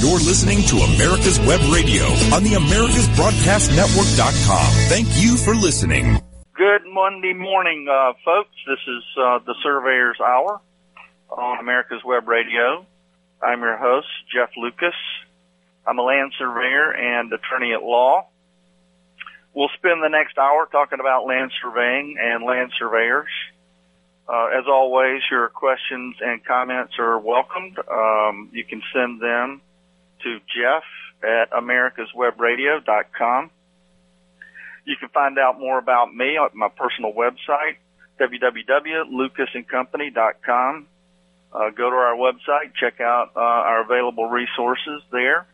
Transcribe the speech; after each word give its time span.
You're 0.00 0.20
listening 0.22 0.62
to 0.70 0.76
America's 0.76 1.40
Web 1.40 1.58
Radio 1.74 2.04
on 2.30 2.44
the 2.44 2.52
AmericasBroadcastNetwork.com. 2.54 4.70
Thank 4.86 5.08
you 5.20 5.36
for 5.36 5.56
listening. 5.56 6.20
Good 6.54 6.82
Monday 6.86 7.32
morning, 7.32 7.88
uh, 7.90 8.12
folks. 8.24 8.54
This 8.64 8.78
is 8.86 9.02
uh, 9.20 9.40
the 9.44 9.56
Surveyor's 9.60 10.20
Hour 10.20 10.60
on 11.30 11.58
America's 11.58 12.04
Web 12.04 12.28
Radio. 12.28 12.86
I'm 13.42 13.60
your 13.60 13.76
host, 13.76 14.06
Jeff 14.32 14.50
Lucas. 14.56 14.94
I'm 15.84 15.98
a 15.98 16.02
land 16.02 16.32
surveyor 16.38 16.92
and 16.92 17.32
attorney 17.32 17.72
at 17.72 17.82
law. 17.82 18.28
We'll 19.52 19.70
spend 19.78 20.00
the 20.00 20.10
next 20.10 20.38
hour 20.38 20.68
talking 20.70 21.00
about 21.00 21.26
land 21.26 21.50
surveying 21.60 22.18
and 22.20 22.44
land 22.44 22.70
surveyors. 22.78 23.30
Uh, 24.28 24.46
as 24.56 24.66
always, 24.68 25.22
your 25.28 25.48
questions 25.48 26.14
and 26.20 26.44
comments 26.44 27.00
are 27.00 27.18
welcomed. 27.18 27.76
Um, 27.90 28.50
you 28.52 28.64
can 28.64 28.80
send 28.94 29.20
them 29.20 29.60
to 30.22 30.38
Jeff 30.54 30.84
at 31.22 31.50
americaswebradio.com. 31.50 33.50
You 34.84 34.96
can 34.96 35.08
find 35.10 35.38
out 35.38 35.60
more 35.60 35.78
about 35.78 36.12
me 36.14 36.38
at 36.38 36.54
my 36.54 36.68
personal 36.68 37.12
website, 37.12 37.76
www.lucasandcompany.com. 38.18 40.86
Uh, 41.50 41.70
go 41.70 41.88
to 41.90 41.96
our 41.96 42.14
website, 42.14 42.74
check 42.78 43.00
out 43.00 43.30
uh, 43.36 43.40
our 43.40 43.80
available 43.82 44.28
resources 44.28 45.02
there. 45.10 45.46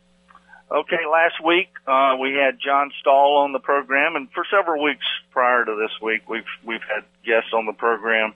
Okay, 0.70 1.06
last 1.10 1.42
week 1.44 1.68
uh, 1.86 2.16
we 2.20 2.32
had 2.32 2.58
John 2.64 2.90
Stahl 3.00 3.38
on 3.44 3.52
the 3.52 3.60
program, 3.60 4.16
and 4.16 4.28
for 4.32 4.44
several 4.50 4.82
weeks 4.82 5.06
prior 5.30 5.64
to 5.64 5.76
this 5.76 5.92
week, 6.02 6.28
we've 6.28 6.42
we've 6.64 6.82
had 6.82 7.04
guests 7.24 7.52
on 7.52 7.66
the 7.66 7.72
program. 7.72 8.34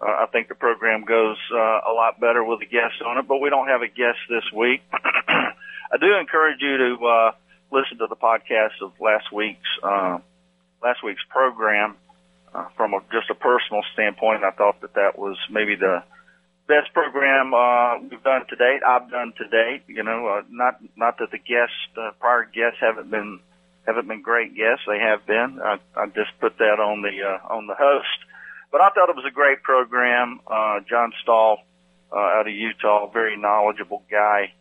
Uh, 0.00 0.24
I 0.24 0.26
think 0.30 0.48
the 0.48 0.54
program 0.54 1.04
goes 1.04 1.38
uh, 1.52 1.56
a 1.56 1.92
lot 1.92 2.20
better 2.20 2.44
with 2.44 2.60
a 2.60 2.66
guest 2.66 3.00
on 3.04 3.18
it, 3.18 3.26
but 3.26 3.38
we 3.38 3.50
don't 3.50 3.68
have 3.68 3.82
a 3.82 3.88
guest 3.88 4.18
this 4.28 4.44
week. 4.54 4.82
I 4.92 5.96
do 6.00 6.16
encourage 6.18 6.60
you 6.60 6.76
to 6.76 7.06
uh, 7.06 7.30
listen 7.72 7.98
to 7.98 8.06
the 8.08 8.16
podcast 8.16 8.82
of 8.82 8.92
last 9.00 9.32
week's 9.32 9.68
uh, 9.82 10.18
last 10.82 11.02
week's 11.02 11.24
program. 11.30 11.96
Uh, 12.54 12.68
from 12.76 12.94
a, 12.94 13.00
just 13.12 13.28
a 13.28 13.34
personal 13.34 13.82
standpoint, 13.92 14.42
I 14.42 14.50
thought 14.50 14.80
that 14.80 14.94
that 14.94 15.18
was 15.18 15.36
maybe 15.50 15.76
the 15.76 16.02
best 16.66 16.92
program 16.92 17.54
uh, 17.54 17.98
we've 17.98 18.22
done 18.22 18.46
to 18.48 18.56
date. 18.56 18.80
I've 18.86 19.10
done 19.10 19.32
to 19.38 19.48
date. 19.48 19.82
You 19.88 20.02
know, 20.02 20.26
uh, 20.26 20.42
not 20.50 20.80
not 20.96 21.18
that 21.18 21.30
the 21.30 21.38
guests, 21.38 21.76
uh, 21.96 22.10
prior 22.20 22.44
guests, 22.44 22.78
haven't 22.80 23.10
been 23.10 23.40
haven't 23.86 24.08
been 24.08 24.22
great 24.22 24.54
guests. 24.54 24.84
They 24.86 24.98
have 24.98 25.26
been. 25.26 25.60
I, 25.62 25.78
I 25.96 26.06
just 26.06 26.38
put 26.40 26.58
that 26.58 26.80
on 26.80 27.02
the 27.02 27.14
uh, 27.22 27.54
on 27.54 27.66
the 27.66 27.74
host. 27.74 28.18
But 28.76 28.82
I 28.82 28.90
thought 28.90 29.08
it 29.08 29.16
was 29.16 29.24
a 29.24 29.30
great 29.32 29.62
program. 29.62 30.38
Uh, 30.46 30.80
John 30.86 31.10
Stahl 31.22 31.64
uh, 32.12 32.18
out 32.18 32.46
of 32.46 32.52
Utah, 32.52 33.10
very 33.10 33.34
knowledgeable 33.34 34.02
guy, 34.10 34.52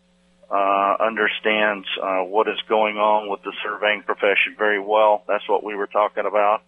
uh, 0.49 0.95
understands 1.03 1.85
uh, 2.01 2.21
what 2.21 2.47
is 2.47 2.55
going 2.69 2.95
on 2.95 3.29
with 3.29 3.43
the 3.43 3.51
surveying 3.61 4.03
profession 4.03 4.55
very 4.57 4.79
well. 4.79 5.25
That's 5.27 5.43
what 5.49 5.65
we 5.65 5.75
were 5.75 5.87
talking 5.87 6.25
about. 6.25 6.61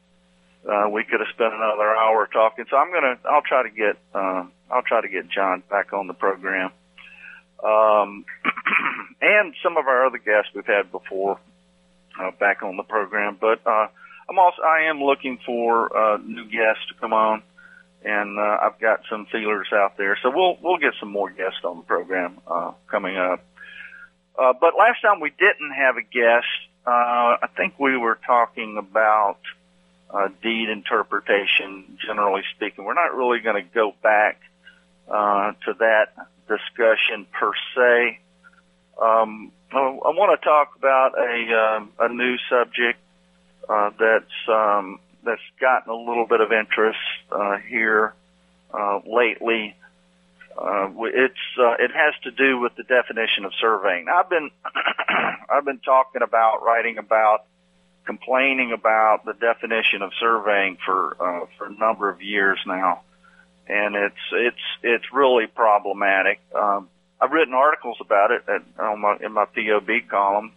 Uh, 0.67 0.89
we 0.89 1.05
could 1.05 1.21
have 1.21 1.29
spent 1.33 1.53
another 1.53 1.95
hour 1.95 2.27
talking. 2.27 2.65
So 2.69 2.75
I'm 2.75 2.91
gonna, 2.91 3.17
I'll 3.23 3.47
try 3.47 3.63
to 3.63 3.69
get, 3.69 3.95
uh, 4.13 4.43
I'll 4.69 4.83
try 4.85 4.99
to 4.99 5.07
get 5.07 5.29
John 5.29 5.63
back 5.69 5.93
on 5.93 6.07
the 6.07 6.13
program. 6.13 6.71
Um, 7.63 8.25
and 9.21 9.55
some 9.63 9.77
of 9.77 9.87
our 9.87 10.05
other 10.05 10.17
guests 10.17 10.51
we've 10.53 10.65
had 10.65 10.91
before, 10.91 11.39
uh, 12.19 12.31
back 12.41 12.61
on 12.61 12.75
the 12.75 12.83
program. 12.83 13.37
But, 13.39 13.65
uh, 13.65 13.87
I'm 14.29 14.39
also, 14.39 14.61
I 14.61 14.89
am 14.89 15.01
looking 15.01 15.39
for, 15.45 15.95
uh, 15.95 16.17
new 16.17 16.45
guests 16.45 16.85
to 16.89 16.93
come 16.99 17.13
on 17.13 17.43
and, 18.03 18.39
uh, 18.39 18.57
I've 18.61 18.79
got 18.79 19.01
some 19.09 19.25
feelers 19.27 19.67
out 19.73 19.97
there. 19.97 20.17
So 20.21 20.31
we'll, 20.33 20.57
we'll 20.61 20.77
get 20.77 20.93
some 20.99 21.09
more 21.09 21.29
guests 21.29 21.59
on 21.63 21.77
the 21.77 21.83
program, 21.83 22.39
uh, 22.47 22.71
coming 22.87 23.17
up. 23.17 23.43
Uh, 24.37 24.53
but 24.59 24.73
last 24.77 25.01
time 25.01 25.19
we 25.19 25.31
didn't 25.31 25.71
have 25.71 25.97
a 25.97 26.03
guest, 26.03 26.45
uh, 26.85 27.37
I 27.41 27.47
think 27.55 27.79
we 27.79 27.97
were 27.97 28.19
talking 28.25 28.77
about, 28.77 29.39
uh, 30.09 30.29
deed 30.41 30.69
interpretation, 30.69 31.97
generally 32.05 32.43
speaking. 32.55 32.85
We're 32.85 32.93
not 32.93 33.15
really 33.15 33.39
going 33.39 33.61
to 33.61 33.69
go 33.73 33.93
back 34.01 34.41
uh, 35.09 35.51
to 35.65 35.73
that 35.79 36.13
discussion 36.47 37.25
per 37.31 37.51
se. 37.75 38.19
Um, 39.01 39.51
I, 39.71 39.79
I 39.79 40.11
want 40.15 40.39
to 40.39 40.45
talk 40.45 40.75
about 40.77 41.17
a 41.17 41.77
um, 41.77 41.91
a 41.99 42.09
new 42.09 42.37
subject 42.49 42.99
uh, 43.69 43.91
that's 43.99 44.49
um, 44.49 44.99
that's 45.23 45.41
gotten 45.59 45.91
a 45.91 45.95
little 45.95 46.25
bit 46.25 46.41
of 46.41 46.51
interest 46.51 46.99
uh, 47.31 47.57
here 47.57 48.13
uh, 48.73 48.99
lately. 49.05 49.75
Uh, 50.57 50.89
it's 51.05 51.35
uh, 51.59 51.73
it 51.79 51.91
has 51.91 52.13
to 52.23 52.31
do 52.31 52.59
with 52.59 52.75
the 52.75 52.83
definition 52.83 53.45
of 53.45 53.51
surveying. 53.59 54.07
I've 54.09 54.29
been 54.29 54.49
I've 55.49 55.65
been 55.65 55.79
talking 55.79 56.21
about 56.21 56.63
writing 56.63 56.97
about 56.97 57.45
complaining 58.05 58.71
about 58.71 59.25
the 59.25 59.33
definition 59.33 60.01
of 60.01 60.11
surveying 60.19 60.77
for 60.83 61.17
uh, 61.19 61.45
for 61.57 61.67
a 61.67 61.73
number 61.73 62.09
of 62.09 62.21
years 62.23 62.57
now, 62.65 63.01
and 63.67 63.95
it's 63.95 64.15
it's 64.31 64.65
it's 64.81 65.13
really 65.13 65.45
problematic. 65.45 66.39
Um, 66.55 66.89
I've 67.19 67.31
written 67.31 67.53
articles 67.53 67.97
about 67.99 68.31
it 68.31 68.43
at, 68.47 68.61
on 68.79 69.01
my, 69.01 69.17
in 69.19 69.33
my 69.33 69.45
POB 69.45 70.07
column, 70.07 70.51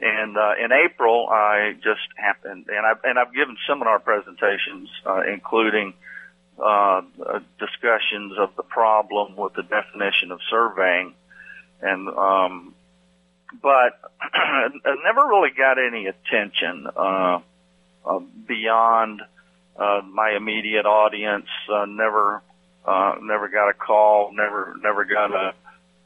and 0.00 0.36
uh, 0.36 0.52
in 0.62 0.72
April 0.72 1.28
I 1.28 1.74
just 1.82 2.06
happened, 2.16 2.66
and 2.68 2.86
I've 2.86 3.04
and 3.04 3.18
I've 3.18 3.34
given 3.34 3.56
seminar 3.66 3.98
presentations, 3.98 4.88
uh, 5.04 5.22
including 5.22 5.94
uh, 6.62 7.02
discussions 7.58 8.34
of 8.38 8.54
the 8.56 8.62
problem 8.62 9.36
with 9.36 9.54
the 9.54 9.62
definition 9.62 10.32
of 10.32 10.40
surveying, 10.50 11.14
and 11.80 12.08
um, 12.08 12.74
but 13.62 14.00
I 14.20 14.68
never 15.04 15.26
really 15.26 15.50
got 15.56 15.78
any 15.78 16.06
attention 16.06 16.86
uh, 16.96 17.40
uh, 18.04 18.20
beyond 18.46 19.22
uh, 19.76 20.00
my 20.10 20.34
immediate 20.36 20.86
audience. 20.86 21.48
Uh, 21.70 21.86
never, 21.86 22.42
uh, 22.84 23.16
never 23.20 23.48
got 23.48 23.68
a 23.68 23.74
call. 23.74 24.32
Never, 24.32 24.74
never 24.82 25.04
got 25.04 25.32
a 25.32 25.54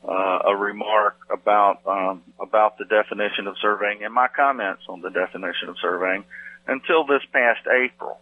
uh, 0.06 0.38
a 0.48 0.56
remark 0.56 1.16
about 1.32 1.80
um, 1.86 2.22
about 2.40 2.78
the 2.78 2.84
definition 2.84 3.46
of 3.46 3.56
surveying 3.60 4.02
and 4.02 4.14
my 4.14 4.28
comments 4.28 4.82
on 4.88 5.00
the 5.00 5.10
definition 5.10 5.68
of 5.68 5.76
surveying 5.80 6.24
until 6.66 7.06
this 7.06 7.22
past 7.32 7.66
April. 7.66 8.18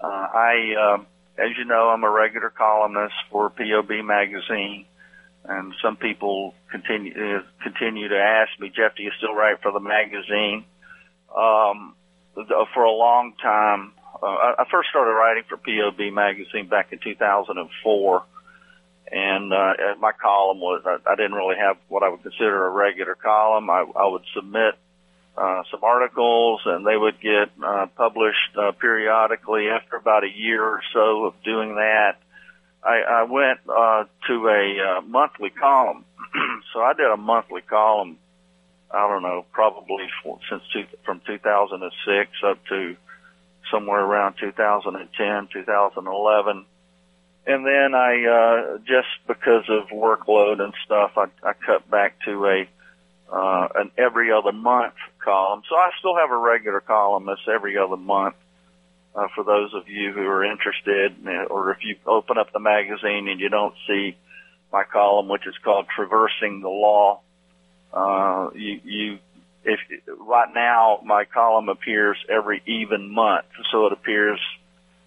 Uh, 0.00 0.06
I, 0.06 0.94
um, 0.94 1.06
as 1.38 1.56
you 1.56 1.64
know, 1.64 1.88
I'm 1.88 2.04
a 2.04 2.10
regular 2.10 2.50
columnist 2.50 3.14
for 3.30 3.50
POB 3.50 4.04
magazine 4.04 4.86
and 5.44 5.74
some 5.82 5.96
people 5.96 6.54
continue 6.70 7.12
uh, 7.12 7.42
continue 7.62 8.08
to 8.08 8.18
ask 8.18 8.58
me, 8.60 8.68
Jeff, 8.68 8.96
do 8.96 9.02
you 9.02 9.10
still 9.18 9.34
write 9.34 9.60
for 9.62 9.72
the 9.72 9.80
magazine? 9.80 10.64
Um, 11.36 11.94
for 12.74 12.84
a 12.84 12.92
long 12.92 13.34
time, 13.42 13.92
uh, 14.22 14.54
I 14.58 14.64
first 14.70 14.90
started 14.90 15.12
writing 15.12 15.42
for 15.48 15.56
POB 15.56 16.12
magazine 16.12 16.68
back 16.68 16.92
in 16.92 16.98
2004, 16.98 18.24
and 19.12 19.52
uh, 19.52 19.74
my 20.00 20.12
column 20.12 20.58
was 20.58 20.82
I, 20.86 20.96
I 21.06 21.14
didn't 21.16 21.34
really 21.34 21.56
have 21.56 21.76
what 21.88 22.02
I 22.02 22.08
would 22.08 22.22
consider 22.22 22.66
a 22.66 22.70
regular 22.70 23.14
column. 23.14 23.68
I, 23.68 23.84
I 23.94 24.08
would 24.08 24.22
submit 24.34 24.74
uh, 25.36 25.62
some 25.70 25.84
articles, 25.84 26.62
and 26.64 26.86
they 26.86 26.96
would 26.96 27.20
get 27.20 27.50
uh, 27.62 27.86
published 27.96 28.56
uh, 28.56 28.72
periodically. 28.72 29.68
After 29.68 29.96
about 29.96 30.24
a 30.24 30.30
year 30.30 30.64
or 30.64 30.80
so 30.94 31.26
of 31.26 31.34
doing 31.44 31.74
that, 31.74 32.16
I, 32.82 33.00
I 33.00 33.22
went 33.24 33.60
uh, 33.68 34.04
to 34.28 34.48
a 34.48 34.98
uh, 34.98 35.00
monthly 35.02 35.50
column. 35.50 36.04
so 36.72 36.80
I 36.80 36.94
did 36.94 37.06
a 37.06 37.16
monthly 37.16 37.62
column. 37.62 38.18
I 38.90 39.08
don't 39.08 39.22
know, 39.22 39.44
probably 39.52 40.06
for, 40.22 40.38
since 40.50 40.62
two, 40.72 40.84
from 41.04 41.20
2006 41.26 42.30
up 42.44 42.58
to 42.68 42.96
somewhere 43.70 44.00
around 44.00 44.34
2010, 44.38 45.48
2011. 45.52 46.66
And 47.46 47.66
then 47.66 47.94
I, 47.94 48.24
uh, 48.24 48.78
just 48.78 49.08
because 49.26 49.64
of 49.68 49.88
workload 49.88 50.60
and 50.60 50.72
stuff, 50.84 51.12
I, 51.16 51.24
I 51.42 51.52
cut 51.54 51.90
back 51.90 52.16
to 52.24 52.46
a, 52.46 52.68
uh, 53.34 53.68
an 53.74 53.90
every 53.98 54.30
other 54.30 54.52
month 54.52 54.94
column. 55.18 55.62
So 55.68 55.74
I 55.74 55.90
still 55.98 56.16
have 56.16 56.30
a 56.30 56.36
regular 56.36 56.80
column 56.80 57.26
that's 57.26 57.40
every 57.52 57.76
other 57.78 57.96
month 57.96 58.36
uh, 59.14 59.28
for 59.34 59.44
those 59.44 59.74
of 59.74 59.88
you 59.88 60.12
who 60.12 60.22
are 60.22 60.44
interested, 60.44 61.14
or 61.50 61.72
if 61.72 61.78
you 61.82 61.96
open 62.06 62.38
up 62.38 62.52
the 62.52 62.60
magazine 62.60 63.28
and 63.28 63.40
you 63.40 63.48
don't 63.48 63.74
see 63.86 64.16
my 64.72 64.84
column, 64.84 65.28
which 65.28 65.46
is 65.46 65.54
called 65.62 65.86
Traversing 65.94 66.60
the 66.62 66.68
Law, 66.68 67.20
uh, 67.92 68.50
you, 68.54 68.80
you, 68.84 69.18
if 69.64 69.80
right 70.18 70.48
now 70.54 71.00
my 71.04 71.24
column 71.24 71.68
appears 71.68 72.16
every 72.28 72.62
even 72.66 73.12
month, 73.12 73.44
so 73.70 73.86
it 73.86 73.92
appears 73.92 74.40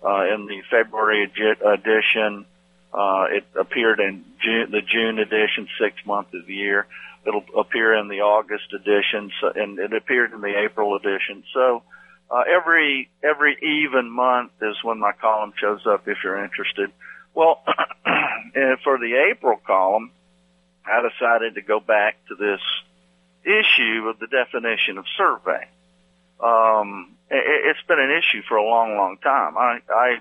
uh, 0.05 0.33
in 0.33 0.45
the 0.45 0.61
February 0.69 1.23
edition. 1.23 2.45
Uh, 2.93 3.25
it 3.29 3.45
appeared 3.59 3.99
in 3.99 4.23
June, 4.41 4.71
the 4.71 4.81
June 4.81 5.19
edition, 5.19 5.67
six 5.81 5.95
months 6.05 6.33
of 6.33 6.45
the 6.45 6.53
year. 6.53 6.87
It'll 7.27 7.43
appear 7.57 7.95
in 7.95 8.07
the 8.07 8.21
August 8.21 8.71
edition, 8.73 9.31
so, 9.41 9.51
and 9.55 9.79
it 9.79 9.93
appeared 9.93 10.31
in 10.31 10.41
the 10.41 10.53
April 10.63 10.95
edition. 10.95 11.43
So 11.53 11.81
uh, 12.29 12.43
every 12.47 13.09
every 13.23 13.57
even 13.61 14.09
month 14.09 14.51
is 14.61 14.75
when 14.83 14.99
my 14.99 15.11
column 15.11 15.53
shows 15.59 15.85
up. 15.87 16.07
If 16.07 16.19
you're 16.23 16.43
interested, 16.43 16.91
well, 17.33 17.63
for 18.83 18.97
the 18.99 19.29
April 19.31 19.59
column, 19.65 20.11
I 20.85 21.01
decided 21.01 21.55
to 21.55 21.61
go 21.61 21.79
back 21.79 22.15
to 22.27 22.35
this 22.35 22.61
issue 23.43 24.07
of 24.07 24.19
the 24.19 24.27
definition 24.27 24.97
of 24.97 25.05
survey. 25.17 25.67
Um, 26.39 27.14
it, 27.29 27.75
it's 27.75 27.87
been 27.87 27.99
an 27.99 28.11
issue 28.11 28.41
for 28.47 28.57
a 28.57 28.63
long, 28.63 28.95
long 28.95 29.17
time. 29.17 29.57
I, 29.57 29.79
I 29.89 30.17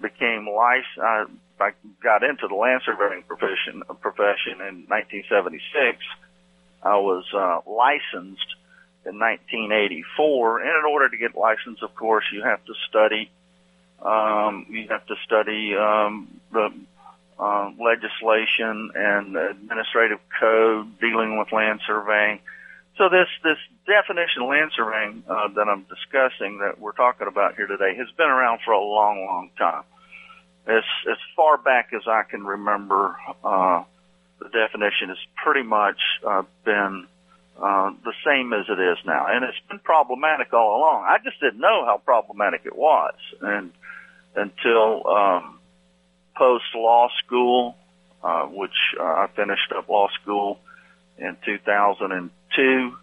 became 0.00 0.48
licensed. 0.48 0.98
I, 0.98 1.24
I 1.60 1.70
got 2.02 2.22
into 2.22 2.46
the 2.48 2.54
land 2.54 2.82
surveying 2.84 3.24
profession 3.24 3.82
profession 4.00 4.60
in 4.60 4.86
1976. 4.86 5.98
I 6.82 6.96
was 6.98 7.24
uh, 7.34 7.60
licensed 7.68 8.54
in 9.04 9.18
1984, 9.18 10.60
and 10.60 10.68
in 10.68 10.92
order 10.92 11.08
to 11.08 11.16
get 11.16 11.36
licensed, 11.36 11.82
of 11.82 11.94
course, 11.94 12.24
you 12.32 12.42
have 12.42 12.64
to 12.66 12.74
study. 12.88 13.30
Um, 14.00 14.66
you 14.70 14.86
have 14.88 15.04
to 15.06 15.16
study 15.24 15.74
um, 15.74 16.40
the 16.52 16.70
uh, 17.38 17.70
legislation 17.80 18.90
and 18.94 19.36
administrative 19.36 20.20
code 20.38 20.98
dealing 21.00 21.38
with 21.38 21.50
land 21.52 21.80
surveying. 21.86 22.40
So 22.98 23.08
this 23.08 23.28
this 23.44 23.58
definition 23.86 24.42
of 24.42 24.48
land 24.48 25.22
uh, 25.30 25.48
that 25.54 25.68
I'm 25.68 25.86
discussing 25.86 26.58
that 26.58 26.80
we're 26.80 26.92
talking 26.92 27.28
about 27.28 27.54
here 27.54 27.68
today 27.68 27.94
has 27.96 28.08
been 28.16 28.28
around 28.28 28.58
for 28.64 28.72
a 28.72 28.80
long, 28.80 29.24
long 29.24 29.50
time. 29.56 29.84
As 30.66 30.82
as 31.08 31.16
far 31.36 31.58
back 31.58 31.90
as 31.94 32.02
I 32.08 32.24
can 32.28 32.44
remember, 32.44 33.16
uh, 33.44 33.84
the 34.40 34.48
definition 34.48 35.10
has 35.10 35.18
pretty 35.36 35.62
much 35.62 36.00
uh, 36.26 36.42
been 36.64 37.06
uh, 37.56 37.92
the 38.02 38.12
same 38.26 38.52
as 38.52 38.66
it 38.68 38.80
is 38.80 38.98
now, 39.06 39.26
and 39.28 39.44
it's 39.44 39.58
been 39.68 39.78
problematic 39.78 40.52
all 40.52 40.78
along. 40.78 41.04
I 41.06 41.18
just 41.22 41.38
didn't 41.40 41.60
know 41.60 41.84
how 41.86 42.02
problematic 42.04 42.62
it 42.64 42.76
was, 42.76 43.14
and 43.40 43.70
until 44.34 45.06
um, 45.06 45.60
post 46.36 46.64
law 46.74 47.08
school, 47.24 47.76
uh, 48.24 48.46
which 48.46 48.74
uh, 48.98 49.04
I 49.04 49.28
finished 49.36 49.70
up 49.76 49.88
law 49.88 50.08
school 50.20 50.58
in 51.18 51.36
2002. 51.44 52.96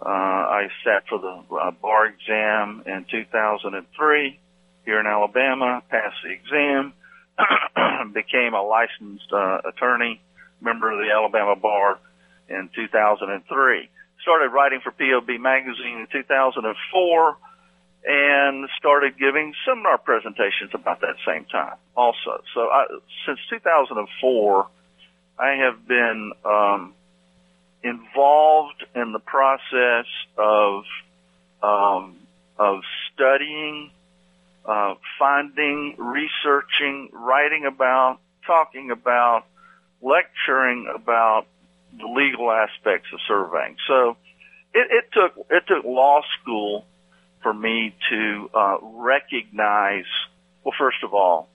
Uh, 0.00 0.08
I 0.08 0.68
sat 0.84 1.04
for 1.08 1.18
the 1.18 1.54
uh, 1.54 1.70
bar 1.70 2.06
exam 2.06 2.82
in 2.86 3.06
2003 3.10 4.38
here 4.84 4.98
in 4.98 5.06
Alabama, 5.06 5.82
passed 5.88 6.16
the 6.24 6.30
exam, 6.30 6.92
became 8.12 8.54
a 8.54 8.62
licensed 8.62 9.32
uh, 9.32 9.60
attorney, 9.68 10.20
member 10.60 10.90
of 10.90 10.98
the 10.98 11.12
Alabama 11.12 11.56
Bar 11.56 11.98
in 12.48 12.68
2003. 12.74 13.88
Started 14.22 14.48
writing 14.48 14.80
for 14.82 14.92
POB 14.92 15.40
Magazine 15.40 15.98
in 16.00 16.06
2004 16.10 17.36
and 18.04 18.68
started 18.78 19.16
giving 19.18 19.54
seminar 19.64 19.98
presentations 19.98 20.70
about 20.74 21.00
that 21.00 21.14
same 21.26 21.44
time 21.44 21.76
also. 21.96 22.42
So 22.54 22.62
I, 22.62 22.86
since 23.26 23.38
2004, 23.50 24.66
I 25.38 25.50
have 25.54 25.86
been 25.86 26.32
um, 26.44 26.94
involved 27.82 28.84
in 28.94 29.12
the 29.12 29.18
process 29.18 30.06
of 30.36 30.84
um, 31.62 32.16
of 32.58 32.80
studying, 33.12 33.90
uh, 34.64 34.94
finding, 35.18 35.94
researching, 35.98 37.10
writing 37.12 37.66
about, 37.66 38.18
talking 38.46 38.90
about, 38.90 39.44
lecturing 40.00 40.92
about 40.94 41.46
the 41.96 42.06
legal 42.06 42.50
aspects 42.50 43.08
of 43.12 43.20
surveying. 43.26 43.76
So 43.86 44.16
it, 44.74 44.88
it 44.90 45.04
took 45.12 45.46
it 45.50 45.64
took 45.66 45.84
law 45.84 46.22
school 46.40 46.86
for 47.42 47.52
me 47.52 47.94
to 48.10 48.50
uh, 48.54 48.76
recognize. 48.82 50.06
Well, 50.64 50.74
first 50.78 51.02
of 51.02 51.12
all, 51.12 51.48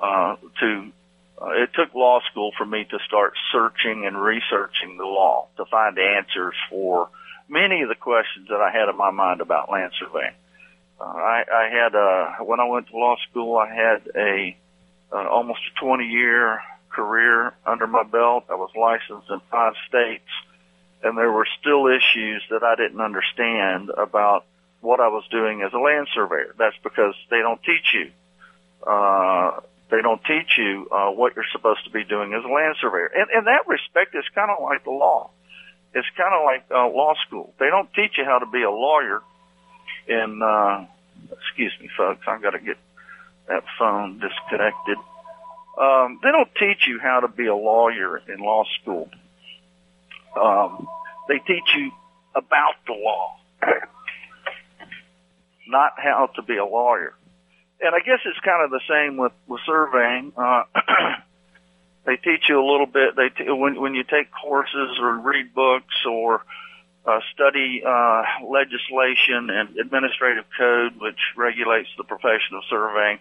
uh, 0.00 0.36
to 0.60 0.92
uh, 1.40 1.50
it 1.50 1.70
took 1.74 1.94
law 1.94 2.20
school 2.30 2.52
for 2.56 2.64
me 2.64 2.84
to 2.84 2.98
start 3.06 3.34
searching 3.52 4.06
and 4.06 4.20
researching 4.20 4.96
the 4.96 5.04
law 5.04 5.48
to 5.56 5.64
find 5.66 5.98
answers 5.98 6.54
for 6.70 7.10
many 7.48 7.82
of 7.82 7.88
the 7.88 7.94
questions 7.94 8.48
that 8.48 8.60
I 8.60 8.70
had 8.70 8.88
in 8.88 8.96
my 8.96 9.10
mind 9.10 9.40
about 9.40 9.70
land 9.70 9.92
surveying. 9.98 10.34
Uh, 11.00 11.04
I, 11.04 11.44
I 11.52 11.68
had 11.68 11.94
uh, 11.94 12.44
when 12.44 12.60
I 12.60 12.64
went 12.64 12.88
to 12.88 12.96
law 12.96 13.16
school, 13.30 13.58
I 13.58 13.68
had 13.68 14.08
a 14.16 14.56
uh, 15.12 15.28
almost 15.28 15.60
a 15.76 15.84
20 15.84 16.04
year 16.06 16.60
career 16.90 17.52
under 17.66 17.86
my 17.86 18.02
belt. 18.02 18.44
I 18.48 18.54
was 18.54 18.70
licensed 18.74 19.30
in 19.30 19.40
five 19.50 19.74
states, 19.88 20.28
and 21.02 21.18
there 21.18 21.30
were 21.30 21.46
still 21.60 21.86
issues 21.86 22.42
that 22.50 22.62
I 22.62 22.74
didn't 22.76 23.00
understand 23.00 23.90
about 23.90 24.46
what 24.80 25.00
I 25.00 25.08
was 25.08 25.24
doing 25.30 25.62
as 25.62 25.72
a 25.74 25.78
land 25.78 26.08
surveyor. 26.14 26.54
That's 26.58 26.76
because 26.82 27.14
they 27.30 27.38
don't 27.38 27.62
teach 27.62 27.94
you. 27.94 28.10
Uh, 28.86 29.60
they 29.90 30.02
don't 30.02 30.22
teach 30.24 30.58
you 30.58 30.88
uh, 30.90 31.10
what 31.10 31.36
you're 31.36 31.44
supposed 31.52 31.84
to 31.84 31.90
be 31.90 32.04
doing 32.04 32.34
as 32.34 32.44
a 32.44 32.48
land 32.48 32.76
surveyor. 32.80 33.10
And 33.14 33.28
in 33.36 33.44
that 33.44 33.68
respect, 33.68 34.14
it's 34.14 34.28
kind 34.34 34.50
of 34.50 34.62
like 34.62 34.84
the 34.84 34.90
law. 34.90 35.30
It's 35.94 36.08
kind 36.16 36.34
of 36.34 36.44
like 36.44 36.64
uh, 36.70 36.88
law 36.88 37.14
school. 37.26 37.54
They 37.58 37.70
don't 37.70 37.92
teach 37.94 38.18
you 38.18 38.24
how 38.24 38.38
to 38.38 38.46
be 38.46 38.62
a 38.62 38.70
lawyer. 38.70 39.22
In 40.08 40.40
uh, 40.42 40.86
excuse 41.32 41.72
me, 41.80 41.88
folks, 41.96 42.20
I've 42.26 42.42
got 42.42 42.50
to 42.50 42.58
get 42.58 42.76
that 43.48 43.62
phone 43.78 44.18
disconnected. 44.18 44.98
Um, 45.78 46.20
they 46.22 46.32
don't 46.32 46.52
teach 46.58 46.86
you 46.86 46.98
how 47.00 47.20
to 47.20 47.28
be 47.28 47.46
a 47.46 47.54
lawyer 47.54 48.20
in 48.28 48.40
law 48.40 48.64
school. 48.80 49.08
Um, 50.40 50.88
they 51.28 51.38
teach 51.38 51.74
you 51.76 51.92
about 52.34 52.74
the 52.86 52.92
law, 52.92 53.36
not 55.68 55.92
how 55.96 56.30
to 56.36 56.42
be 56.42 56.56
a 56.56 56.64
lawyer 56.64 57.14
and 57.80 57.94
I 57.94 58.00
guess 58.00 58.20
it's 58.24 58.38
kind 58.40 58.64
of 58.64 58.70
the 58.70 58.80
same 58.88 59.16
with 59.16 59.32
with 59.46 59.60
surveying. 59.66 60.32
Uh, 60.36 60.64
they 62.06 62.16
teach 62.16 62.48
you 62.48 62.60
a 62.60 62.66
little 62.66 62.86
bit. 62.86 63.16
They 63.16 63.28
t- 63.28 63.50
when 63.50 63.80
when 63.80 63.94
you 63.94 64.04
take 64.04 64.30
courses 64.30 64.98
or 65.00 65.18
read 65.18 65.54
books 65.54 65.94
or 66.08 66.42
uh, 67.06 67.20
study 67.34 67.82
uh, 67.86 68.22
legislation 68.48 69.50
and 69.50 69.78
administrative 69.78 70.44
code, 70.58 71.00
which 71.00 71.18
regulates 71.36 71.88
the 71.96 72.04
profession 72.04 72.56
of 72.56 72.64
surveying. 72.68 73.18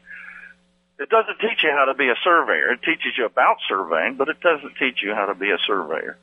It 0.97 1.09
doesn't 1.09 1.39
teach 1.39 1.61
you 1.61 1.71
how 1.71 1.85
to 1.85 1.93
be 1.93 2.07
a 2.07 2.15
surveyor. 2.23 2.71
It 2.71 2.81
teaches 2.83 3.17
you 3.17 3.25
about 3.25 3.57
surveying, 3.67 4.15
but 4.15 4.29
it 4.29 4.39
doesn't 4.39 4.75
teach 4.79 5.03
you 5.03 5.13
how 5.13 5.25
to 5.25 5.35
be 5.35 5.51
a 5.51 5.57
surveyor. 5.67 6.17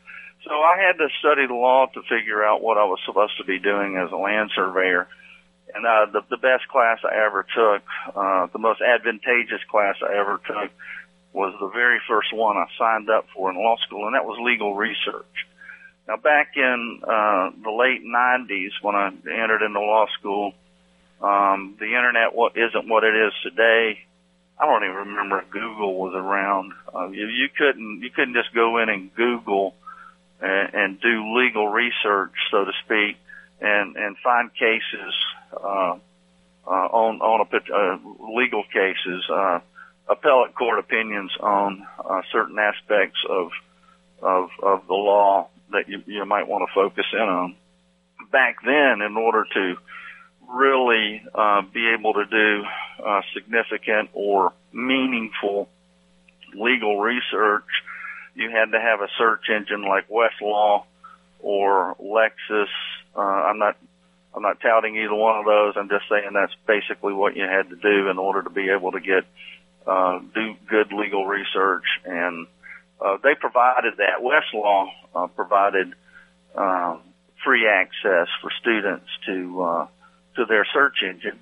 So 0.45 0.51
I 0.51 0.79
had 0.81 0.99
to 0.99 1.09
study 1.21 1.47
the 1.47 1.55
law 1.55 1.87
to 1.87 2.03
figure 2.09 2.43
out 2.43 2.63
what 2.63 2.79
I 2.79 2.85
was 2.85 2.99
supposed 3.05 3.37
to 3.37 3.45
be 3.45 3.59
doing 3.59 3.97
as 3.97 4.11
a 4.11 4.17
land 4.17 4.51
surveyor 4.55 5.07
and 5.75 5.87
uh, 5.87 6.07
the 6.13 6.21
the 6.31 6.37
best 6.37 6.69
class 6.69 6.99
I 7.05 7.25
ever 7.27 7.47
took, 7.55 7.83
uh, 8.15 8.47
the 8.53 8.59
most 8.59 8.81
advantageous 8.81 9.61
class 9.71 9.97
I 10.03 10.15
ever 10.19 10.41
took, 10.47 10.71
was 11.33 11.55
the 11.61 11.69
very 11.69 12.01
first 12.09 12.33
one 12.33 12.57
I 12.57 12.67
signed 12.79 13.09
up 13.11 13.27
for 13.35 13.51
in 13.51 13.57
law 13.57 13.77
school, 13.87 14.07
and 14.07 14.15
that 14.15 14.25
was 14.25 14.39
legal 14.41 14.75
research. 14.75 15.47
Now, 16.07 16.17
back 16.17 16.53
in 16.57 17.01
uh, 17.03 17.51
the 17.63 17.71
late 17.71 18.03
'90s, 18.05 18.71
when 18.83 18.95
I 18.95 19.09
entered 19.09 19.63
into 19.63 19.81
law 19.81 20.07
school, 20.19 20.53
um, 21.21 21.77
the 21.79 21.87
internet 21.87 22.35
what 22.35 22.57
isn't 22.57 22.89
what 22.89 23.05
it 23.05 23.15
is 23.15 23.33
today. 23.43 24.01
I 24.59 24.67
don't 24.67 24.85
even 24.85 24.97
remember 25.11 25.41
if 25.41 25.51
Google 25.51 25.95
was 25.95 26.15
around. 26.15 26.73
Uh, 26.95 27.09
you, 27.09 27.27
you 27.27 27.49
couldn't 27.57 28.03
you 28.03 28.11
couldn't 28.11 28.35
just 28.35 28.55
go 28.55 28.79
in 28.79 28.89
and 28.89 29.15
Google 29.15 29.75
and, 30.41 30.75
and 30.75 31.01
do 31.01 31.37
legal 31.37 31.69
research, 31.69 32.35
so 32.51 32.65
to 32.65 32.73
speak, 32.85 33.17
and 33.63 33.97
and 33.97 34.17
find 34.19 34.53
cases 34.53 35.15
uh, 35.53 35.97
uh, 36.67 36.71
on 36.71 37.21
on 37.21 37.47
a, 37.47 37.75
uh, 37.75 38.37
legal 38.37 38.65
cases, 38.65 39.25
uh, 39.31 39.61
appellate 40.09 40.55
court 40.55 40.79
opinions 40.79 41.31
on 41.41 41.87
uh, 42.05 42.23
certain 42.33 42.59
aspects 42.59 43.19
of 43.29 43.51
of 44.21 44.51
of 44.63 44.87
the 44.87 44.95
law 44.95 45.49
that 45.71 45.89
you 45.89 46.03
you 46.07 46.25
might 46.25 46.49
want 46.49 46.69
to 46.69 46.75
focus 46.75 47.07
in 47.13 47.21
on. 47.21 47.57
Back 48.31 48.57
then, 48.65 49.03
in 49.03 49.17
order 49.17 49.45
to 49.55 49.77
really 50.49 51.23
uh, 51.35 51.63
be 51.63 51.95
able 51.99 52.15
to 52.15 52.25
do 52.27 52.65
uh, 53.05 53.21
significant 53.35 54.11
or 54.13 54.53
meaningful 54.73 55.69
legal 56.55 57.01
research, 57.01 57.65
you 58.35 58.51
had 58.51 58.73
to 58.73 58.81
have 58.81 59.01
a 59.01 59.09
search 59.19 59.49
engine 59.55 59.83
like 59.87 60.09
Westlaw 60.09 60.85
or 61.41 61.97
Lexis. 62.01 62.69
Uh, 63.17 63.21
I'm 63.21 63.59
not 63.59 63.77
I'm 64.35 64.43
not 64.43 64.61
touting 64.61 64.97
either 64.97 65.15
one 65.15 65.39
of 65.39 65.45
those. 65.45 65.75
I'm 65.77 65.89
just 65.89 66.09
saying 66.09 66.31
that's 66.33 66.55
basically 66.67 67.13
what 67.13 67.37
you 67.37 67.45
had 67.45 67.69
to 67.71 67.77
do 67.77 68.09
in 68.09 68.19
order 68.19 68.43
to 68.43 68.51
be 68.51 68.71
able 68.71 68.93
to 68.93 69.01
get 69.01 69.25
uh, 69.87 70.21
do 70.35 70.55
good 70.69 70.93
legal 70.93 71.27
research, 71.27 71.85
and 72.05 72.47
uh, 73.01 73.19
they 73.23 73.35
provided 73.35 73.95
that. 73.99 74.21
Westlaw 74.23 74.89
uh, 75.15 75.27
provided 75.29 75.93
um, 76.55 77.01
free 77.45 77.67
access 77.69 78.29
for 78.41 78.51
students 78.61 79.07
to 79.27 79.63
uh, 79.63 79.87
to 80.37 80.45
their 80.47 80.65
search 80.73 81.03
engine, 81.03 81.39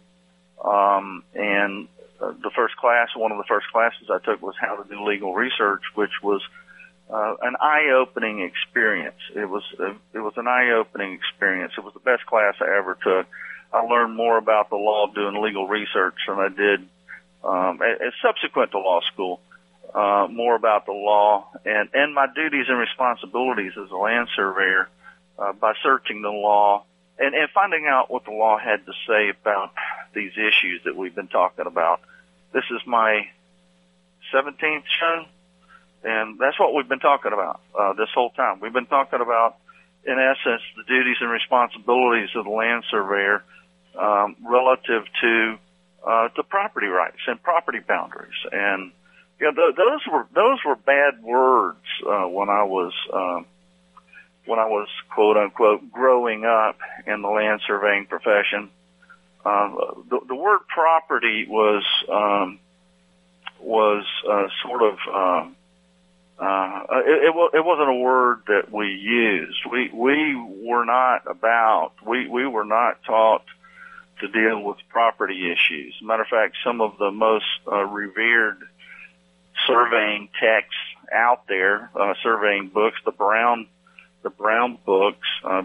um, 0.65 1.23
and 1.35 1.87
uh, 2.21 2.33
the 2.43 2.51
first 2.57 2.77
class, 2.77 3.09
one 3.15 3.31
of 3.31 3.39
the 3.39 3.45
first 3.49 3.67
classes 3.73 4.11
I 4.11 4.19
took 4.19 4.43
was 4.43 4.55
how 4.61 4.77
to 4.77 4.89
do 4.89 5.05
legal 5.05 5.35
research, 5.35 5.83
which 5.95 6.23
was 6.23 6.43
uh, 7.13 7.35
an 7.43 7.57
eye-opening 7.61 8.41
experience. 8.41 9.19
It 9.35 9.49
was 9.49 9.63
uh, 9.79 9.95
it 10.15 10.21
was 10.21 10.35
an 10.37 10.47
eye-opening 10.47 11.13
experience. 11.15 11.73
It 11.77 11.85
was 11.85 11.95
the 11.95 12.01
best 12.01 12.25
class 12.27 12.55
I 12.61 12.77
ever 12.79 12.97
took. 13.03 13.27
I 13.73 13.83
learned 13.83 14.17
more 14.17 14.39
about 14.39 14.71
the 14.71 14.77
law 14.77 15.07
doing 15.13 15.41
legal 15.43 15.67
research 15.69 16.17
than 16.27 16.39
I 16.39 16.49
did 16.49 16.89
um, 17.45 17.81
as 17.83 18.13
subsequent 18.23 18.73
to 18.73 18.79
law 18.79 19.01
school. 19.13 19.41
uh, 19.95 20.29
more 20.31 20.55
about 20.55 20.87
the 20.87 20.93
law 20.93 21.49
and, 21.65 21.89
and 21.95 22.15
my 22.15 22.27
duties 22.35 22.67
and 22.69 22.79
responsibilities 22.79 23.73
as 23.83 23.91
a 23.91 23.97
land 23.97 24.29
surveyor 24.37 24.89
uh, 25.39 25.53
by 25.53 25.73
searching 25.83 26.23
the 26.23 26.31
law 26.31 26.85
and, 27.19 27.35
and 27.35 27.51
finding 27.51 27.87
out 27.87 28.11
what 28.11 28.25
the 28.25 28.31
law 28.31 28.59
had 28.59 28.85
to 28.87 28.93
say 29.09 29.31
about 29.31 29.73
these 30.15 30.33
issues 30.33 30.83
that 30.85 30.97
we've 30.97 31.15
been 31.15 31.29
talking 31.29 31.67
about. 31.67 32.01
This 32.53 32.65
is 32.71 32.81
my 32.87 33.27
17th 34.33 34.85
show, 34.99 35.25
and 36.03 36.39
that's 36.39 36.59
what 36.59 36.75
we've 36.75 36.89
been 36.89 37.01
talking 37.01 37.33
about 37.33 37.61
uh, 37.79 37.93
this 37.93 38.09
whole 38.15 38.31
time. 38.31 38.61
We've 38.61 38.73
been 38.73 38.87
talking 38.87 39.21
about, 39.21 39.57
in 40.07 40.19
essence, 40.19 40.63
the 40.77 40.85
duties 40.89 41.17
and 41.21 41.31
responsibilities 41.31 42.31
of 42.35 42.45
the 42.45 42.51
land 42.51 42.85
surveyor 42.91 43.45
um, 43.99 44.37
relative 44.49 45.05
to 45.21 45.59
uh, 46.07 46.29
to 46.29 46.43
property 46.43 46.87
rights 46.87 47.21
and 47.27 47.43
property 47.43 47.81
boundaries. 47.87 48.37
And 48.51 48.93
you 49.39 49.47
know, 49.47 49.53
th- 49.53 49.77
those 49.77 50.01
were 50.11 50.27
those 50.35 50.59
were 50.65 50.77
bad 50.77 51.23
words 51.23 51.85
uh, 52.07 52.27
when 52.29 52.49
I 52.49 52.63
was 52.65 52.93
uh, 53.13 53.43
when 54.47 54.59
I 54.59 54.67
was 54.67 54.89
quote 55.15 55.37
unquote 55.37 55.93
growing 55.93 56.45
up 56.45 56.79
in 57.07 57.21
the 57.23 57.29
land 57.29 57.61
surveying 57.67 58.07
profession. 58.07 58.71
Uh, 59.45 59.71
the, 60.09 60.21
the 60.29 60.35
word 60.35 60.61
property 60.69 61.47
was 61.49 61.85
um, 62.11 62.59
was 63.61 64.05
uh, 64.31 64.49
sort 64.63 64.83
of 64.83 64.99
um, 65.15 65.57
uh, 66.41 66.85
it, 67.07 67.29
it, 67.29 67.59
it 67.59 67.65
wasn't 67.65 67.91
a 67.91 67.95
word 67.95 68.43
that 68.47 68.73
we 68.73 68.87
used. 68.87 69.59
We 69.71 69.91
we 69.93 70.35
were 70.35 70.87
not 70.87 71.31
about 71.31 71.93
we 72.07 72.29
we 72.29 72.47
were 72.47 72.65
not 72.65 73.03
taught 73.05 73.45
to 74.21 74.29
deal 74.29 74.63
with 74.63 74.77
property 74.89 75.51
issues. 75.51 75.95
matter 76.03 76.23
of 76.23 76.29
fact, 76.29 76.57
some 76.65 76.81
of 76.81 76.97
the 76.99 77.11
most 77.11 77.45
uh, 77.71 77.85
revered 77.85 78.59
surveying 79.67 80.29
texts 80.41 80.77
out 81.13 81.47
there, 81.47 81.91
uh, 81.95 82.15
surveying 82.23 82.69
books, 82.69 82.97
the 83.05 83.13
Brown, 83.13 83.67
the 84.23 84.31
Brown 84.31 84.79
books, 84.85 85.27
uh, 85.45 85.63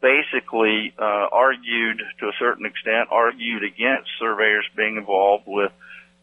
basically 0.00 0.92
uh, 0.98 1.26
argued 1.32 2.02
to 2.20 2.26
a 2.26 2.32
certain 2.38 2.66
extent, 2.66 3.08
argued 3.10 3.64
against 3.64 4.10
surveyors 4.18 4.66
being 4.76 4.96
involved 4.96 5.44
with 5.46 5.72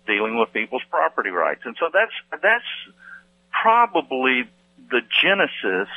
dealing 0.07 0.37
with 0.37 0.53
people's 0.53 0.83
property 0.89 1.29
rights, 1.29 1.61
and 1.65 1.75
so 1.79 1.89
that's 1.91 2.41
that's 2.41 2.65
probably 3.51 4.49
the 4.89 5.01
genesis 5.21 5.87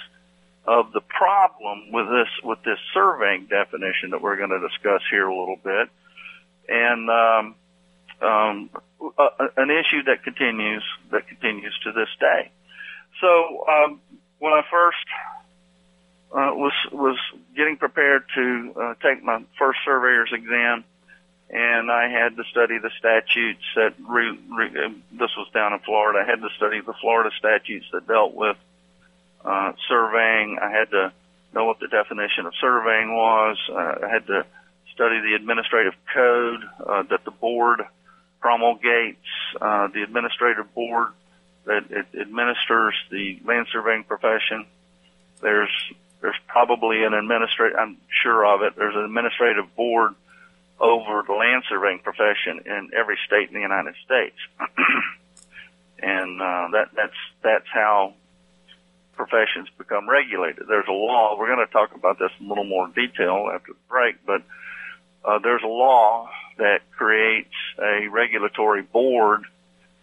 of 0.67 0.93
the 0.93 1.01
problem 1.01 1.93
with 1.93 2.07
this 2.09 2.29
with 2.43 2.59
this 2.65 2.79
surveying 2.95 3.47
definition 3.47 4.11
that 4.11 4.23
we're 4.23 4.37
going 4.37 4.51
to 4.51 4.61
discuss 4.61 5.03
here 5.11 5.27
a 5.27 5.39
little 5.39 5.59
bit, 5.63 5.89
and 6.69 7.11
um, 7.11 7.55
um, 8.23 8.71
a, 9.19 9.29
an 9.57 9.71
issue 9.71 10.03
that 10.05 10.25
continues 10.25 10.83
that 11.11 11.29
continues 11.29 11.79
to 11.85 11.93
this 11.93 12.09
day. 12.19 12.51
So 13.21 13.67
um, 13.69 14.01
when 14.39 14.53
I 14.53 14.63
first 14.71 15.07
uh, 16.33 16.51
was 16.55 16.73
was 16.93 17.19
getting 17.55 17.77
prepared 17.77 18.25
to 18.35 18.75
uh, 18.81 18.95
take 19.03 19.23
my 19.23 19.43
first 19.59 19.81
surveyor's 19.85 20.31
exam, 20.33 20.85
and 21.55 21.89
I 21.89 22.09
had 22.09 22.37
to 22.37 22.43
study 22.51 22.79
the 22.79 22.91
statutes 22.99 23.63
that 23.77 23.95
re, 24.09 24.37
re, 24.51 24.71
this 25.13 25.31
was 25.37 25.49
down 25.55 25.73
in 25.73 25.79
Florida. 25.79 26.19
I 26.27 26.29
had 26.29 26.43
to 26.43 26.49
study 26.57 26.81
the 26.81 26.95
Florida 27.01 27.31
statutes 27.39 27.87
that 27.93 28.09
dealt 28.09 28.35
with 28.35 28.57
uh, 29.45 29.73
surveying. 29.89 30.59
I 30.61 30.71
had 30.71 30.91
to 30.91 31.13
know 31.55 31.65
what 31.65 31.79
the 31.79 31.87
definition 31.87 32.47
of 32.47 32.55
surveying 32.61 33.15
was. 33.15 33.57
Uh, 33.71 34.05
I 34.05 34.09
had 34.11 34.27
to 34.27 34.45
study 34.95 35.21
the 35.21 35.35
administrative 35.37 35.95
code 36.13 36.61
uh, 36.85 37.03
that 37.11 37.25
the 37.25 37.31
board 37.31 37.83
promulgates, 38.41 39.25
uh, 39.61 39.87
the 39.95 40.03
administrative 40.03 40.75
board 40.75 41.09
that 41.67 41.85
administers 42.21 42.95
the 43.13 43.39
land 43.45 43.69
surveying 43.73 44.03
profession. 44.03 44.67
There's 45.41 45.71
there's 46.21 46.37
probably 46.49 47.05
an 47.05 47.15
administrative. 47.15 47.79
I'm 47.79 47.97
sure 48.23 48.45
of 48.45 48.63
it. 48.63 48.75
There's 48.77 48.97
an 48.97 49.05
administrative 49.05 49.75
board 49.77 50.15
over 50.81 51.23
the 51.27 51.33
land 51.33 51.65
surveying 51.69 52.01
profession 52.01 52.61
in 52.67 52.91
every 52.97 53.19
state 53.27 53.49
in 53.49 53.55
the 53.55 53.61
United 53.61 53.95
States, 54.05 54.37
and 55.99 56.41
uh, 56.41 56.69
that 56.73 56.89
that's 56.95 57.21
that's 57.43 57.69
how 57.73 58.15
professions 59.17 59.69
become 59.79 60.09
regulated. 60.09 60.65
There's 60.69 60.89
a 60.89 60.93
law. 60.93 61.39
We're 61.39 61.55
going 61.55 61.67
to 61.67 61.73
talk 61.73 61.95
about 61.95 62.19
this 62.19 62.31
in 62.41 62.47
a 62.47 62.49
little 62.49 62.65
more 62.65 62.89
detail 62.89 63.49
after 63.53 63.73
the 63.73 63.79
break, 63.89 64.17
but 64.27 64.43
uh, 65.25 65.39
there's 65.39 65.63
a 65.63 65.69
law 65.69 66.29
that 66.59 66.81
creates 66.91 67.55
a 67.79 68.09
regulatory 68.09 68.83
board, 68.83 69.43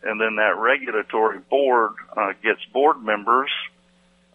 and 0.04 0.20
then 0.20 0.38
that 0.38 0.58
regulatory 0.58 1.40
board 1.40 1.92
uh, 2.16 2.34
gets 2.42 2.64
board 2.74 3.04
members 3.04 3.52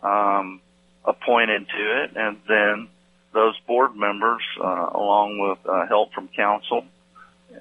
um, 0.02 0.60
appointed 1.04 1.66
to 1.68 2.02
it, 2.04 2.10
and 2.16 2.38
then 2.48 2.88
those 3.36 3.58
board 3.66 3.94
members, 3.94 4.42
uh, 4.60 4.88
along 4.92 5.38
with 5.38 5.58
uh, 5.68 5.86
help 5.86 6.12
from 6.12 6.28
counsel, 6.28 6.84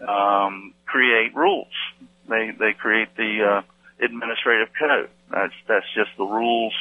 um, 0.08 0.74
create 0.86 1.36
rules. 1.36 1.74
They 2.28 2.52
they 2.58 2.74
create 2.74 3.16
the 3.16 3.44
uh, 3.44 4.04
administrative 4.04 4.70
code. 4.80 5.10
That's 5.30 5.54
that's 5.68 5.86
just 5.94 6.10
the 6.18 6.26
rules 6.26 6.74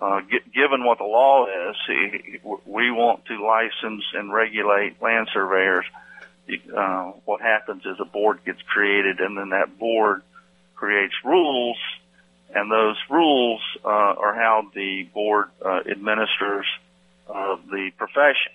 uh, 0.00 0.20
given 0.54 0.84
what 0.84 0.98
the 0.98 1.04
law 1.04 1.46
is, 1.46 1.76
we 2.64 2.90
want 2.90 3.24
to 3.26 3.44
license 3.44 4.04
and 4.14 4.32
regulate 4.32 5.00
land 5.02 5.28
surveyors. 5.32 5.84
Uh, 6.74 7.12
what 7.26 7.42
happens 7.42 7.84
is 7.84 7.96
a 8.00 8.04
board 8.04 8.40
gets 8.46 8.62
created, 8.62 9.20
and 9.20 9.36
then 9.36 9.50
that 9.50 9.78
board 9.78 10.22
creates 10.74 11.12
rules, 11.22 11.76
and 12.54 12.72
those 12.72 12.96
rules 13.10 13.60
uh, 13.84 13.88
are 13.88 14.34
how 14.34 14.70
the 14.74 15.02
board 15.12 15.50
administers 15.86 16.66
uh, 17.32 17.56
the 17.70 17.90
profession. 17.96 18.52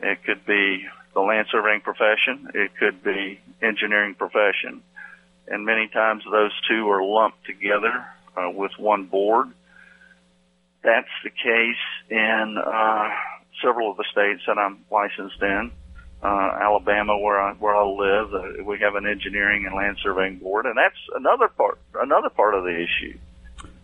It 0.00 0.24
could 0.24 0.44
be 0.44 0.86
the 1.14 1.20
land 1.20 1.46
surveying 1.50 1.80
profession. 1.80 2.48
It 2.54 2.76
could 2.76 3.02
be 3.02 3.40
engineering 3.62 4.14
profession, 4.14 4.82
and 5.48 5.64
many 5.64 5.88
times 5.88 6.24
those 6.30 6.52
two 6.68 6.88
are 6.90 7.02
lumped 7.02 7.44
together 7.46 8.06
uh, 8.36 8.50
with 8.50 8.72
one 8.78 9.06
board 9.06 9.52
that's 10.84 11.08
the 11.24 11.30
case 11.30 11.82
in 12.10 12.56
uh, 12.64 13.08
several 13.64 13.90
of 13.90 13.96
the 13.96 14.04
states 14.12 14.42
that 14.46 14.58
I'm 14.58 14.84
licensed 14.90 15.40
in. 15.40 15.72
Uh, 16.22 16.58
Alabama, 16.60 17.18
where 17.18 17.40
I 17.40 17.52
where 17.54 17.74
I 17.74 17.84
live, 17.84 18.34
uh, 18.34 18.64
we 18.64 18.78
have 18.80 18.94
an 18.94 19.06
engineering 19.06 19.66
and 19.66 19.74
land 19.74 19.98
surveying 20.02 20.38
board, 20.38 20.64
and 20.66 20.76
that's 20.76 20.96
another 21.14 21.48
part 21.48 21.78
another 21.94 22.30
part 22.30 22.54
of 22.54 22.64
the 22.64 22.70
issue 22.70 23.18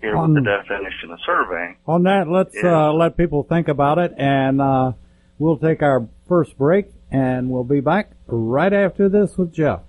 here 0.00 0.16
on, 0.16 0.34
with 0.34 0.44
the 0.44 0.50
definition 0.50 1.10
of 1.12 1.18
surveying. 1.24 1.76
On 1.86 2.02
that, 2.04 2.28
let's 2.28 2.56
uh, 2.62 2.92
let 2.92 3.16
people 3.16 3.42
think 3.42 3.68
about 3.68 3.98
it, 3.98 4.12
and 4.16 4.60
uh, 4.60 4.92
we'll 5.38 5.58
take 5.58 5.82
our 5.82 6.08
first 6.28 6.56
break, 6.56 6.86
and 7.10 7.50
we'll 7.50 7.64
be 7.64 7.80
back 7.80 8.12
right 8.26 8.72
after 8.72 9.08
this 9.08 9.36
with 9.36 9.52
Jeff. 9.52 9.80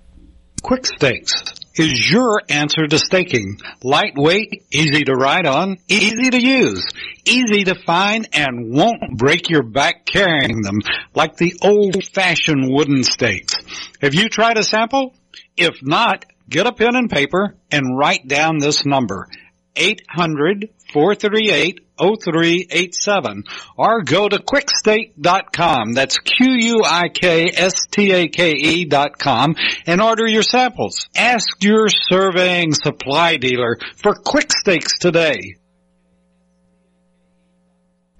Quick 0.62 0.86
Stakes 0.86 1.42
is 1.74 2.10
your 2.10 2.42
answer 2.48 2.86
to 2.86 2.98
staking. 2.98 3.58
Lightweight, 3.82 4.66
easy 4.70 5.04
to 5.04 5.14
ride 5.14 5.46
on, 5.46 5.78
easy 5.88 6.30
to 6.30 6.40
use, 6.40 6.86
easy 7.24 7.64
to 7.64 7.74
find, 7.74 8.28
and 8.32 8.72
won't 8.72 9.16
break 9.16 9.48
your 9.48 9.62
back 9.62 10.06
carrying 10.06 10.62
them 10.62 10.78
like 11.14 11.36
the 11.36 11.54
old-fashioned 11.62 12.72
wooden 12.72 13.02
stakes. 13.02 13.56
Have 14.00 14.14
you 14.14 14.28
tried 14.28 14.58
a 14.58 14.62
sample? 14.62 15.14
If 15.56 15.82
not, 15.82 16.26
get 16.48 16.66
a 16.66 16.72
pen 16.72 16.94
and 16.94 17.10
paper 17.10 17.56
and 17.70 17.96
write 17.96 18.28
down 18.28 18.58
this 18.58 18.84
number. 18.84 19.28
800 19.76 20.70
438-0387 20.92 23.42
or 23.76 24.02
go 24.02 24.28
to 24.28 24.38
quikstake.com. 24.38 25.94
That's 25.94 26.18
Q-U-I-K-S-T-A-K-E 26.18 28.84
dot 28.86 29.18
com 29.18 29.54
and 29.86 30.02
order 30.02 30.26
your 30.26 30.42
samples. 30.42 31.08
Ask 31.16 31.62
your 31.62 31.88
surveying 31.88 32.74
supply 32.74 33.36
dealer 33.36 33.78
for 33.96 34.14
quick 34.14 34.52
stakes 34.52 34.98
today. 34.98 35.58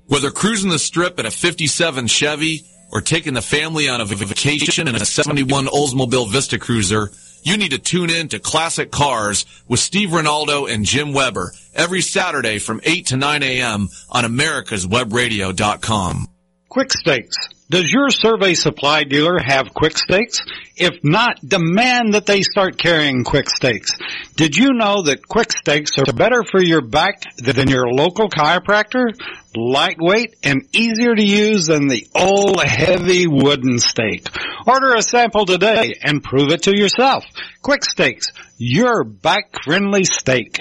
Whether 0.08 0.32
cruising 0.32 0.72
the 0.72 0.80
strip 0.80 1.20
in 1.20 1.26
a 1.26 1.32
57 1.32 2.08
Chevy 2.08 2.64
or 2.92 3.02
taking 3.02 3.34
the 3.34 3.42
family 3.42 3.88
on 3.88 4.02
a 4.02 4.06
vacation 4.06 4.88
in 4.88 4.96
a 4.96 5.06
71 5.06 5.68
Oldsmobile 5.68 6.30
Vista 6.30 6.60
Cruiser, 6.60 7.12
you 7.44 7.58
need 7.58 7.72
to 7.72 7.80
tune 7.80 8.10
in 8.10 8.30
to 8.30 8.40
Classic 8.40 8.90
Cars 8.92 9.46
with 9.68 9.80
Steve 9.80 10.10
Ronaldo 10.10 10.72
and 10.72 10.86
Jim 10.86 11.14
Weber 11.14 11.54
every 11.74 12.02
Saturday 12.02 12.60
from 12.60 12.82
8 12.84 13.08
to 13.08 13.18
9 13.18 13.44
a.m. 13.44 13.90
on 14.10 14.24
americaswebradio.com. 14.24 16.28
Quick 16.70 16.92
Stakes. 16.92 17.38
Does 17.70 17.92
your 17.92 18.10
survey 18.12 18.54
supply 18.54 19.04
dealer 19.04 19.40
have 19.44 19.74
quick 19.74 19.98
stakes? 19.98 20.42
If 20.76 21.04
not, 21.04 21.40
demand 21.44 22.14
that 22.14 22.28
they 22.28 22.42
start 22.42 22.78
carrying 22.78 23.24
quick 23.24 23.50
stakes. 23.50 23.98
Did 24.36 24.56
you 24.56 24.74
know 24.74 25.02
that 25.04 25.28
quick 25.28 25.52
stakes 25.52 25.98
are 25.98 26.14
better 26.14 26.44
for 26.44 26.62
your 26.62 26.82
back 26.82 27.24
than 27.38 27.70
your 27.70 27.88
local 27.88 28.30
chiropractor? 28.30 29.08
Lightweight 29.56 30.36
and 30.44 30.68
easier 30.74 31.16
to 31.16 31.24
use 31.24 31.68
than 31.68 31.88
the 31.88 32.08
old 32.16 32.62
heavy 32.64 33.28
wooden 33.28 33.78
stake. 33.80 34.28
Order 34.66 34.96
a 34.96 35.02
sample 35.02 35.46
today 35.46 35.94
and 36.04 36.24
prove 36.24 36.52
it 36.52 36.64
to 36.64 36.78
yourself. 36.78 37.24
Quick 37.62 37.86
Stakes, 37.86 38.32
your 38.58 39.04
back 39.04 39.64
friendly 39.64 40.04
stake. 40.04 40.58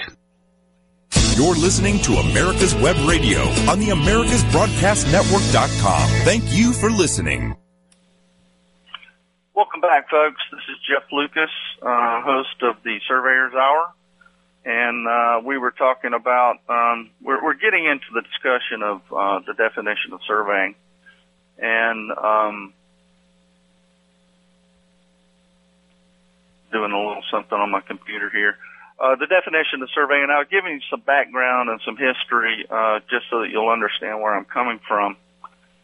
You're 1.35 1.55
listening 1.55 1.99
to 2.01 2.13
America's 2.13 2.75
Web 2.75 2.95
Radio 3.07 3.41
on 3.69 3.79
the 3.79 3.89
AmericasBroadcastNetwork.com. 3.89 6.09
Thank 6.25 6.53
you 6.53 6.73
for 6.73 6.91
listening. 6.91 7.55
Welcome 9.55 9.81
back, 9.81 10.09
folks. 10.09 10.41
This 10.51 10.61
is 10.69 10.77
Jeff 10.87 11.03
Lucas, 11.11 11.49
uh, 11.81 12.21
host 12.21 12.61
of 12.61 12.75
the 12.83 12.99
Surveyor's 13.07 13.53
Hour. 13.53 13.93
And 14.65 15.07
uh, 15.07 15.41
we 15.45 15.57
were 15.57 15.71
talking 15.71 16.13
about, 16.13 16.55
um, 16.69 17.09
we're, 17.21 17.43
we're, 17.43 17.55
getting 17.55 17.85
into 17.85 18.05
the 18.13 18.21
discussion 18.21 18.81
of 18.81 19.01
uh, 19.11 19.39
the 19.45 19.53
definition 19.53 20.13
of 20.13 20.21
surveying. 20.25 20.75
And 21.57 22.11
um, 22.11 22.73
doing 26.73 26.91
a 26.91 26.97
little 26.97 27.23
something 27.31 27.57
on 27.57 27.71
my 27.71 27.81
computer 27.81 28.29
here. 28.29 28.57
Uh, 28.99 29.15
the 29.15 29.27
definition 29.27 29.81
of 29.81 29.89
surveying, 29.93 30.27
I'll 30.29 30.45
give 30.45 30.65
you 30.65 30.79
some 30.89 31.01
background 31.01 31.69
and 31.69 31.79
some 31.85 31.97
history, 31.97 32.65
uh, 32.69 32.99
just 33.09 33.25
so 33.29 33.41
that 33.41 33.49
you'll 33.49 33.69
understand 33.69 34.21
where 34.21 34.35
I'm 34.35 34.45
coming 34.45 34.79
from, 34.87 35.15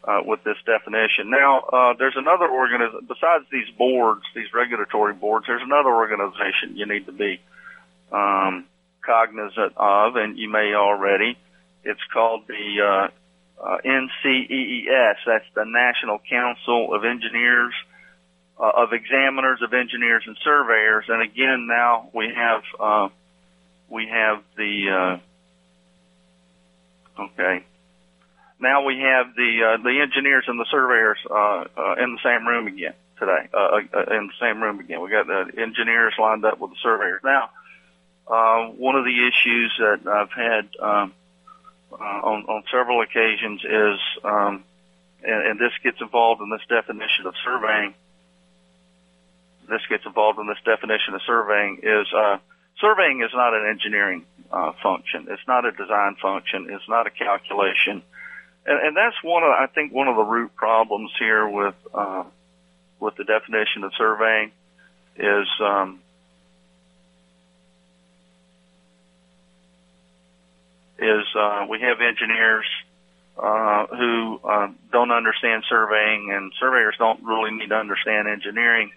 uh, 0.04 0.22
with 0.26 0.44
this 0.44 0.58
definition. 0.66 1.30
Now, 1.30 1.60
uh, 1.62 1.94
there's 1.98 2.16
another 2.16 2.50
organization, 2.50 3.08
besides 3.08 3.46
these 3.52 3.70
boards, 3.78 4.22
these 4.36 4.54
regulatory 4.54 5.14
boards, 5.14 5.46
there's 5.48 5.62
another 5.64 5.90
organization 5.90 6.76
you 6.76 6.86
need 6.86 7.06
to 7.06 7.12
be, 7.12 7.42
um, 8.12 8.66
cognizant 9.10 9.74
of, 9.76 10.16
and 10.16 10.38
you 10.38 10.50
may 10.50 10.76
already. 10.76 11.36
It's 11.84 12.04
called 12.14 12.44
the, 12.48 12.82
uh, 12.82 13.08
uh, 13.66 13.78
NCEES. 13.84 15.16
That's 15.26 15.46
the 15.56 15.66
National 15.66 16.20
Council 16.30 16.94
of 16.94 17.04
Engineers, 17.04 17.74
uh, 18.60 18.72
of 18.76 18.94
examiners, 18.94 19.62
of 19.64 19.74
engineers 19.74 20.24
and 20.28 20.38
surveyors. 20.44 21.06
And 21.08 21.24
again, 21.24 21.68
now 21.68 22.10
we 22.14 22.32
have, 22.36 22.62
uh, 22.80 23.10
we 23.90 24.08
have 24.08 24.44
the, 24.56 25.20
uh, 27.18 27.24
okay. 27.24 27.66
Now 28.60 28.84
we 28.84 29.00
have 29.00 29.34
the, 29.36 29.64
uh, 29.64 29.84
the 29.84 30.02
engineers 30.02 30.44
and 30.48 30.60
the 30.60 30.68
surveyors, 30.70 31.18
uh, 31.30 31.66
uh, 31.76 31.96
in 32.04 32.14
the 32.14 32.20
same 32.24 32.48
room 32.48 32.68
again 32.68 32.94
today, 33.18 33.50
uh, 33.54 33.80
uh, 33.94 34.16
in 34.16 34.28
the 34.28 34.38
same 34.40 34.62
room 34.62 34.80
again. 34.80 35.02
We 35.02 35.10
got 35.10 35.28
the 35.28 35.52
engineers 35.58 36.14
lined 36.20 36.46
up 36.46 36.60
with 36.60 36.72
the 36.72 36.78
surveyors. 36.84 37.22
Now, 37.24 37.50
uh, 38.30 38.68
one 38.68 38.96
of 38.96 39.06
the 39.06 39.28
issues 39.28 39.74
that 39.80 40.08
I've 40.08 40.32
had, 40.32 40.70
um, 40.80 41.14
uh, 41.92 41.96
on, 42.04 42.46
on 42.46 42.64
several 42.72 43.02
occasions 43.02 43.62
is, 43.64 44.00
um, 44.24 44.64
and, 45.24 45.48
and 45.48 45.60
this 45.60 45.74
gets 45.84 46.00
involved 46.00 46.42
in 46.42 46.50
this 46.50 46.62
definition 46.70 47.26
of 47.26 47.34
surveying, 47.44 47.94
this 49.70 49.82
gets 49.90 50.06
involved 50.06 50.40
in 50.40 50.48
this 50.48 50.58
definition 50.66 51.14
of 51.14 51.22
surveying 51.26 51.80
is 51.84 52.08
uh, 52.14 52.38
surveying 52.82 53.22
is 53.22 53.32
not 53.34 53.54
an 53.54 53.68
engineering 53.70 54.26
uh, 54.52 54.72
function. 54.82 55.28
It's 55.30 55.48
not 55.48 55.66
a 55.66 55.72
design 55.72 56.16
function. 56.22 56.68
It's 56.70 56.88
not 56.90 57.08
a 57.08 57.12
calculation, 57.12 58.02
and, 58.66 58.88
and 58.88 58.98
that's 58.98 59.16
one 59.24 59.44
of 59.44 59.50
I 59.50 59.68
think 59.68 59.94
one 59.94 60.08
of 60.08 60.16
the 60.16 60.24
root 60.24 60.56
problems 60.56 61.12
here 61.20 61.48
with 61.48 61.76
uh, 61.94 62.24
with 63.00 63.16
the 63.16 63.24
definition 63.24 63.84
of 63.84 63.94
surveying 63.98 64.52
is 65.16 65.48
um, 65.62 66.00
is 71.02 71.26
uh, 71.36 71.66
we 71.70 71.80
have 71.82 72.02
engineers 72.02 72.66
uh, 73.38 73.88
who 73.88 74.40
uh, 74.44 74.68
don't 74.92 75.12
understand 75.12 75.64
surveying, 75.70 76.32
and 76.34 76.52
surveyors 76.60 76.96
don't 76.98 77.24
really 77.24 77.52
need 77.52 77.70
to 77.70 77.76
understand 77.76 78.28
engineering 78.28 78.92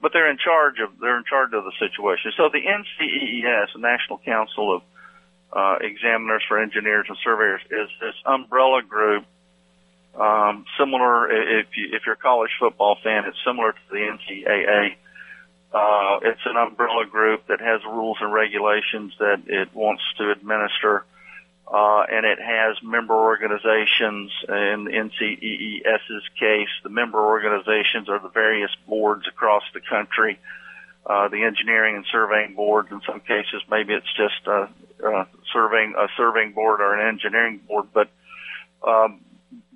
but 0.00 0.12
they're 0.12 0.30
in 0.30 0.38
charge 0.38 0.78
of 0.80 0.98
they're 1.00 1.18
in 1.18 1.24
charge 1.24 1.52
of 1.52 1.64
the 1.64 1.72
situation. 1.78 2.32
So 2.36 2.48
the 2.52 2.62
NCEES, 2.62 3.72
the 3.74 3.80
National 3.80 4.18
Council 4.18 4.76
of 4.76 4.82
uh, 5.52 5.76
Examiners 5.80 6.42
for 6.46 6.60
Engineers 6.60 7.06
and 7.08 7.18
Surveyors, 7.24 7.62
is 7.70 7.88
this 8.00 8.14
umbrella 8.24 8.82
group. 8.82 9.24
Um, 10.18 10.64
similar, 10.78 11.30
if 11.30 11.66
you 11.76 11.88
if 11.92 12.02
you're 12.06 12.14
a 12.14 12.18
college 12.18 12.50
football 12.58 12.96
fan, 13.02 13.24
it's 13.26 13.38
similar 13.44 13.72
to 13.72 13.78
the 13.90 13.96
NCAA. 13.96 14.94
Uh, 15.72 16.20
it's 16.22 16.40
an 16.46 16.56
umbrella 16.56 17.04
group 17.04 17.46
that 17.48 17.60
has 17.60 17.82
rules 17.84 18.16
and 18.20 18.32
regulations 18.32 19.12
that 19.18 19.42
it 19.46 19.74
wants 19.74 20.02
to 20.16 20.30
administer 20.30 21.04
uh, 21.70 22.04
and 22.10 22.24
it 22.24 22.38
has 22.40 22.76
member 22.82 23.14
organizations. 23.14 24.32
In 24.48 24.88
NCEES's 24.88 26.28
case, 26.38 26.68
the 26.82 26.88
member 26.88 27.20
organizations 27.20 28.08
are 28.08 28.18
the 28.18 28.30
various 28.30 28.70
boards 28.86 29.26
across 29.28 29.62
the 29.74 29.80
country. 29.80 30.38
Uh, 31.04 31.28
the 31.28 31.42
engineering 31.42 31.96
and 31.96 32.04
surveying 32.10 32.54
boards. 32.54 32.88
In 32.90 33.00
some 33.06 33.20
cases, 33.20 33.62
maybe 33.70 33.94
it's 33.94 34.12
just 34.14 34.46
a, 34.46 34.68
a 35.06 35.26
surveying 35.52 35.94
a 35.96 36.08
surveying 36.16 36.52
board 36.52 36.80
or 36.80 36.98
an 36.98 37.08
engineering 37.08 37.60
board. 37.66 37.86
But 37.94 38.10
um, 38.86 39.20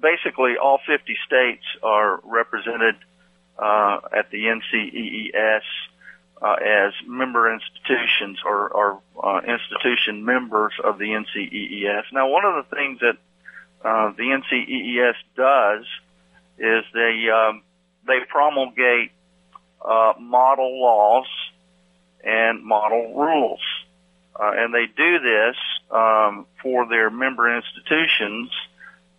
basically, 0.01 0.57
all 0.63 0.79
50 0.87 1.17
states 1.27 1.65
are 1.83 2.21
represented 2.25 2.97
uh, 3.59 4.01
at 4.17 4.31
the 4.31 4.45
NCEES 4.45 5.63
uh, 6.43 6.55
as 6.55 6.93
member 7.07 7.53
institutions 7.53 8.39
or, 8.45 8.69
or 8.69 9.01
uh, 9.23 9.41
institution 9.41 10.25
members 10.25 10.73
of 10.83 10.99
the 10.99 11.05
NCEES. 11.05 12.03
Now, 12.13 12.29
one 12.29 12.45
of 12.45 12.65
the 12.65 12.77
things 12.77 12.99
that 13.01 13.17
uh, 13.85 14.13
the 14.17 14.25
NCEES 14.25 15.15
does 15.37 15.85
is 16.59 16.85
they 16.93 17.29
um, 17.31 17.63
they 18.07 18.19
promulgate 18.29 19.13
uh, 19.85 20.15
model 20.19 20.81
laws 20.81 21.27
and 22.25 22.65
model 22.65 23.15
rules, 23.15 23.61
uh, 24.39 24.51
and 24.57 24.75
they 24.75 24.87
do 24.87 25.19
this 25.21 25.57
um, 25.91 26.47
for 26.63 26.89
their 26.89 27.11
member 27.11 27.55
institutions 27.55 28.51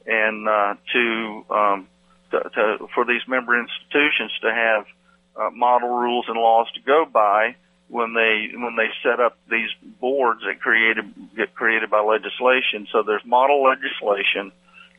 and 0.06 0.48
uh, 0.48 0.76
to, 0.92 1.46
um, 1.50 1.88
to, 2.32 2.40
to 2.50 2.88
for 2.94 3.06
these 3.06 3.22
member 3.28 3.60
institutions 3.60 4.32
to 4.42 4.54
have 4.54 4.86
uh, 5.36 5.50
model 5.52 5.90
rules 5.90 6.26
and 6.28 6.38
laws 6.38 6.68
to 6.74 6.82
go 6.82 7.06
by 7.06 7.56
when 7.88 8.14
they 8.14 8.50
when 8.56 8.76
they 8.76 8.90
set 9.04 9.20
up 9.20 9.38
these 9.50 9.70
boards 10.00 10.42
that 10.46 10.60
created 10.60 11.06
get 11.36 11.54
created 11.54 11.90
by 11.90 12.02
legislation. 12.02 12.88
So 12.92 13.04
there's 13.04 13.26
model 13.26 13.64
legislation. 13.64 14.52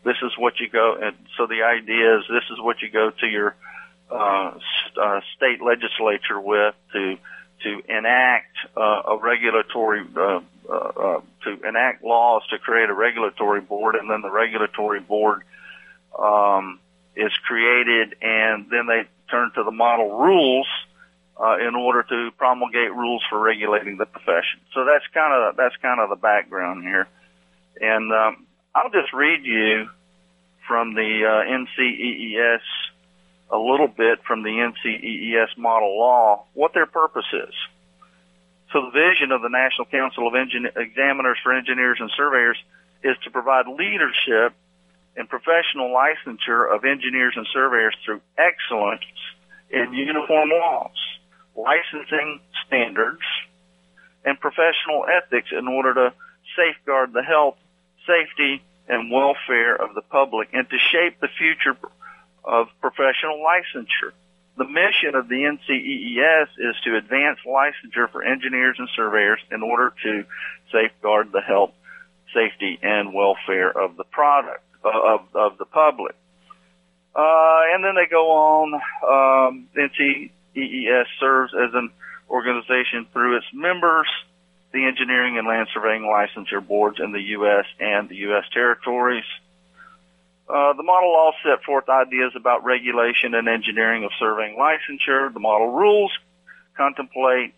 This 0.05 0.16
is 0.23 0.33
what 0.37 0.61
you 0.61 0.68
go, 0.68 0.97
and 1.01 1.16
so 1.37 1.47
the 1.47 1.62
idea 1.62 2.18
is 2.18 2.25
this 2.29 2.44
is 2.51 2.61
what 2.61 2.83
you 2.83 2.90
go 2.90 3.11
to 3.11 3.27
your 3.27 3.57
uh, 4.11 4.53
uh, 5.01 5.20
state 5.35 5.62
legislature 5.62 6.38
with 6.38 6.75
to 6.92 7.16
to 7.62 7.83
enact 7.88 8.57
uh, 8.77 9.03
a 9.07 9.16
regulatory 9.16 10.05
uh, 10.16 10.40
uh, 10.68 10.75
uh, 10.75 11.20
to 11.44 11.68
enact 11.68 12.05
laws 12.05 12.42
to 12.51 12.59
create 12.59 12.90
a 12.90 12.94
regulatory 12.94 13.61
board, 13.61 13.94
and 13.97 14.11
then 14.11 14.23
the 14.23 14.31
regulatory 14.31 15.01
board 15.01 15.42
um, 16.18 16.79
is 17.16 17.33
created, 17.47 18.14
and 18.23 18.66
then 18.70 18.87
they 18.87 19.03
turn 19.31 19.51
to 19.55 19.65
the 19.65 19.71
model 19.71 20.19
rules 20.19 20.67
uh, 21.41 21.57
in 21.59 21.75
order 21.75 22.03
to 22.03 22.31
promulgate 22.37 22.93
rules 22.93 23.23
for 23.29 23.39
regulating 23.39 23.97
the 23.97 24.07
profession. 24.07 24.61
So 24.73 24.85
that's 24.85 25.05
kind 25.13 25.33
of 25.33 25.57
that's 25.57 25.77
kind 25.83 26.01
of 26.01 26.11
the 26.11 26.17
background 26.17 26.85
here, 26.85 27.09
and 27.81 28.13
um, 28.13 28.47
I'll 28.75 28.91
just 28.91 29.13
read 29.13 29.45
you 29.45 29.89
from 30.67 30.95
the 30.95 31.25
uh, 31.25 31.81
NCEES 31.81 32.61
a 33.51 33.59
little 33.59 33.89
bit 33.89 34.21
from 34.27 34.43
the 34.43 34.51
NCEES 34.51 35.59
model 35.59 35.99
law 35.99 36.45
what 36.55 36.73
their 36.75 36.87
purpose 36.87 37.27
is. 37.33 37.55
So 38.73 38.87
the 38.87 38.91
vision 38.91 39.31
of 39.31 39.43
the 39.43 39.51
National 39.51 39.87
Council 39.87 40.27
of 40.27 40.35
Engin- 40.35 40.77
Examiners 40.77 41.39
for 41.43 41.53
Engineers 41.53 41.99
and 42.01 42.11
Surveyors 42.17 42.57
is 43.05 43.17
to 43.25 43.31
provide 43.31 43.67
leadership 43.69 44.55
and 45.16 45.29
professional 45.29 45.94
licensure 45.94 46.74
of 46.74 46.85
engineers 46.85 47.35
and 47.37 47.46
surveyors 47.53 47.94
through 48.05 48.20
excellence 48.37 49.03
in 49.70 49.92
uniform 49.92 50.50
laws, 50.50 50.96
licensing 51.57 52.40
standards, 52.66 53.22
and 54.24 54.38
professional 54.40 55.05
ethics 55.07 55.48
in 55.57 55.68
order 55.68 55.94
to 55.94 56.12
safeguard 56.57 57.12
the 57.12 57.22
health, 57.22 57.57
safety, 58.07 58.62
and 58.88 59.11
welfare 59.11 59.74
of 59.77 59.94
the 59.94 60.03
public 60.03 60.48
and 60.53 60.68
to 60.68 60.79
shape 60.79 61.20
the 61.20 61.29
future 61.38 61.77
of 62.44 62.68
professional 62.81 63.42
licensure. 63.42 64.12
The 64.57 64.66
mission 64.66 65.14
of 65.14 65.29
the 65.29 65.42
NCEES 65.42 66.48
is 66.59 66.77
to 66.85 66.96
advance 66.96 67.38
licensure 67.46 68.11
for 68.11 68.22
engineers 68.22 68.77
and 68.79 68.88
surveyors 68.94 69.40
in 69.50 69.62
order 69.62 69.92
to 70.05 70.24
safeguard 70.70 71.33
the 71.33 71.40
health, 71.40 71.72
safety, 72.33 72.79
and 72.83 73.14
welfare 73.14 73.70
of 73.70 73.96
the 73.96 74.05
product 74.05 74.62
of, 74.85 75.20
of 75.35 75.59
the 75.59 75.64
public. 75.64 76.14
Uh, 77.14 77.61
and 77.73 77.85
then 77.85 77.94
they 77.94 78.07
go 78.11 78.31
on. 78.31 78.75
Um, 78.75 79.68
NCEES 79.77 81.05
serves 81.20 81.53
as 81.55 81.70
an 81.75 81.90
organization 82.29 83.07
through 83.12 83.37
its 83.37 83.47
members, 83.53 84.09
the 84.73 84.85
engineering 84.85 85.38
and 85.38 85.47
land 85.47 85.68
surveying 85.73 86.03
licensure 86.03 86.66
boards 86.66 86.99
in 86.99 87.12
the 87.12 87.20
U.S. 87.20 87.66
and 87.79 88.09
the 88.09 88.16
U.S. 88.16 88.44
territories. 88.53 89.25
Uh, 90.49 90.75
the 90.75 90.83
model 90.83 91.11
law 91.11 91.33
set 91.42 91.62
forth 91.64 91.88
ideas 91.88 92.33
about 92.37 92.64
regulation 92.64 93.35
and 93.35 93.49
engineering 93.49 94.05
of 94.05 94.11
surveying 94.18 94.59
licensure. 94.59 95.33
The 95.33 95.40
model 95.40 95.70
rules 95.70 96.12
contemplate 96.77 97.55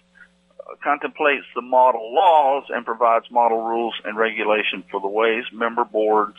uh, 0.61 0.75
contemplates 0.85 1.47
the 1.55 1.63
model 1.63 2.15
laws 2.15 2.65
and 2.69 2.85
provides 2.85 3.31
model 3.31 3.63
rules 3.63 3.95
and 4.05 4.17
regulation 4.17 4.85
for 4.91 5.01
the 5.01 5.09
ways 5.09 5.45
member 5.53 5.85
boards 5.85 6.37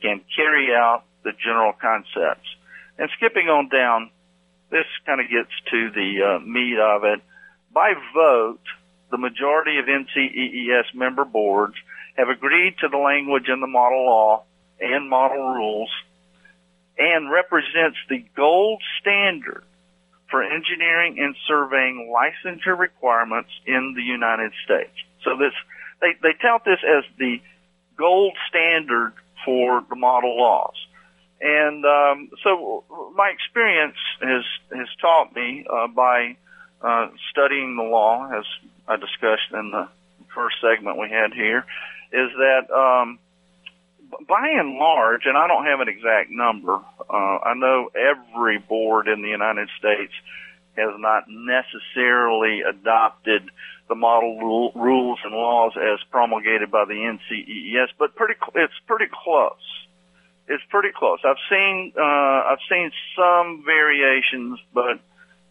can 0.00 0.20
carry 0.34 0.74
out 0.74 1.04
the 1.24 1.32
general 1.32 1.72
concepts. 1.72 2.48
And 2.98 3.10
skipping 3.16 3.48
on 3.48 3.68
down, 3.68 4.10
this 4.70 4.86
kind 5.04 5.20
of 5.20 5.28
gets 5.28 5.50
to 5.70 5.90
the 5.90 6.22
uh, 6.22 6.38
meat 6.40 6.78
of 6.78 7.04
it. 7.04 7.20
By 7.72 7.94
vote, 8.14 8.60
the 9.10 9.18
majority 9.18 9.78
of 9.78 9.86
NCEES 9.86 10.94
member 10.94 11.24
boards 11.24 11.74
have 12.16 12.28
agreed 12.28 12.76
to 12.80 12.88
the 12.88 12.96
language 12.96 13.48
in 13.48 13.60
the 13.60 13.66
model 13.66 14.06
law 14.06 14.44
and 14.80 15.08
model 15.08 15.54
rules 15.54 15.90
and 16.98 17.30
represents 17.30 17.98
the 18.08 18.24
gold 18.34 18.82
standard 19.00 19.64
for 20.30 20.42
engineering 20.42 21.18
and 21.18 21.36
surveying 21.46 22.12
licensure 22.12 22.76
requirements 22.76 23.50
in 23.66 23.94
the 23.94 24.02
United 24.02 24.52
States. 24.64 24.96
So 25.22 25.36
this, 25.36 25.52
they, 26.00 26.14
they 26.22 26.34
tout 26.40 26.64
this 26.64 26.80
as 26.82 27.04
the 27.18 27.40
gold 27.96 28.34
standard 28.48 29.12
for 29.46 29.82
the 29.88 29.96
model 29.96 30.36
laws. 30.36 30.74
And 31.40 31.84
um, 31.86 32.30
so 32.42 32.84
my 33.14 33.30
experience 33.30 33.96
has 34.20 34.44
has 34.76 34.88
taught 35.00 35.34
me 35.34 35.64
uh, 35.70 35.86
by 35.86 36.36
uh, 36.82 37.08
studying 37.30 37.76
the 37.76 37.82
law, 37.82 38.28
as 38.30 38.44
I 38.86 38.96
discussed 38.96 39.52
in 39.52 39.70
the 39.70 39.88
first 40.34 40.56
segment 40.60 40.98
we 40.98 41.08
had 41.08 41.32
here, 41.32 41.64
is 42.12 42.30
that 42.36 42.70
um, 42.70 43.18
by 44.28 44.48
and 44.58 44.74
large, 44.74 45.22
and 45.26 45.36
I 45.36 45.46
don't 45.46 45.64
have 45.66 45.80
an 45.80 45.88
exact 45.88 46.30
number, 46.30 46.74
uh, 46.74 47.38
I 47.44 47.54
know 47.54 47.90
every 47.94 48.58
board 48.58 49.08
in 49.08 49.22
the 49.22 49.28
United 49.28 49.68
States 49.78 50.12
has 50.76 50.92
not 50.98 51.24
necessarily 51.28 52.62
adopted 52.62 53.50
the 53.88 53.94
model 53.94 54.38
rule, 54.38 54.72
rules 54.74 55.18
and 55.24 55.32
laws 55.32 55.72
as 55.76 56.00
promulgated 56.10 56.70
by 56.70 56.84
the 56.84 56.94
NCEES, 56.94 57.88
but 57.98 58.14
pretty 58.16 58.34
it's 58.54 58.78
pretty 58.86 59.06
close. 59.12 59.86
It's 60.48 60.62
pretty 60.70 60.90
close. 60.94 61.18
I've 61.24 61.42
seen 61.50 61.92
uh, 61.96 62.02
I've 62.02 62.62
seen 62.70 62.90
some 63.16 63.64
variations, 63.64 64.58
but 64.72 65.00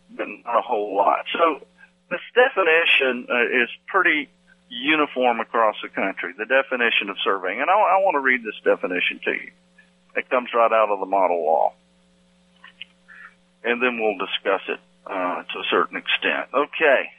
not 0.09 0.57
a 0.57 0.61
whole 0.61 0.95
lot. 0.95 1.25
So 1.33 1.65
this 2.09 2.21
definition 2.33 3.27
uh, 3.29 3.63
is 3.63 3.69
pretty 3.87 4.29
uniform 4.69 5.39
across 5.39 5.75
the 5.81 5.89
country. 5.89 6.33
The 6.37 6.45
definition 6.45 7.09
of 7.09 7.17
surveying, 7.23 7.61
and 7.61 7.69
I, 7.69 7.73
I 7.73 7.97
want 7.99 8.15
to 8.15 8.21
read 8.21 8.43
this 8.43 8.55
definition 8.63 9.19
to 9.25 9.31
you. 9.31 9.51
It 10.15 10.29
comes 10.29 10.49
right 10.53 10.71
out 10.71 10.89
of 10.89 10.99
the 10.99 11.05
model 11.05 11.43
law, 11.43 11.73
and 13.63 13.81
then 13.81 13.99
we'll 13.99 14.17
discuss 14.17 14.61
it 14.67 14.79
uh, 15.05 15.43
to 15.43 15.59
a 15.59 15.63
certain 15.69 15.97
extent. 15.97 16.49
Okay. 16.53 17.09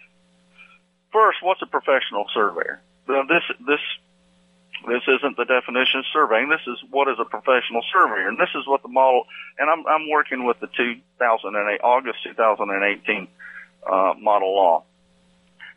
First, 1.16 1.38
what's 1.40 1.62
a 1.62 1.66
professional 1.66 2.26
surveyor? 2.34 2.78
Now, 3.08 3.22
this 3.24 3.40
this 3.64 3.80
this 4.84 5.00
isn't 5.08 5.40
the 5.40 5.48
definition 5.48 6.04
of 6.04 6.06
surveying. 6.12 6.50
This 6.50 6.60
is 6.68 6.76
what 6.90 7.08
is 7.08 7.16
a 7.18 7.24
professional 7.24 7.80
surveyor, 7.90 8.28
and 8.28 8.36
this 8.36 8.52
is 8.54 8.68
what 8.68 8.82
the 8.82 8.92
model. 8.92 9.24
And 9.56 9.70
I'm 9.70 9.86
I'm 9.88 10.10
working 10.10 10.44
with 10.44 10.60
the 10.60 10.68
2008 10.76 11.80
August 11.80 12.18
2018 12.22 13.28
uh, 13.88 14.12
model 14.20 14.54
law. 14.54 14.84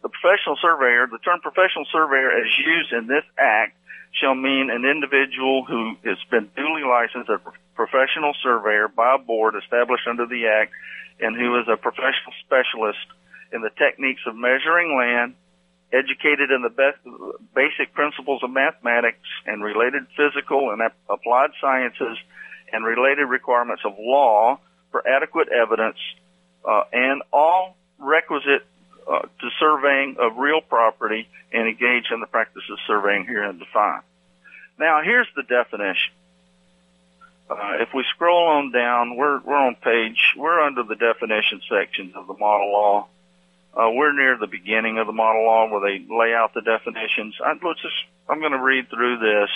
The 0.03 0.09
professional 0.09 0.57
surveyor, 0.59 1.07
the 1.07 1.23
term 1.23 1.39
professional 1.39 1.87
surveyor 1.89 2.35
as 2.35 2.51
used 2.59 2.91
in 2.91 3.07
this 3.07 3.23
act 3.39 3.79
shall 4.19 4.35
mean 4.35 4.69
an 4.69 4.83
individual 4.83 5.63
who 5.63 5.95
has 6.03 6.19
been 6.29 6.51
duly 6.57 6.83
licensed 6.83 7.31
as 7.31 7.39
a 7.47 7.51
professional 7.79 8.35
surveyor 8.43 8.89
by 8.89 9.15
a 9.15 9.17
board 9.17 9.55
established 9.55 10.03
under 10.03 10.27
the 10.27 10.47
act 10.51 10.73
and 11.21 11.37
who 11.37 11.55
is 11.63 11.67
a 11.71 11.77
professional 11.77 12.35
specialist 12.43 13.07
in 13.51 13.61
the 13.61 13.71
techniques 13.77 14.21
of 14.27 14.35
measuring 14.35 14.97
land, 14.97 15.35
educated 15.91 16.51
in 16.51 16.61
the 16.61 16.69
best, 16.69 16.97
basic 17.55 17.93
principles 17.93 18.43
of 18.43 18.51
mathematics 18.51 19.27
and 19.45 19.63
related 19.63 20.03
physical 20.15 20.71
and 20.71 20.81
applied 21.09 21.49
sciences 21.59 22.17
and 22.71 22.85
related 22.85 23.25
requirements 23.25 23.81
of 23.85 23.93
law 23.97 24.59
for 24.91 25.07
adequate 25.07 25.49
evidence 25.49 25.97
uh, 26.67 26.83
and 26.93 27.21
all 27.31 27.75
requisite 27.97 28.65
uh, 29.09 29.21
to 29.21 29.49
surveying 29.59 30.17
of 30.19 30.37
real 30.37 30.61
property 30.61 31.27
and 31.51 31.67
engage 31.67 32.05
in 32.11 32.19
the 32.19 32.27
practice 32.27 32.63
of 32.71 32.77
surveying 32.85 33.25
here 33.25 33.43
and 33.43 33.59
defined. 33.59 34.03
Now, 34.77 35.01
here's 35.03 35.27
the 35.35 35.43
definition. 35.43 36.13
Uh, 37.49 37.81
if 37.81 37.89
we 37.93 38.05
scroll 38.13 38.47
on 38.47 38.71
down, 38.71 39.15
we're 39.17 39.39
we're 39.39 39.55
on 39.55 39.75
page 39.75 40.35
we're 40.37 40.59
under 40.59 40.83
the 40.83 40.95
definition 40.95 41.61
sections 41.67 42.13
of 42.15 42.27
the 42.27 42.35
model 42.35 42.71
law. 42.71 43.07
Uh, 43.73 43.89
we're 43.91 44.13
near 44.13 44.37
the 44.37 44.47
beginning 44.47 44.97
of 44.97 45.07
the 45.07 45.13
model 45.13 45.45
law 45.45 45.69
where 45.69 45.81
they 45.81 46.03
lay 46.09 46.33
out 46.33 46.53
the 46.53 46.61
definitions. 46.61 47.35
I, 47.43 47.53
let's 47.63 47.81
just 47.81 47.95
I'm 48.27 48.39
going 48.39 48.51
to 48.51 48.61
read 48.61 48.89
through 48.89 49.19
this 49.19 49.49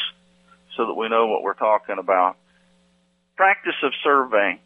so 0.76 0.88
that 0.88 0.94
we 0.94 1.10
know 1.10 1.28
what 1.28 1.44
we're 1.44 1.54
talking 1.54 1.98
about. 2.00 2.38
Practice 3.36 3.76
of 3.84 3.92
surveying. 4.04 4.60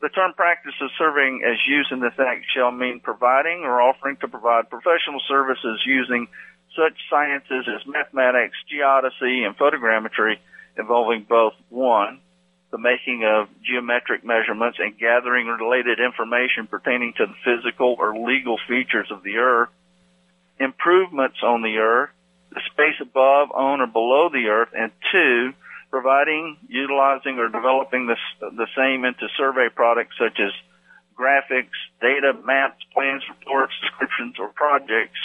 The 0.00 0.08
term 0.10 0.34
practice 0.34 0.74
of 0.80 0.90
surveying 0.98 1.42
as 1.44 1.56
used 1.66 1.90
in 1.90 2.00
this 2.00 2.12
act 2.18 2.44
shall 2.54 2.70
mean 2.70 3.00
providing 3.00 3.62
or 3.64 3.80
offering 3.80 4.16
to 4.18 4.28
provide 4.28 4.68
professional 4.68 5.20
services 5.26 5.80
using 5.86 6.28
such 6.76 6.92
sciences 7.08 7.66
as 7.66 7.86
mathematics, 7.86 8.56
geodesy, 8.70 9.46
and 9.46 9.56
photogrammetry 9.56 10.36
involving 10.78 11.24
both 11.26 11.54
one, 11.70 12.20
the 12.70 12.78
making 12.78 13.24
of 13.24 13.48
geometric 13.62 14.24
measurements 14.24 14.78
and 14.80 14.98
gathering 14.98 15.46
related 15.46 16.00
information 16.00 16.66
pertaining 16.66 17.12
to 17.16 17.26
the 17.26 17.34
physical 17.44 17.96
or 17.98 18.18
legal 18.18 18.58
features 18.68 19.08
of 19.10 19.22
the 19.22 19.36
earth, 19.36 19.68
improvements 20.58 21.38
on 21.42 21.62
the 21.62 21.78
earth, 21.78 22.10
the 22.52 22.60
space 22.72 23.00
above, 23.00 23.50
on, 23.52 23.80
or 23.80 23.86
below 23.86 24.28
the 24.28 24.48
earth, 24.48 24.70
and 24.76 24.90
two, 25.12 25.52
providing, 25.90 26.56
utilizing, 26.68 27.38
or 27.38 27.48
developing 27.48 28.06
this, 28.06 28.18
the 28.40 28.66
same 28.76 29.04
into 29.04 29.28
survey 29.36 29.68
products 29.72 30.16
such 30.18 30.40
as 30.40 30.50
graphics, 31.18 31.76
data, 32.00 32.32
maps, 32.44 32.82
plans, 32.92 33.22
reports, 33.28 33.72
descriptions, 33.80 34.36
or 34.38 34.48
projects. 34.48 35.18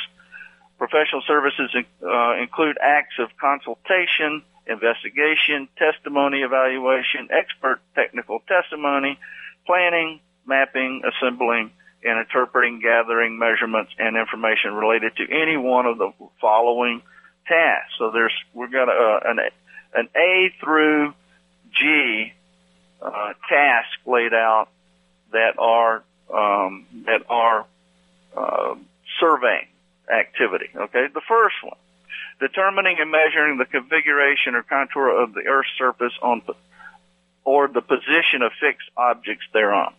Professional 0.77 1.21
services 1.27 1.69
uh, 1.75 2.35
include 2.41 2.77
acts 2.81 3.15
of 3.19 3.29
consultation, 3.39 4.43
investigation, 4.67 5.67
testimony 5.77 6.41
evaluation, 6.41 7.29
expert 7.31 7.79
technical 7.95 8.39
testimony, 8.47 9.19
planning, 9.65 10.19
mapping, 10.45 11.01
assembling, 11.05 11.71
and 12.03 12.19
interpreting, 12.19 12.79
gathering 12.79 13.37
measurements 13.37 13.91
and 13.99 14.17
information 14.17 14.73
related 14.73 15.15
to 15.17 15.23
any 15.29 15.57
one 15.57 15.85
of 15.85 15.97
the 15.97 16.11
following 16.39 17.01
tasks. 17.47 17.93
So 17.97 18.11
there's 18.11 18.33
we've 18.53 18.71
got 18.71 18.89
a, 18.89 19.19
an 19.25 19.39
an 19.93 20.09
A 20.15 20.53
through 20.63 21.13
G 21.71 22.33
uh, 23.01 23.33
task 23.49 23.89
laid 24.05 24.33
out 24.33 24.69
that 25.31 25.59
are 25.59 26.03
um, 26.33 26.85
that 27.05 27.23
are 27.29 27.65
uh, 28.35 28.75
surveying 29.19 29.67
activity. 30.11 30.69
Okay, 30.75 31.07
the 31.13 31.21
first 31.27 31.55
one 31.63 31.77
determining 32.41 32.97
and 32.99 33.11
measuring 33.11 33.57
the 33.59 33.65
configuration 33.65 34.55
or 34.55 34.63
contour 34.63 35.23
of 35.23 35.33
the 35.33 35.41
Earth's 35.47 35.69
surface 35.77 36.13
on, 36.21 36.41
or 37.45 37.67
the 37.67 37.81
position 37.81 38.41
of 38.41 38.51
fixed 38.59 38.89
objects 38.97 39.45
thereon. 39.53 39.93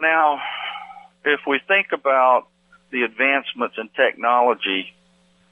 Now, 0.00 0.40
if 1.24 1.40
we 1.46 1.60
think 1.66 1.88
about 1.92 2.46
the 2.90 3.02
advancements 3.02 3.76
in 3.76 3.88
technology 3.88 4.94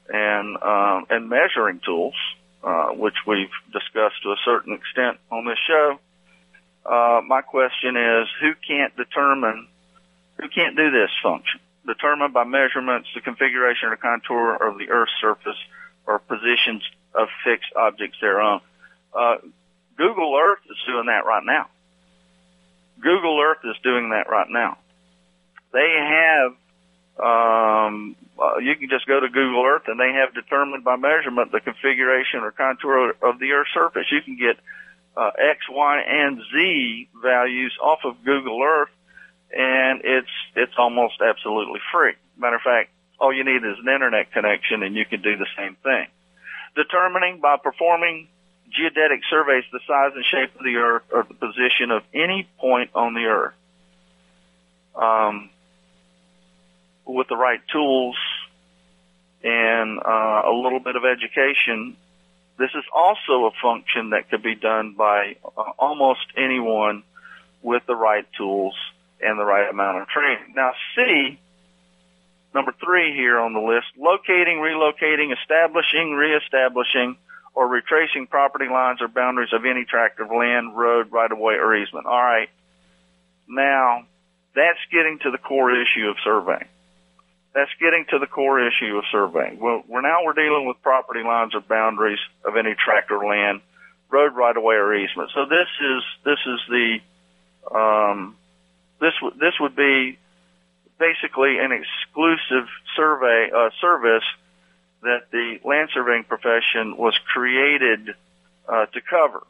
and 0.07 0.57
uh, 0.57 1.01
and 1.09 1.29
measuring 1.29 1.81
tools, 1.85 2.15
uh, 2.63 2.87
which 2.87 3.15
we've 3.27 3.47
discussed 3.71 4.23
to 4.23 4.31
a 4.31 4.37
certain 4.45 4.73
extent 4.73 5.17
on 5.29 5.45
this 5.45 5.59
show, 5.67 5.99
uh, 6.85 7.21
my 7.27 7.41
question 7.41 7.97
is, 7.97 8.27
who 8.41 8.53
can't 8.65 8.95
determine, 8.95 9.67
who 10.39 10.47
can't 10.47 10.75
do 10.75 10.89
this 10.89 11.11
function? 11.21 11.59
Determined 11.89 12.33
by 12.33 12.43
measurements 12.43 13.09
the 13.15 13.21
configuration 13.21 13.89
or 13.89 13.97
contour 13.97 14.55
of 14.55 14.77
the 14.77 14.89
Earth's 14.89 15.11
surface 15.19 15.57
or 16.05 16.19
positions 16.19 16.83
of 17.15 17.27
fixed 17.43 17.73
objects 17.75 18.17
thereon. 18.21 18.61
Uh, 19.13 19.37
Google 19.97 20.37
Earth 20.39 20.59
is 20.69 20.77
doing 20.85 21.07
that 21.07 21.25
right 21.25 21.43
now. 21.43 21.67
Google 23.01 23.41
Earth 23.41 23.63
is 23.63 23.75
doing 23.83 24.11
that 24.11 24.29
right 24.29 24.49
now. 24.49 24.77
They 25.73 25.91
have, 25.97 26.51
um, 27.17 28.15
uh, 28.37 28.57
you 28.59 28.75
can 28.75 28.89
just 28.89 29.07
go 29.07 29.19
to 29.19 29.29
Google 29.29 29.65
Earth 29.65 29.87
and 29.87 29.99
they 29.99 30.13
have 30.13 30.33
determined 30.33 30.83
by 30.83 30.95
measurement 30.95 31.51
the 31.51 31.59
configuration 31.59 32.41
or 32.41 32.51
contour 32.51 33.15
of 33.21 33.39
the 33.39 33.51
Earth's 33.51 33.73
surface. 33.73 34.05
You 34.11 34.21
can 34.21 34.37
get 34.37 34.57
uh, 35.17 35.31
X, 35.37 35.59
Y, 35.69 36.01
and 36.07 36.39
Z 36.53 37.09
values 37.21 37.75
off 37.81 37.99
of 38.05 38.23
Google 38.23 38.61
Earth, 38.61 38.89
and 39.51 40.01
it's 40.03 40.29
it's 40.55 40.73
almost 40.77 41.15
absolutely 41.21 41.79
free. 41.91 42.13
Matter 42.37 42.57
of 42.57 42.61
fact, 42.61 42.91
all 43.19 43.33
you 43.33 43.43
need 43.43 43.63
is 43.63 43.77
an 43.83 43.89
internet 43.91 44.31
connection, 44.31 44.83
and 44.83 44.95
you 44.95 45.05
can 45.05 45.21
do 45.21 45.37
the 45.37 45.47
same 45.57 45.75
thing. 45.83 46.07
Determining 46.75 47.41
by 47.41 47.57
performing 47.57 48.27
geodetic 48.71 49.21
surveys 49.29 49.63
the 49.71 49.79
size 49.87 50.11
and 50.15 50.23
shape 50.25 50.55
of 50.55 50.63
the 50.63 50.75
Earth 50.75 51.03
or 51.11 51.25
the 51.27 51.33
position 51.33 51.91
of 51.91 52.03
any 52.13 52.47
point 52.59 52.91
on 52.93 53.13
the 53.13 53.25
Earth. 53.25 53.53
Um, 54.95 55.49
with 57.05 57.27
the 57.27 57.35
right 57.35 57.61
tools 57.71 58.15
and 59.43 59.99
uh, 59.99 60.41
a 60.45 60.53
little 60.53 60.79
bit 60.79 60.95
of 60.95 61.03
education, 61.05 61.95
this 62.59 62.69
is 62.75 62.83
also 62.93 63.45
a 63.45 63.51
function 63.61 64.11
that 64.11 64.29
could 64.29 64.43
be 64.43 64.55
done 64.55 64.93
by 64.97 65.37
uh, 65.43 65.61
almost 65.79 66.25
anyone 66.37 67.03
with 67.61 67.83
the 67.87 67.95
right 67.95 68.25
tools 68.37 68.75
and 69.21 69.39
the 69.39 69.45
right 69.45 69.69
amount 69.69 70.01
of 70.01 70.07
training. 70.07 70.53
Now, 70.55 70.71
C, 70.95 71.39
number 72.53 72.73
three 72.83 73.13
here 73.13 73.39
on 73.39 73.53
the 73.53 73.59
list, 73.59 73.87
locating, 73.97 74.57
relocating, 74.57 75.33
establishing, 75.37 76.13
reestablishing, 76.13 77.17
or 77.53 77.67
retracing 77.67 78.27
property 78.27 78.67
lines 78.71 79.01
or 79.01 79.07
boundaries 79.07 79.53
of 79.53 79.65
any 79.65 79.85
tract 79.85 80.19
of 80.19 80.29
land, 80.31 80.75
road, 80.77 81.11
right 81.11 81.31
of 81.31 81.37
way, 81.37 81.55
or 81.55 81.75
easement. 81.75 82.05
All 82.05 82.21
right. 82.21 82.49
Now, 83.47 84.05
that's 84.55 84.79
getting 84.91 85.19
to 85.23 85.31
the 85.31 85.37
core 85.37 85.71
issue 85.71 86.07
of 86.09 86.17
surveying. 86.23 86.67
That's 87.53 87.71
getting 87.79 88.05
to 88.11 88.19
the 88.19 88.27
core 88.27 88.65
issue 88.65 88.97
of 88.97 89.03
surveying. 89.11 89.59
Well, 89.59 89.83
we're 89.87 90.01
now 90.01 90.23
we're 90.23 90.33
dealing 90.33 90.67
with 90.67 90.81
property 90.83 91.23
lines 91.23 91.55
or 91.55 91.61
boundaries 91.61 92.19
of 92.45 92.55
any 92.55 92.75
tract 92.75 93.11
or 93.11 93.25
land, 93.25 93.61
road, 94.09 94.35
right 94.35 94.55
of 94.55 94.61
way, 94.61 94.75
or 94.75 94.93
easement. 94.93 95.31
So 95.33 95.45
this 95.45 95.67
is 95.81 96.03
this 96.23 96.39
is 96.45 96.59
the 96.69 96.99
um, 97.75 98.35
this 98.99 99.13
w- 99.21 99.39
this 99.39 99.53
would 99.59 99.75
be 99.75 100.17
basically 100.99 101.57
an 101.59 101.71
exclusive 101.71 102.67
survey 102.95 103.49
uh, 103.55 103.69
service 103.81 104.23
that 105.01 105.31
the 105.31 105.59
land 105.63 105.89
surveying 105.93 106.25
profession 106.25 106.97
was 106.97 107.17
created 107.33 108.15
uh, 108.67 108.85
to 108.87 109.01
cover. 109.01 109.43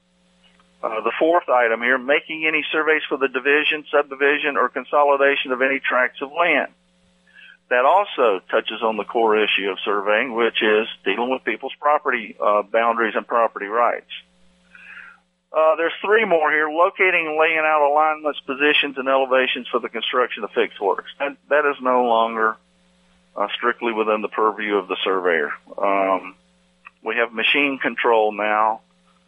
Uh, 0.81 1.01
the 1.01 1.11
fourth 1.19 1.49
item 1.49 1.81
here, 1.81 1.97
making 1.97 2.45
any 2.47 2.63
surveys 2.71 3.01
for 3.09 3.17
the 3.17 3.27
division, 3.27 3.83
subdivision, 3.91 4.55
or 4.55 4.69
consolidation 4.69 5.51
of 5.51 5.61
any 5.61 5.79
tracts 5.79 6.21
of 6.21 6.31
land. 6.31 6.71
That 7.69 7.85
also 7.85 8.39
touches 8.49 8.81
on 8.81 8.95
the 8.95 9.03
core 9.03 9.37
issue 9.37 9.69
of 9.69 9.77
surveying, 9.83 10.33
which 10.33 10.63
is 10.63 10.87
dealing 11.03 11.29
with 11.29 11.43
people's 11.43 11.75
property 11.79 12.35
uh, 12.41 12.63
boundaries 12.63 13.13
and 13.15 13.27
property 13.27 13.65
rights. 13.65 14.09
Uh, 15.51 15.75
there's 15.77 15.93
three 16.01 16.25
more 16.25 16.51
here. 16.51 16.69
Locating 16.69 17.27
and 17.27 17.37
laying 17.39 17.57
out 17.57 17.89
alignments, 17.89 18.39
positions, 18.41 18.97
and 18.97 19.07
elevations 19.07 19.67
for 19.69 19.79
the 19.79 19.89
construction 19.89 20.43
of 20.43 20.51
fixed 20.51 20.79
works. 20.79 21.11
And 21.19 21.37
that 21.49 21.65
is 21.65 21.81
no 21.81 22.05
longer 22.05 22.55
uh, 23.35 23.47
strictly 23.55 23.91
within 23.91 24.21
the 24.21 24.27
purview 24.27 24.75
of 24.75 24.87
the 24.87 24.97
surveyor. 25.03 25.51
Um, 25.77 26.35
we 27.03 27.15
have 27.15 27.33
machine 27.33 27.79
control 27.79 28.31
now, 28.31 28.81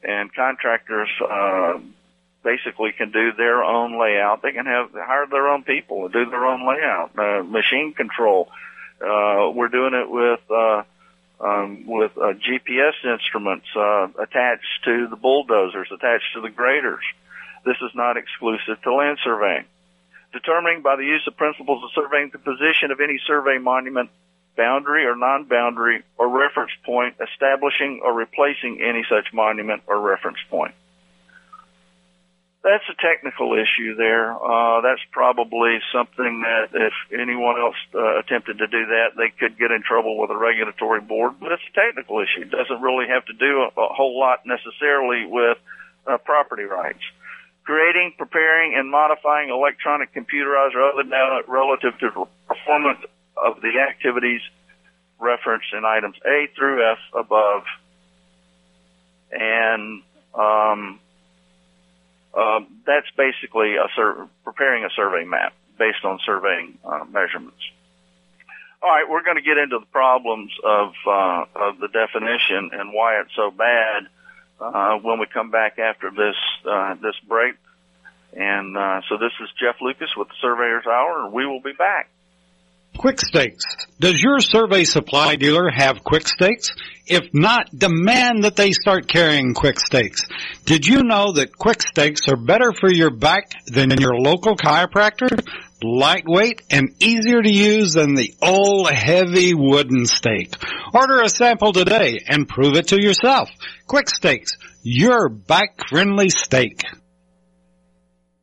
and 0.03 0.33
contractors 0.33 1.09
uh, 1.27 1.79
basically 2.43 2.91
can 2.91 3.11
do 3.11 3.31
their 3.33 3.63
own 3.63 3.99
layout. 3.99 4.41
They 4.41 4.51
can 4.51 4.65
have 4.65 4.91
hire 4.93 5.25
their 5.27 5.47
own 5.47 5.63
people 5.63 6.05
and 6.05 6.13
do 6.13 6.25
their 6.29 6.45
own 6.45 6.67
layout. 6.67 7.17
Uh, 7.17 7.43
machine 7.43 7.93
control. 7.93 8.49
Uh, 8.99 9.49
we're 9.53 9.69
doing 9.69 9.93
it 9.95 10.09
with 10.09 10.41
uh, 10.51 10.83
um, 11.43 11.85
with 11.87 12.11
uh, 12.17 12.33
GPS 12.33 12.93
instruments 13.03 13.65
uh, 13.75 14.07
attached 14.19 14.83
to 14.85 15.07
the 15.07 15.15
bulldozers, 15.15 15.87
attached 15.91 16.33
to 16.35 16.41
the 16.41 16.49
graders. 16.49 17.03
This 17.65 17.77
is 17.81 17.91
not 17.93 18.17
exclusive 18.17 18.81
to 18.83 18.93
land 18.93 19.17
surveying. 19.23 19.65
Determining 20.33 20.81
by 20.81 20.95
the 20.95 21.03
use 21.03 21.23
of 21.27 21.35
principles 21.35 21.83
of 21.83 21.89
surveying 21.93 22.29
the 22.31 22.39
position 22.39 22.91
of 22.91 23.01
any 23.01 23.19
survey 23.27 23.57
monument, 23.57 24.09
boundary 24.55 25.05
or 25.05 25.15
non-boundary 25.15 26.03
or 26.17 26.29
reference 26.29 26.71
point, 26.85 27.15
establishing 27.19 28.01
or 28.03 28.13
replacing 28.13 28.81
any 28.81 29.03
such 29.09 29.33
monument 29.33 29.83
or 29.87 29.99
reference 29.99 30.39
point 30.49 30.73
that's 32.63 32.83
a 32.89 33.01
technical 33.01 33.53
issue 33.53 33.95
there. 33.95 34.33
Uh, 34.33 34.81
that's 34.81 35.01
probably 35.11 35.79
something 35.91 36.43
that 36.45 36.69
if 36.73 36.93
anyone 37.11 37.59
else 37.59 37.75
uh, 37.95 38.19
attempted 38.19 38.59
to 38.59 38.67
do 38.67 38.85
that, 38.85 39.17
they 39.17 39.29
could 39.29 39.57
get 39.57 39.71
in 39.71 39.81
trouble 39.81 40.19
with 40.19 40.29
a 40.29 40.37
regulatory 40.37 41.01
board. 41.01 41.33
But 41.39 41.53
it's 41.53 41.63
a 41.71 41.73
technical 41.73 42.19
issue. 42.19 42.41
It 42.41 42.51
doesn't 42.51 42.81
really 42.81 43.07
have 43.07 43.25
to 43.25 43.33
do 43.33 43.65
a, 43.65 43.81
a 43.81 43.93
whole 43.93 44.19
lot 44.19 44.45
necessarily 44.45 45.25
with 45.25 45.57
uh, 46.05 46.17
property 46.17 46.63
rights. 46.63 47.01
Creating, 47.63 48.13
preparing, 48.17 48.75
and 48.75 48.91
modifying 48.91 49.49
electronic 49.49 50.13
computerized 50.13 50.75
or 50.75 50.83
other 50.83 51.03
data 51.03 51.41
relative 51.47 51.97
to 51.99 52.27
performance 52.47 52.99
of 53.37 53.61
the 53.61 53.79
activities 53.79 54.41
referenced 55.19 55.67
in 55.73 55.85
items 55.85 56.15
A 56.25 56.47
through 56.55 56.91
F 56.91 56.97
above. 57.13 57.63
And 59.31 60.03
um, 60.35 60.99
uh, 62.33 62.61
that's 62.85 63.09
basically 63.17 63.75
a 63.75 63.87
sur- 63.95 64.27
preparing 64.43 64.85
a 64.85 64.89
survey 64.95 65.25
map 65.25 65.53
based 65.77 66.03
on 66.03 66.19
surveying 66.25 66.77
uh, 66.85 67.05
measurements. 67.11 67.61
All 68.83 68.89
right, 68.89 69.07
we're 69.07 69.23
going 69.23 69.37
to 69.37 69.43
get 69.43 69.57
into 69.57 69.79
the 69.79 69.85
problems 69.91 70.51
of 70.63 70.93
uh, 71.05 71.45
of 71.55 71.79
the 71.79 71.87
definition 71.87 72.71
and 72.73 72.93
why 72.93 73.21
it's 73.21 73.35
so 73.35 73.51
bad 73.51 74.07
uh, 74.59 74.97
when 74.97 75.19
we 75.19 75.27
come 75.27 75.51
back 75.51 75.77
after 75.77 76.09
this 76.09 76.35
uh, 76.65 76.95
this 76.95 77.15
break. 77.27 77.55
And 78.33 78.77
uh, 78.77 79.01
so 79.09 79.17
this 79.17 79.33
is 79.41 79.49
Jeff 79.59 79.75
Lucas 79.81 80.09
with 80.15 80.29
the 80.29 80.35
Surveyor's 80.41 80.87
Hour, 80.87 81.25
and 81.25 81.33
we 81.33 81.45
will 81.45 81.61
be 81.61 81.73
back. 81.73 82.09
Quick 82.97 83.19
Stakes. 83.19 83.65
Does 83.99 84.21
your 84.21 84.39
survey 84.39 84.83
supply 84.83 85.35
dealer 85.35 85.69
have 85.69 86.03
Quick 86.03 86.27
Stakes? 86.27 86.71
If 87.07 87.33
not, 87.33 87.67
demand 87.75 88.43
that 88.43 88.55
they 88.55 88.71
start 88.73 89.07
carrying 89.07 89.53
Quick 89.53 89.79
Stakes. 89.79 90.27
Did 90.65 90.85
you 90.85 91.03
know 91.03 91.31
that 91.33 91.57
Quick 91.57 91.81
Stakes 91.81 92.27
are 92.27 92.35
better 92.35 92.71
for 92.79 92.91
your 92.91 93.09
back 93.09 93.51
than 93.65 93.91
your 93.99 94.15
local 94.15 94.55
chiropractor? 94.55 95.45
Lightweight 95.83 96.61
and 96.69 96.93
easier 96.99 97.41
to 97.41 97.49
use 97.49 97.93
than 97.93 98.13
the 98.13 98.35
old 98.41 98.89
heavy 98.91 99.55
wooden 99.55 100.05
stake. 100.05 100.53
Order 100.93 101.21
a 101.21 101.29
sample 101.29 101.73
today 101.73 102.19
and 102.27 102.47
prove 102.47 102.75
it 102.75 102.89
to 102.89 103.01
yourself. 103.01 103.49
Quick 103.87 104.09
Stakes, 104.09 104.51
your 104.83 105.27
back 105.27 105.87
friendly 105.89 106.29
stake. 106.29 106.83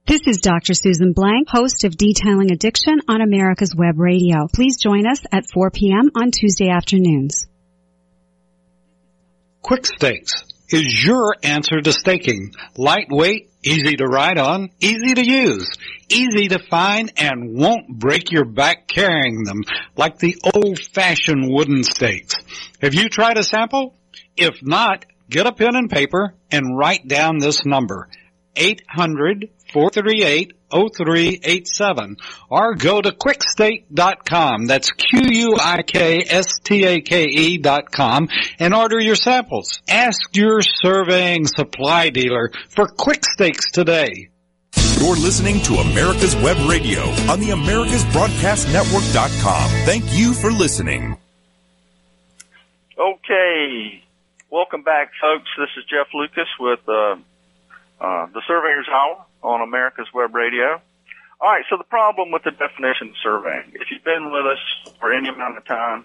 This 0.09 0.23
is 0.27 0.39
Dr. 0.39 0.73
Susan 0.73 1.13
Blank, 1.13 1.51
host 1.51 1.85
of 1.85 1.95
Detailing 1.95 2.51
Addiction 2.51 3.03
on 3.09 3.21
America's 3.21 3.75
Web 3.77 3.99
Radio. 3.99 4.49
Please 4.55 4.79
join 4.83 5.07
us 5.07 5.21
at 5.31 5.45
4 5.51 5.71
p.m. 5.71 6.11
on 6.17 6.31
Tuesday 6.31 6.71
afternoons. 6.71 7.47
Quick 9.61 9.85
Stakes 9.85 10.45
is 10.71 11.05
your 11.05 11.37
answer 11.43 11.83
to 11.83 11.93
staking. 11.93 12.55
Lightweight, 12.75 13.51
easy 13.63 13.97
to 13.97 14.07
ride 14.07 14.39
on, 14.39 14.71
easy 14.81 15.13
to 15.13 15.23
use, 15.23 15.71
easy 16.09 16.49
to 16.49 16.59
find, 16.59 17.13
and 17.19 17.55
won't 17.55 17.87
break 17.87 18.33
your 18.33 18.47
back 18.47 18.89
carrying 18.89 19.45
them 19.45 19.61
like 19.95 20.19
the 20.19 20.37
old-fashioned 20.55 21.53
wooden 21.53 21.85
stakes. 21.85 22.37
Have 22.81 22.95
you 22.95 23.11
tried 23.11 23.37
a 23.37 23.45
sample? 23.45 23.95
If 24.39 24.63
not, 24.63 25.05
get 25.29 25.47
a 25.47 25.53
pen 25.53 25.77
and 25.77 25.91
paper 25.91 26.33
and 26.51 26.79
write 26.79 27.07
down 27.07 27.41
this 27.41 27.67
number. 27.67 28.09
800 28.57 29.51
438-0387 29.73 32.17
or 32.51 32.75
go 32.75 33.01
to 33.01 33.13
quikstake.com. 33.13 34.67
That's 34.67 34.91
Q-U-I-K-S-T-A-K-E 34.93 35.49
dot 37.59 37.91
com 37.91 38.29
and 38.59 38.75
order 38.75 39.01
your 39.01 39.17
samples. 39.17 39.81
Ask 39.89 40.37
your 40.37 40.61
surveying 40.63 41.47
supply 41.47 42.11
dealer 42.11 42.51
for 42.69 42.87
quick 42.87 43.25
stakes 43.25 43.71
today. 43.71 44.29
You're 44.99 45.17
listening 45.17 45.63
to 45.63 45.75
America's 45.75 46.35
Web 46.37 46.57
Radio 46.69 47.03
on 47.31 47.39
the 47.39 47.51
AmericasBroadcastNetwork.com. 47.51 49.71
Thank 49.87 50.05
you 50.13 50.35
for 50.35 50.51
listening. 50.51 51.17
Okay. 52.99 54.03
Welcome 54.51 54.83
back, 54.83 55.13
folks. 55.21 55.49
This 55.57 55.69
is 55.77 55.85
Jeff 55.85 56.09
Lucas 56.13 56.49
with 56.59 56.81
uh, 56.89 57.15
uh, 58.01 58.27
the 58.27 58.43
Surveyor's 58.49 58.89
Hour 58.91 59.25
on 59.43 59.61
America's 59.61 60.09
Web 60.13 60.35
Radio. 60.35 60.81
All 61.41 61.53
right, 61.53 61.65
so 61.71 61.77
the 61.77 61.85
problem 61.85 62.33
with 62.33 62.43
the 62.43 62.51
definition 62.51 63.11
of 63.11 63.15
surveying. 63.23 63.73
If 63.75 63.91
you've 63.91 64.05
been 64.05 64.33
with 64.33 64.47
us 64.47 64.59
for 64.99 65.13
any 65.13 65.29
amount 65.29 65.57
of 65.57 65.65
time, 65.65 66.05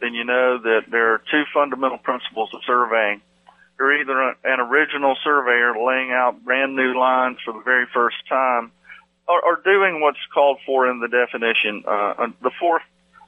then 0.00 0.12
you 0.12 0.24
know 0.24 0.58
that 0.58 0.82
there 0.90 1.14
are 1.14 1.22
two 1.30 1.44
fundamental 1.54 1.98
principles 1.98 2.50
of 2.52 2.60
surveying. 2.66 3.22
You're 3.78 4.00
either 4.00 4.34
an 4.44 4.60
original 4.60 5.16
surveyor 5.22 5.74
laying 5.82 6.12
out 6.12 6.44
brand 6.44 6.76
new 6.76 6.98
lines 6.98 7.38
for 7.44 7.52
the 7.54 7.60
very 7.60 7.86
first 7.92 8.16
time, 8.28 8.72
or, 9.26 9.42
or 9.42 9.60
doing 9.64 10.00
what's 10.00 10.18
called 10.32 10.58
for 10.66 10.88
in 10.90 11.00
the 11.00 11.08
definition, 11.08 11.84
uh, 11.86 12.28
the 12.42 12.50
fourth, 12.60 12.82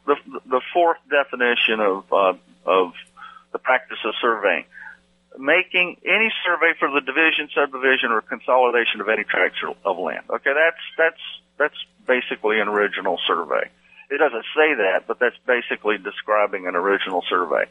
the, 0.07 0.17
the 0.47 0.61
fourth 0.73 0.99
definition 1.11 1.81
of 1.81 2.13
uh, 2.13 2.35
of 2.65 2.93
the 3.53 3.59
practice 3.59 3.99
of 4.05 4.15
surveying 4.21 4.65
making 5.39 5.97
any 6.05 6.33
survey 6.45 6.75
for 6.79 6.91
the 6.91 7.01
division, 7.01 7.49
subdivision, 7.55 8.11
or 8.11 8.21
consolidation 8.21 9.01
of 9.01 9.09
any 9.09 9.25
tracts 9.25 9.59
of 9.85 9.99
land. 9.99 10.25
Okay, 10.29 10.53
that's 10.53 10.83
that's 10.97 11.21
that's 11.57 11.77
basically 12.07 12.61
an 12.61 12.69
original 12.69 13.19
survey. 13.27 13.71
It 14.11 14.19
doesn't 14.19 14.45
say 14.57 14.75
that, 14.75 15.05
but 15.07 15.19
that's 15.19 15.37
basically 15.47 15.99
describing 15.99 16.67
an 16.67 16.75
original 16.75 17.23
survey, 17.29 17.67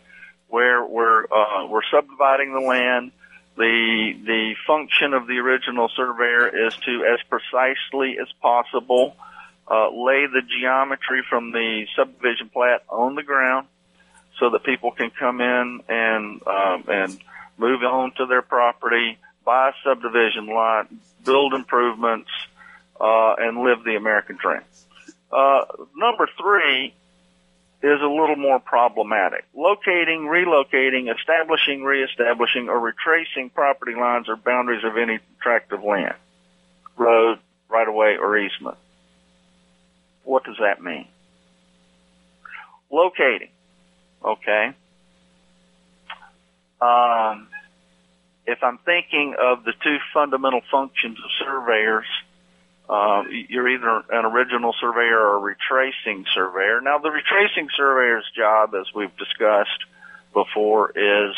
where 0.50 0.86
we're 0.86 1.26
uh, 1.26 1.68
we're 1.68 1.86
subdividing 1.92 2.54
the 2.54 2.62
land. 2.62 3.12
The 3.58 4.14
the 4.24 4.56
function 4.68 5.14
of 5.14 5.26
the 5.28 5.40
original 5.40 5.90
surveyor 5.90 6.68
is 6.68 6.76
to, 6.76 7.06
as 7.06 7.20
precisely 7.28 8.18
as 8.22 8.28
possible, 8.40 9.16
uh, 9.68 9.90
lay 9.90 10.28
the 10.28 10.44
geometry 10.48 11.24
from 11.28 11.52
the 11.52 11.88
subdivision 11.96 12.50
plat 12.50 12.84
on 12.88 13.16
the 13.16 13.24
ground, 13.24 13.68
so 14.40 14.52
that 14.52 14.64
people 14.64 14.92
can 14.92 15.10
come 15.10 15.42
in 15.42 15.82
and 15.90 16.42
um, 16.46 16.84
and 16.88 17.20
move 17.58 17.82
on 17.84 18.12
to 18.18 18.26
their 18.26 18.42
property, 18.42 19.18
buy 19.46 19.70
a 19.70 19.74
subdivision 19.84 20.48
lot, 20.48 20.88
build 21.24 21.54
improvements, 21.54 22.30
uh, 23.00 23.36
and 23.38 23.60
live 23.60 23.84
the 23.84 23.96
American 23.96 24.38
dream. 24.38 24.62
Uh, 25.32 25.66
number 25.96 26.28
three 26.40 26.94
is 27.84 28.02
a 28.02 28.08
little 28.08 28.36
more 28.36 28.60
problematic. 28.60 29.46
Locating, 29.56 30.22
relocating, 30.22 31.14
establishing, 31.14 31.84
reestablishing, 31.84 32.70
or 32.70 32.80
retracing 32.80 33.50
property 33.50 33.94
lines 33.94 34.28
or 34.30 34.36
boundaries 34.36 34.84
of 34.84 34.98
any 34.98 35.20
tract 35.42 35.72
of 35.72 35.84
land, 35.84 36.16
road, 36.98 37.40
right 37.70 37.88
of 37.88 37.94
way, 37.94 38.18
or 38.18 38.38
easement. 38.38 38.78
What 40.24 40.44
does 40.44 40.58
that 40.60 40.82
mean? 40.82 41.08
Locating. 42.92 43.50
Okay. 44.24 44.74
Um, 46.82 47.48
if 48.46 48.64
I'm 48.64 48.78
thinking 48.80 49.36
of 49.40 49.64
the 49.64 49.74
two 49.84 49.98
fundamental 50.14 50.62
functions 50.72 51.18
of 51.18 51.30
surveyors, 51.46 52.06
uh, 52.90 53.24
you're 53.50 53.68
either 53.68 54.04
an 54.10 54.26
original 54.26 54.74
surveyor 54.80 55.20
or 55.20 55.36
a 55.36 55.40
retracing 55.40 56.26
surveyor. 56.34 56.80
Now, 56.82 57.00
the 57.00 57.12
retracing 57.12 57.68
surveyor's 57.76 58.26
job, 58.36 58.74
as 58.74 58.86
we've 58.96 59.16
discussed 59.18 59.84
before, 60.34 60.92
is 60.92 61.36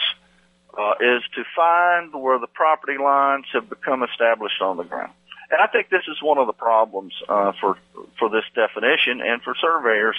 uh, 0.78 0.94
is 1.00 1.24
to 1.36 1.44
find 1.56 2.14
where 2.14 2.38
the 2.38 2.48
property 2.48 2.98
lines 2.98 3.46
have 3.54 3.68
become 3.68 4.04
established 4.04 4.62
on 4.62 4.78
the 4.78 4.84
ground. 4.84 5.12
And 5.50 5.60
I 5.60 5.66
think 5.66 5.90
this 5.90 6.04
is 6.08 6.22
one 6.22 6.38
of 6.38 6.46
the 6.46 6.54
problems 6.54 7.14
uh, 7.28 7.54
for 7.60 7.78
for 8.20 8.30
this 8.30 8.46
definition 8.54 9.20
and 9.22 9.42
for 9.42 9.56
surveyors 9.60 10.16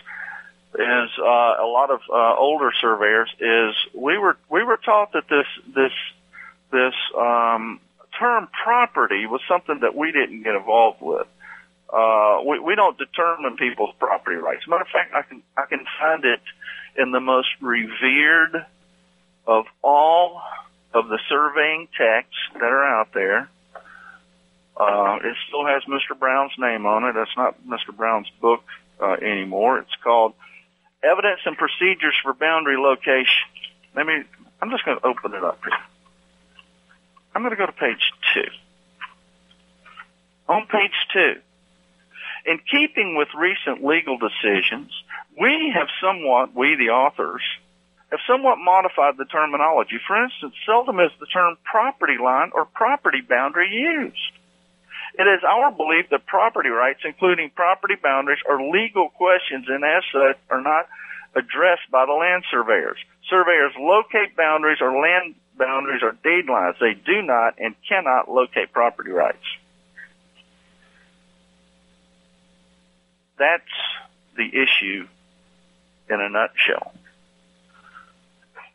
is 0.74 1.10
uh, 1.18 1.24
a 1.24 1.66
lot 1.66 1.90
of 1.90 2.00
uh, 2.08 2.36
older 2.38 2.70
surveyors 2.80 3.30
is 3.40 3.74
we 3.94 4.18
were 4.18 4.36
we 4.48 4.62
were 4.62 4.76
taught 4.76 5.12
that 5.12 5.24
this 5.28 5.46
this 5.74 5.92
this 6.70 6.94
um, 7.18 7.80
term 8.18 8.48
property 8.62 9.26
was 9.26 9.40
something 9.48 9.80
that 9.80 9.94
we 9.94 10.12
didn't 10.12 10.42
get 10.42 10.54
involved 10.54 11.00
with. 11.00 11.26
Uh, 11.92 12.38
we, 12.46 12.60
we 12.60 12.76
don't 12.76 12.96
determine 12.96 13.56
people's 13.56 13.94
property 13.98 14.36
rights. 14.36 14.62
Matter 14.68 14.82
of 14.82 14.88
fact, 14.88 15.12
I 15.12 15.22
can 15.22 15.42
I 15.56 15.66
can 15.66 15.84
find 15.98 16.24
it 16.24 16.40
in 16.96 17.10
the 17.10 17.20
most 17.20 17.48
revered 17.60 18.64
of 19.46 19.64
all 19.82 20.40
of 20.94 21.08
the 21.08 21.18
surveying 21.28 21.88
texts 21.98 22.38
that 22.54 22.62
are 22.62 22.84
out 22.84 23.12
there. 23.12 23.48
Uh, 24.76 25.18
it 25.22 25.36
still 25.48 25.66
has 25.66 25.82
Mr. 25.88 26.18
Brown's 26.18 26.52
name 26.58 26.86
on 26.86 27.04
it. 27.04 27.14
That's 27.14 27.36
not 27.36 27.56
Mr. 27.66 27.94
Brown's 27.94 28.30
book 28.40 28.62
uh, 29.00 29.16
anymore. 29.20 29.80
It's 29.80 29.94
called 30.02 30.34
Evidence 31.02 31.40
and 31.46 31.56
Procedures 31.56 32.14
for 32.22 32.34
Boundary 32.34 32.76
Location. 32.76 33.48
Let 33.96 34.06
me. 34.06 34.22
I'm 34.60 34.70
just 34.70 34.84
going 34.84 34.98
to 34.98 35.06
open 35.06 35.32
it 35.34 35.42
up 35.42 35.58
here. 35.64 35.78
I'm 37.34 37.42
going 37.42 37.50
to 37.52 37.56
go 37.56 37.66
to 37.66 37.72
page 37.72 38.12
two. 38.34 38.50
On 40.48 40.66
page 40.66 40.92
two, 41.12 41.36
in 42.44 42.58
keeping 42.70 43.16
with 43.16 43.28
recent 43.38 43.84
legal 43.84 44.18
decisions, 44.18 44.90
we 45.40 45.72
have 45.74 45.88
somewhat, 46.02 46.54
we 46.54 46.74
the 46.76 46.90
authors, 46.90 47.42
have 48.10 48.20
somewhat 48.26 48.58
modified 48.58 49.14
the 49.16 49.24
terminology. 49.24 49.98
For 50.06 50.22
instance, 50.22 50.54
seldom 50.66 50.98
is 51.00 51.12
the 51.20 51.26
term 51.26 51.56
property 51.64 52.18
line 52.22 52.50
or 52.52 52.64
property 52.64 53.20
boundary 53.20 53.70
used. 53.70 54.32
It 55.18 55.22
is 55.22 55.42
our 55.46 55.70
belief 55.70 56.08
that 56.10 56.26
property 56.26 56.68
rights, 56.68 57.00
including 57.04 57.50
property 57.50 57.96
boundaries, 58.00 58.38
are 58.48 58.62
legal 58.62 59.08
questions 59.10 59.66
and 59.68 59.84
as 59.84 60.02
such 60.12 60.38
are 60.50 60.62
not 60.62 60.88
addressed 61.34 61.90
by 61.90 62.06
the 62.06 62.12
land 62.12 62.44
surveyors. 62.50 62.98
Surveyors 63.28 63.72
locate 63.78 64.36
boundaries 64.36 64.78
or 64.80 65.00
land 65.00 65.34
boundaries 65.56 66.02
or 66.02 66.12
deed 66.12 66.48
lines. 66.48 66.76
They 66.80 66.94
do 66.94 67.22
not 67.22 67.54
and 67.58 67.74
cannot 67.88 68.30
locate 68.30 68.72
property 68.72 69.10
rights. 69.10 69.44
That's 73.38 73.62
the 74.36 74.46
issue 74.46 75.06
in 76.08 76.20
a 76.20 76.28
nutshell. 76.28 76.92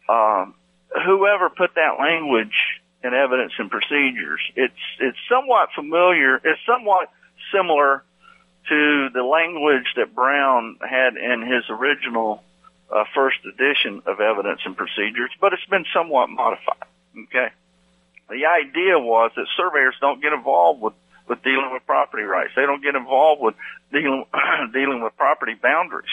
Um, 0.08 0.56
whoever 1.06 1.50
put 1.50 1.76
that 1.76 2.00
language 2.00 2.82
in 3.06 3.14
evidence 3.14 3.54
and 3.60 3.70
procedures, 3.70 4.42
it's 4.56 4.74
it's 5.00 5.18
somewhat 5.30 5.70
familiar. 5.76 6.38
It's 6.38 6.60
somewhat 6.66 7.12
similar 7.54 8.04
to 8.70 9.10
the 9.14 9.24
language 9.24 9.94
that 9.96 10.16
Brown 10.16 10.78
had 10.82 11.16
in 11.18 11.42
his 11.42 11.64
original 11.70 12.44
uh, 12.92 13.04
first 13.14 13.38
edition 13.46 14.02
of 14.06 14.20
Evidence 14.20 14.62
and 14.66 14.76
Procedures, 14.76 15.30
but 15.40 15.54
it's 15.54 15.66
been 15.66 15.86
somewhat 15.94 16.30
modified. 16.30 16.88
Okay. 17.28 17.50
The 18.30 18.46
idea 18.46 18.98
was 18.98 19.32
that 19.36 19.46
surveyors 19.56 19.96
don't 20.02 20.22
get 20.22 20.34
involved 20.34 20.82
with, 20.82 20.94
with 21.28 21.44
dealing 21.44 21.72
with 21.72 21.86
property 21.86 22.24
rights. 22.24 22.54
They 22.56 22.64
don't 22.64 22.82
get 22.82 22.96
involved 22.96 23.42
with 23.42 23.56
dealing, 23.92 24.26
dealing 24.74 25.04
with 25.04 25.16
property 25.16 25.54
boundaries. 25.54 26.10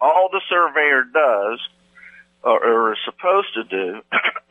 All 0.00 0.28
the 0.30 0.42
surveyor 0.48 1.04
does, 1.04 1.60
or, 2.42 2.64
or 2.64 2.92
is 2.92 2.98
supposed 3.04 3.54
to 3.54 3.64
do, 3.64 4.00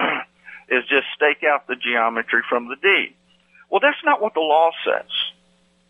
is 0.71 0.83
just 0.87 1.05
stake 1.15 1.43
out 1.43 1.67
the 1.67 1.75
geometry 1.75 2.41
from 2.49 2.69
the 2.69 2.77
deed. 2.77 3.13
Well, 3.69 3.81
that's 3.81 4.03
not 4.03 4.21
what 4.21 4.33
the 4.33 4.39
law 4.39 4.71
says. 4.85 5.11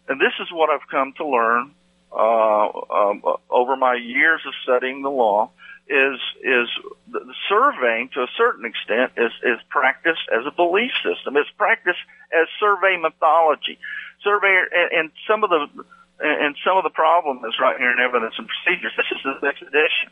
And 0.10 0.20
this 0.20 0.34
is 0.42 0.52
what 0.52 0.70
I've 0.70 0.88
come 0.90 1.14
to 1.18 1.26
learn 1.26 1.72
uh, 2.12 2.68
um, 2.68 3.24
over 3.50 3.78
my 3.78 3.96
years 3.96 4.42
of 4.46 4.54
studying 4.64 5.02
the 5.02 5.10
law 5.10 5.52
is 5.88 6.20
is 6.44 6.68
the 7.12 7.34
surveying 7.50 8.10
to 8.14 8.22
a 8.22 8.28
certain 8.38 8.66
extent 8.66 9.14
is 9.18 9.32
is 9.44 9.60
practiced 9.70 10.24
as 10.32 10.46
a 10.46 10.52
belief 10.52 10.92
system. 11.04 11.38
It's 11.38 11.50
practiced 11.58 12.00
as 12.32 12.48
survey 12.60 12.98
mythology. 12.98 13.78
Surveyor 14.24 14.68
and, 14.72 14.92
and 14.92 15.12
some 15.28 15.44
of 15.44 15.50
the 15.50 15.84
and 16.20 16.56
some 16.66 16.78
of 16.78 16.84
the 16.84 16.92
problem 16.92 17.42
is 17.48 17.56
right 17.60 17.78
here 17.78 17.92
in 17.92 18.00
evidence 18.00 18.36
and 18.38 18.48
procedures. 18.48 18.94
This 18.96 19.12
is 19.12 19.24
the 19.24 19.40
next 19.46 19.62
edition. 19.62 20.12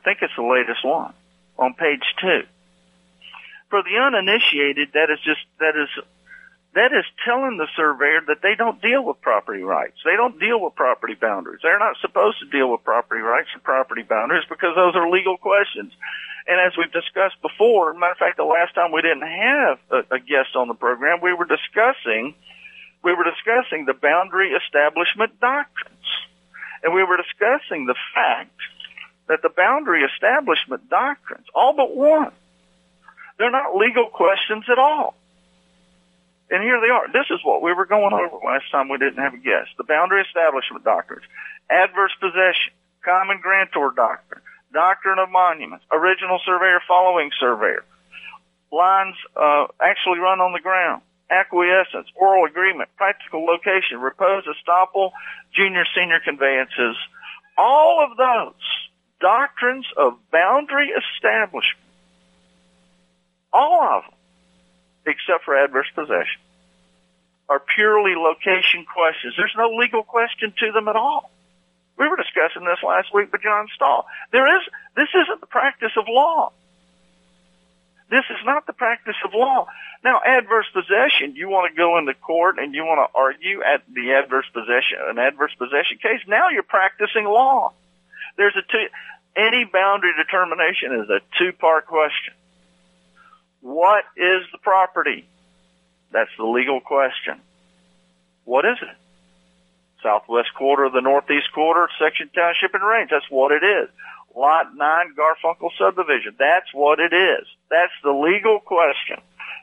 I 0.00 0.02
think 0.04 0.18
it's 0.22 0.36
the 0.36 0.42
latest 0.42 0.84
one 0.84 1.12
on 1.58 1.74
page 1.74 2.04
two. 2.20 2.42
For 3.74 3.82
the 3.82 3.98
uninitiated, 3.98 4.94
that 4.94 5.10
is 5.10 5.18
just 5.26 5.42
that 5.58 5.74
is 5.74 5.90
that 6.78 6.94
is 6.94 7.02
telling 7.26 7.58
the 7.58 7.66
surveyor 7.74 8.22
that 8.30 8.38
they 8.40 8.54
don't 8.54 8.80
deal 8.80 9.02
with 9.02 9.20
property 9.20 9.66
rights. 9.66 9.98
They 10.04 10.14
don't 10.14 10.38
deal 10.38 10.62
with 10.62 10.76
property 10.76 11.18
boundaries. 11.18 11.58
They're 11.60 11.82
not 11.82 11.96
supposed 11.98 12.38
to 12.38 12.46
deal 12.46 12.70
with 12.70 12.84
property 12.84 13.20
rights 13.20 13.48
and 13.52 13.60
property 13.64 14.02
boundaries 14.02 14.44
because 14.48 14.76
those 14.76 14.94
are 14.94 15.10
legal 15.10 15.36
questions. 15.38 15.90
And 16.46 16.62
as 16.62 16.78
we've 16.78 16.92
discussed 16.92 17.42
before, 17.42 17.92
matter 17.94 18.12
of 18.12 18.18
fact, 18.18 18.36
the 18.36 18.46
last 18.46 18.76
time 18.76 18.92
we 18.92 19.02
didn't 19.02 19.26
have 19.26 19.78
a, 19.90 20.14
a 20.14 20.20
guest 20.20 20.54
on 20.54 20.68
the 20.68 20.78
program, 20.78 21.18
we 21.20 21.34
were 21.34 21.50
discussing 21.50 22.38
we 23.02 23.10
were 23.10 23.26
discussing 23.26 23.90
the 23.90 23.98
boundary 23.98 24.54
establishment 24.54 25.40
doctrines, 25.40 26.06
and 26.84 26.94
we 26.94 27.02
were 27.02 27.18
discussing 27.18 27.90
the 27.90 27.98
fact 28.14 28.54
that 29.26 29.42
the 29.42 29.50
boundary 29.50 30.06
establishment 30.06 30.88
doctrines, 30.88 31.50
all 31.56 31.74
but 31.74 31.90
one, 31.90 32.30
they're 33.38 33.50
not 33.50 33.76
legal 33.76 34.06
questions 34.06 34.64
at 34.70 34.78
all. 34.78 35.14
And 36.50 36.62
here 36.62 36.80
they 36.80 36.88
are. 36.88 37.08
This 37.08 37.26
is 37.30 37.40
what 37.42 37.62
we 37.62 37.72
were 37.72 37.86
going 37.86 38.12
over 38.12 38.36
last 38.44 38.70
time 38.70 38.88
we 38.88 38.98
didn't 38.98 39.22
have 39.22 39.34
a 39.34 39.38
guest. 39.38 39.70
The 39.78 39.84
boundary 39.84 40.22
establishment 40.22 40.84
doctrines, 40.84 41.24
adverse 41.70 42.12
possession, 42.20 42.72
common 43.02 43.40
grantor 43.40 43.92
doctrine, 43.96 44.42
doctrine 44.72 45.18
of 45.18 45.30
monuments, 45.30 45.84
original 45.90 46.38
surveyor 46.44 46.80
following 46.86 47.30
surveyor, 47.40 47.84
lines 48.70 49.16
uh, 49.36 49.66
actually 49.80 50.18
run 50.18 50.40
on 50.40 50.52
the 50.52 50.60
ground, 50.60 51.02
acquiescence, 51.30 52.08
oral 52.14 52.44
agreement, 52.44 52.90
practical 52.96 53.44
location, 53.44 53.98
repose, 54.00 54.44
estoppel, 54.44 55.12
junior 55.52 55.84
senior 55.96 56.20
conveyances. 56.22 56.96
All 57.56 58.04
of 58.04 58.16
those 58.16 58.60
doctrines 59.20 59.86
of 59.96 60.18
boundary 60.30 60.92
establishment, 60.92 61.83
all 63.54 63.82
of 63.82 64.02
them, 64.02 64.18
except 65.06 65.44
for 65.44 65.56
adverse 65.56 65.86
possession, 65.94 66.42
are 67.48 67.60
purely 67.60 68.14
location 68.16 68.84
questions. 68.84 69.34
There's 69.36 69.54
no 69.56 69.70
legal 69.78 70.02
question 70.02 70.52
to 70.58 70.72
them 70.72 70.88
at 70.88 70.96
all. 70.96 71.30
We 71.96 72.08
were 72.08 72.16
discussing 72.16 72.66
this 72.66 72.82
last 72.82 73.14
week 73.14 73.30
with 73.32 73.42
John 73.42 73.68
Stahl. 73.74 74.06
There 74.32 74.58
is, 74.58 74.62
this 74.96 75.08
isn't 75.14 75.40
the 75.40 75.46
practice 75.46 75.92
of 75.96 76.06
law. 76.08 76.52
This 78.10 78.24
is 78.30 78.44
not 78.44 78.66
the 78.66 78.72
practice 78.72 79.16
of 79.24 79.32
law. 79.32 79.66
Now, 80.02 80.20
adverse 80.20 80.66
possession, 80.74 81.36
you 81.36 81.48
want 81.48 81.72
to 81.72 81.76
go 81.76 81.96
into 81.98 82.12
court 82.14 82.58
and 82.58 82.74
you 82.74 82.84
want 82.84 83.00
to 83.00 83.18
argue 83.18 83.62
at 83.62 83.82
the 83.92 84.12
adverse 84.12 84.44
possession, 84.52 84.98
an 85.08 85.18
adverse 85.18 85.54
possession 85.56 85.98
case. 86.02 86.20
Now 86.26 86.50
you're 86.50 86.62
practicing 86.62 87.24
law. 87.24 87.72
There's 88.36 88.56
a 88.56 88.62
two, 88.70 88.86
any 89.36 89.64
boundary 89.64 90.12
determination 90.16 91.00
is 91.00 91.08
a 91.08 91.20
two-part 91.38 91.86
question. 91.86 92.34
What 93.64 94.04
is 94.14 94.44
the 94.52 94.58
property? 94.58 95.26
That's 96.12 96.28
the 96.36 96.44
legal 96.44 96.82
question. 96.82 97.40
What 98.44 98.66
is 98.66 98.76
it? 98.82 98.96
Southwest 100.02 100.52
quarter 100.54 100.84
of 100.84 100.92
the 100.92 101.00
Northeast 101.00 101.50
quarter, 101.54 101.88
section 101.98 102.28
township 102.34 102.74
and 102.74 102.84
range. 102.84 103.08
That's 103.10 103.30
what 103.30 103.52
it 103.52 103.64
is. 103.64 103.88
Lot 104.36 104.76
9 104.76 105.14
Garfunkel 105.16 105.70
subdivision. 105.78 106.36
That's 106.38 106.74
what 106.74 107.00
it 107.00 107.14
is. 107.14 107.46
That's 107.70 107.92
the 108.02 108.12
legal 108.12 108.60
question. 108.60 109.16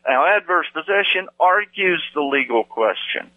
Now, 0.07 0.25
adverse 0.35 0.65
possession 0.73 1.29
argues 1.39 2.01
the 2.15 2.23
legal 2.23 2.63
question. 2.63 3.29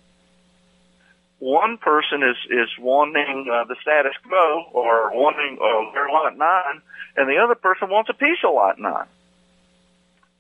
One 1.41 1.77
person 1.77 2.23
is, 2.23 2.37
is 2.49 2.71
wanting 2.79 3.51
uh, 3.53 3.65
the 3.65 3.77
status 3.83 4.15
quo 4.27 4.65
or 4.73 5.13
wanting 5.13 5.59
uh, 5.61 5.93
their 5.93 6.09
lot 6.09 6.39
9, 6.39 6.83
and 7.19 7.29
the 7.29 7.37
other 7.37 7.55
person 7.55 7.91
wants 7.91 8.09
a 8.09 8.15
piece 8.15 8.39
of 8.43 8.55
lot 8.55 8.79
9. 8.79 9.07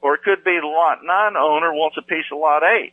Or 0.04 0.14
it 0.14 0.22
could 0.22 0.44
be 0.44 0.60
the 0.60 0.66
lot 0.68 0.98
9 1.02 1.36
owner 1.36 1.72
wants 1.72 1.96
a 1.96 2.02
piece 2.02 2.26
of 2.30 2.38
lot 2.38 2.62
8 2.62 2.92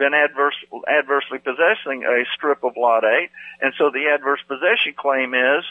been 0.00 0.14
adverse, 0.14 0.56
adversely 0.88 1.38
possessing 1.38 2.04
a 2.04 2.24
strip 2.34 2.64
of 2.64 2.72
lot 2.76 3.04
8, 3.04 3.28
and 3.60 3.74
so 3.76 3.90
the 3.90 4.06
adverse 4.14 4.40
possession 4.48 4.94
claim 4.96 5.34
is 5.34 5.64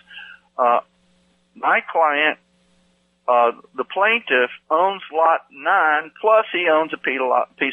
uh, 0.57 0.81
my 1.55 1.81
client, 1.91 2.37
uh, 3.27 3.51
the 3.75 3.83
plaintiff, 3.83 4.51
owns 4.69 5.01
lot 5.11 5.41
9, 5.51 6.11
plus 6.21 6.45
he 6.53 6.67
owns 6.69 6.93
a 6.93 6.97
piece 6.97 7.19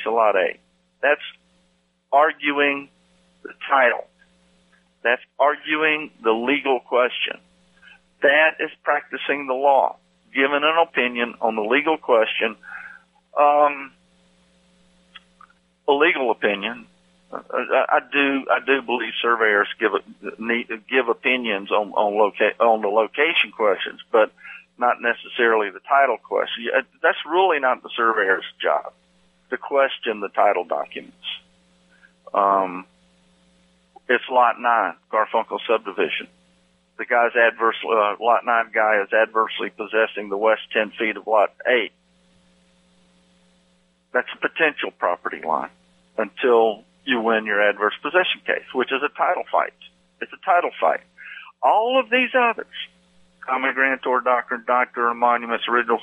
of 0.07 0.14
lot, 0.14 0.37
8. 0.37 0.59
That's 1.03 1.20
arguing 2.11 2.89
the 3.43 3.53
title. 3.68 4.07
That's 5.05 5.22
arguing 5.39 6.11
the 6.24 6.32
legal 6.32 6.80
question. 6.80 7.39
That 8.22 8.57
is 8.61 8.70
practicing 8.82 9.47
the 9.47 9.55
law, 9.55 9.97
giving 10.37 10.62
an 10.62 10.76
opinion 10.82 11.34
on 11.41 11.57
the 11.57 11.62
legal 11.62 11.97
question. 11.97 12.57
Um, 13.37 13.93
a 15.89 15.93
legal 15.93 16.30
opinion. 16.30 16.87
Uh, 17.32 17.41
I 17.51 18.01
do. 18.12 18.45
I 18.51 18.61
do 18.64 18.82
believe 18.82 19.12
surveyors 19.20 19.68
give 19.80 19.93
need, 20.39 20.68
give 20.89 21.09
opinions 21.09 21.72
on 21.72 21.91
on, 21.93 22.14
loca- 22.14 22.62
on 22.62 22.82
the 22.82 22.89
location 22.89 23.51
questions, 23.51 24.01
but 24.12 24.30
not 24.78 25.03
necessarily 25.03 25.70
the 25.70 25.80
title 25.80 26.18
question. 26.18 26.66
That's 27.03 27.18
really 27.26 27.59
not 27.59 27.82
the 27.82 27.91
surveyor's 27.97 28.45
job 28.62 28.93
to 29.51 29.57
question 29.57 30.20
the 30.20 30.28
title 30.28 30.64
documents. 30.64 31.16
Um, 32.32 32.87
it's 34.09 34.24
lot 34.30 34.61
nine, 34.61 34.95
Garfunkel 35.11 35.59
subdivision. 35.66 36.28
The 36.99 37.05
guy's 37.05 37.33
adverse, 37.37 37.77
uh, 37.85 38.17
lot 38.21 38.45
nine 38.45 38.71
guy 38.73 39.03
is 39.03 39.13
adversely 39.13 39.71
possessing 39.71 40.29
the 40.29 40.37
west 40.37 40.63
10 40.73 40.93
feet 40.99 41.17
of 41.17 41.27
lot 41.27 41.53
eight. 41.67 41.93
That's 44.13 44.29
a 44.35 44.49
potential 44.49 44.91
property 44.91 45.43
line 45.47 45.71
until 46.17 46.85
you 47.05 47.21
win 47.21 47.45
your 47.45 47.61
adverse 47.61 47.95
possession 48.03 48.41
case, 48.47 48.65
which 48.73 48.93
is 48.93 49.03
a 49.05 49.15
title 49.17 49.45
fight. 49.53 49.75
It's 50.21 50.33
a 50.33 50.45
title 50.45 50.71
fight. 50.81 51.01
All 51.63 52.01
of 52.01 52.09
these 52.09 52.31
others, 52.35 52.73
common 53.41 53.75
grantor, 53.75 54.21
doctrine, 54.21 54.65
doctor, 54.67 55.13
monuments, 55.13 55.67
original 55.69 56.01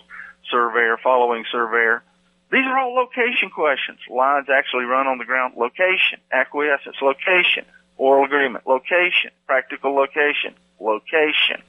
surveyor, 0.52 0.98
following 1.02 1.44
surveyor, 1.52 2.04
these 2.54 2.66
are 2.68 2.78
all 2.78 2.94
location 2.94 3.50
questions. 3.50 3.98
Lines 4.08 4.46
actually 4.48 4.86
run 4.86 5.08
on 5.08 5.18
the 5.18 5.26
ground. 5.26 5.56
Location, 5.58 6.20
acquiescence, 6.32 6.98
location, 7.02 7.66
oral 8.04 8.26
agreement, 8.26 8.68
location, 8.68 9.32
practical 9.48 9.96
location, 9.96 10.54
location, 10.78 11.64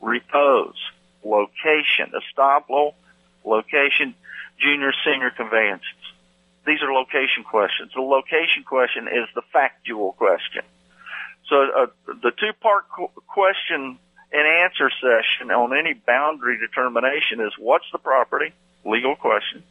repose, 0.00 0.74
location, 1.24 2.10
estoppel, 2.18 2.94
location, 3.44 4.12
junior 4.58 4.92
senior 5.04 5.30
conveyances. 5.30 6.02
These 6.66 6.82
are 6.82 6.92
location 6.92 7.44
questions. 7.44 7.92
The 7.94 8.00
location 8.00 8.64
question 8.64 9.06
is 9.06 9.28
the 9.36 9.42
factual 9.52 10.12
question. 10.14 10.62
So 11.48 11.56
uh, 11.62 11.86
the 12.08 12.32
two-part 12.32 12.88
qu- 12.90 13.22
question 13.28 14.00
and 14.32 14.46
answer 14.64 14.90
session 14.90 15.52
on 15.52 15.76
any 15.78 15.94
boundary 15.94 16.58
determination 16.58 17.40
is 17.40 17.52
what's 17.60 17.86
the 17.92 17.98
property? 17.98 18.52
Legal 18.84 19.14
question. 19.14 19.62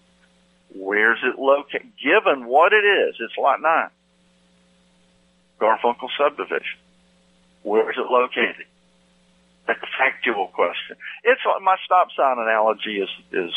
Where's 0.73 1.19
it 1.23 1.37
located? 1.37 1.91
Given 2.01 2.45
what 2.45 2.71
it 2.71 2.85
is, 2.85 3.15
it's 3.19 3.37
lot 3.37 3.61
nine. 3.61 3.89
Garfunkel 5.59 6.09
subdivision. 6.17 6.79
Where 7.63 7.89
is 7.89 7.97
it 7.97 8.11
located? 8.11 8.67
That's 9.67 9.81
a 9.81 9.91
factual 9.97 10.47
question. 10.47 10.97
It's 11.23 11.41
my 11.61 11.77
stop 11.85 12.09
sign 12.15 12.37
analogy 12.37 12.99
is 12.99 13.09
is 13.31 13.53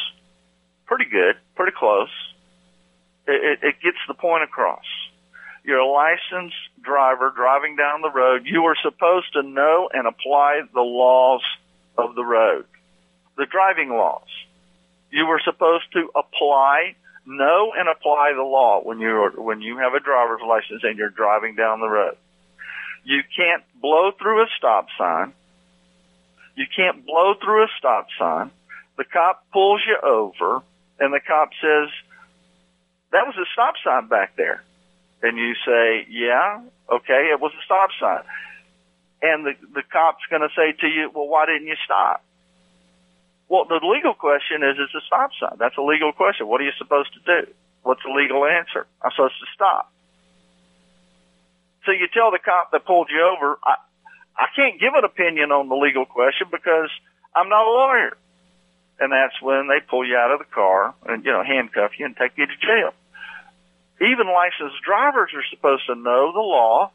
pretty 0.86 1.04
good, 1.04 1.36
pretty 1.54 1.72
close. 1.76 2.08
It, 3.26 3.58
it 3.62 3.74
gets 3.82 3.98
the 4.08 4.14
point 4.14 4.42
across. 4.42 4.86
You're 5.64 5.80
a 5.80 5.86
licensed 5.86 6.56
driver 6.80 7.30
driving 7.36 7.76
down 7.76 8.00
the 8.00 8.10
road. 8.10 8.46
You 8.46 8.64
are 8.64 8.76
supposed 8.82 9.34
to 9.34 9.42
know 9.42 9.90
and 9.92 10.06
apply 10.06 10.62
the 10.72 10.80
laws 10.80 11.42
of 11.98 12.14
the 12.14 12.24
road, 12.24 12.64
the 13.36 13.44
driving 13.44 13.90
laws. 13.90 14.28
You 15.10 15.26
were 15.26 15.40
supposed 15.44 15.92
to 15.92 16.08
apply, 16.16 16.94
know 17.28 17.72
and 17.76 17.88
apply 17.88 18.32
the 18.34 18.42
law 18.42 18.80
when 18.82 18.98
you're 18.98 19.30
when 19.30 19.60
you 19.60 19.78
have 19.78 19.94
a 19.94 20.00
driver's 20.00 20.40
license 20.46 20.82
and 20.82 20.98
you're 20.98 21.10
driving 21.10 21.54
down 21.54 21.80
the 21.80 21.88
road. 21.88 22.16
You 23.04 23.22
can't 23.36 23.62
blow 23.80 24.10
through 24.18 24.42
a 24.42 24.46
stop 24.56 24.86
sign. 24.98 25.32
You 26.56 26.66
can't 26.74 27.06
blow 27.06 27.34
through 27.34 27.64
a 27.64 27.68
stop 27.78 28.08
sign. 28.18 28.50
The 28.96 29.04
cop 29.04 29.44
pulls 29.52 29.80
you 29.86 29.96
over 30.02 30.62
and 30.98 31.12
the 31.12 31.20
cop 31.20 31.50
says, 31.60 31.88
that 33.12 33.26
was 33.26 33.36
a 33.36 33.46
stop 33.52 33.74
sign 33.84 34.08
back 34.08 34.36
there. 34.36 34.62
And 35.22 35.38
you 35.38 35.54
say, 35.66 36.06
yeah, 36.10 36.60
okay, 36.92 37.30
it 37.32 37.40
was 37.40 37.52
a 37.58 37.64
stop 37.64 37.90
sign. 38.00 38.22
And 39.22 39.46
the, 39.46 39.52
the 39.74 39.82
cop's 39.90 40.22
going 40.30 40.42
to 40.42 40.48
say 40.54 40.72
to 40.80 40.86
you, 40.86 41.10
well, 41.14 41.28
why 41.28 41.46
didn't 41.46 41.66
you 41.66 41.76
stop? 41.84 42.24
Well, 43.48 43.64
the 43.64 43.80
legal 43.82 44.14
question 44.14 44.62
is, 44.62 44.76
it's 44.78 44.94
a 44.94 45.04
stop 45.06 45.30
sign. 45.40 45.56
That's 45.58 45.76
a 45.78 45.82
legal 45.82 46.12
question. 46.12 46.46
What 46.46 46.60
are 46.60 46.64
you 46.64 46.76
supposed 46.76 47.10
to 47.14 47.20
do? 47.24 47.52
What's 47.82 48.02
the 48.02 48.12
legal 48.12 48.44
answer? 48.44 48.86
I'm 49.02 49.10
supposed 49.12 49.40
to 49.40 49.48
stop. 49.54 49.92
So 51.86 51.92
you 51.92 52.08
tell 52.12 52.30
the 52.30 52.38
cop 52.38 52.72
that 52.72 52.84
pulled 52.84 53.08
you 53.08 53.24
over, 53.24 53.58
I, 53.64 53.76
I 54.36 54.46
can't 54.54 54.78
give 54.78 54.92
an 54.92 55.04
opinion 55.04 55.52
on 55.52 55.68
the 55.68 55.76
legal 55.76 56.04
question 56.04 56.48
because 56.50 56.90
I'm 57.34 57.48
not 57.48 57.64
a 57.64 57.70
lawyer 57.70 58.16
and 59.00 59.12
that's 59.12 59.40
when 59.40 59.68
they 59.68 59.80
pull 59.80 60.06
you 60.06 60.16
out 60.16 60.32
of 60.32 60.38
the 60.38 60.50
car 60.52 60.94
and 61.06 61.24
you 61.24 61.30
know 61.30 61.42
handcuff 61.42 61.92
you 61.98 62.06
and 62.06 62.16
take 62.16 62.32
you 62.36 62.46
to 62.46 62.56
jail. 62.60 62.92
Even 64.00 64.26
licensed 64.26 64.82
drivers 64.84 65.30
are 65.34 65.44
supposed 65.50 65.86
to 65.86 65.94
know 65.94 66.32
the 66.32 66.40
law 66.40 66.90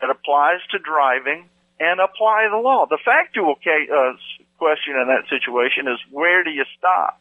that 0.00 0.10
applies 0.10 0.60
to 0.72 0.78
driving 0.78 1.48
and 1.78 2.00
apply 2.00 2.48
the 2.50 2.58
law. 2.58 2.86
The 2.86 2.98
factual 3.04 3.54
case, 3.54 3.88
uh, 3.90 4.14
question 4.58 4.94
in 4.96 5.08
that 5.08 5.28
situation 5.28 5.88
is 5.88 5.98
where 6.10 6.44
do 6.44 6.50
you 6.50 6.64
stop? 6.78 7.20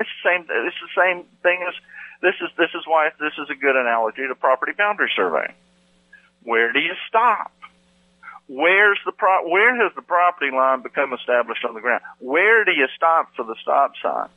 It's 0.00 0.08
the 0.22 0.30
same. 0.30 0.46
It's 0.48 0.76
the 0.80 0.94
same 0.94 1.24
thing 1.42 1.64
as 1.66 1.74
this 2.22 2.34
is. 2.40 2.50
This 2.56 2.70
is 2.74 2.86
why 2.86 3.10
this 3.18 3.34
is 3.38 3.50
a 3.50 3.54
good 3.54 3.76
analogy 3.76 4.26
to 4.26 4.34
property 4.34 4.72
boundary 4.76 5.10
surveying. 5.14 5.54
Where 6.42 6.72
do 6.72 6.78
you 6.78 6.94
stop? 7.08 7.52
Where's 8.46 8.98
the 9.04 9.12
pro- 9.12 9.48
where 9.48 9.76
has 9.76 9.92
the 9.94 10.02
property 10.02 10.50
line 10.50 10.82
become 10.82 11.12
established 11.12 11.64
on 11.64 11.74
the 11.74 11.80
ground? 11.80 12.02
Where 12.18 12.64
do 12.64 12.72
you 12.72 12.86
stop 12.96 13.34
for 13.36 13.44
the 13.44 13.56
stop 13.60 13.92
sign? 14.02 14.28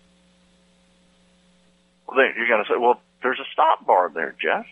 Well, 2.08 2.18
then 2.18 2.34
you're 2.36 2.48
going 2.48 2.64
to 2.64 2.70
say, 2.70 2.78
well, 2.78 3.00
there's 3.24 3.40
a 3.40 3.48
stop 3.54 3.86
bar 3.86 4.12
there, 4.14 4.36
Jeff. 4.42 4.66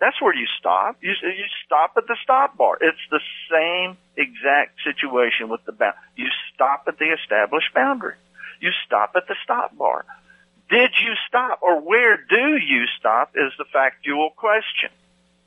That's 0.00 0.20
where 0.20 0.34
you 0.34 0.46
stop. 0.58 0.96
You, 1.02 1.12
you 1.22 1.44
stop 1.66 1.92
at 1.96 2.06
the 2.06 2.16
stop 2.22 2.56
bar. 2.56 2.78
It's 2.80 2.98
the 3.10 3.20
same 3.50 3.98
exact 4.16 4.80
situation 4.82 5.48
with 5.48 5.64
the 5.66 5.72
bound. 5.72 5.94
You 6.16 6.28
stop 6.54 6.84
at 6.88 6.98
the 6.98 7.12
established 7.12 7.74
boundary. 7.74 8.14
You 8.60 8.70
stop 8.86 9.12
at 9.14 9.28
the 9.28 9.36
stop 9.44 9.76
bar. 9.76 10.06
Did 10.70 10.92
you 11.02 11.12
stop 11.28 11.60
or 11.62 11.80
where 11.80 12.16
do 12.16 12.56
you 12.56 12.86
stop 12.98 13.32
is 13.34 13.52
the 13.58 13.64
factual 13.72 14.30
question 14.30 14.90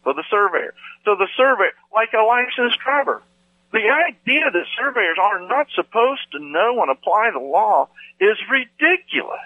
for 0.03 0.13
the 0.13 0.23
surveyor. 0.29 0.73
So 1.05 1.15
the 1.15 1.27
surveyor, 1.35 1.71
like 1.93 2.13
a 2.13 2.21
licensed 2.21 2.79
driver, 2.79 3.23
the 3.71 3.89
idea 3.89 4.51
that 4.51 4.65
surveyors 4.77 5.17
are 5.19 5.47
not 5.47 5.67
supposed 5.73 6.31
to 6.33 6.39
know 6.39 6.81
and 6.81 6.91
apply 6.91 7.31
the 7.31 7.39
law 7.39 7.89
is 8.19 8.37
ridiculous. 8.49 9.39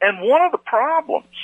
And 0.00 0.20
one 0.20 0.42
of 0.42 0.52
the 0.52 0.58
problems 0.58 1.34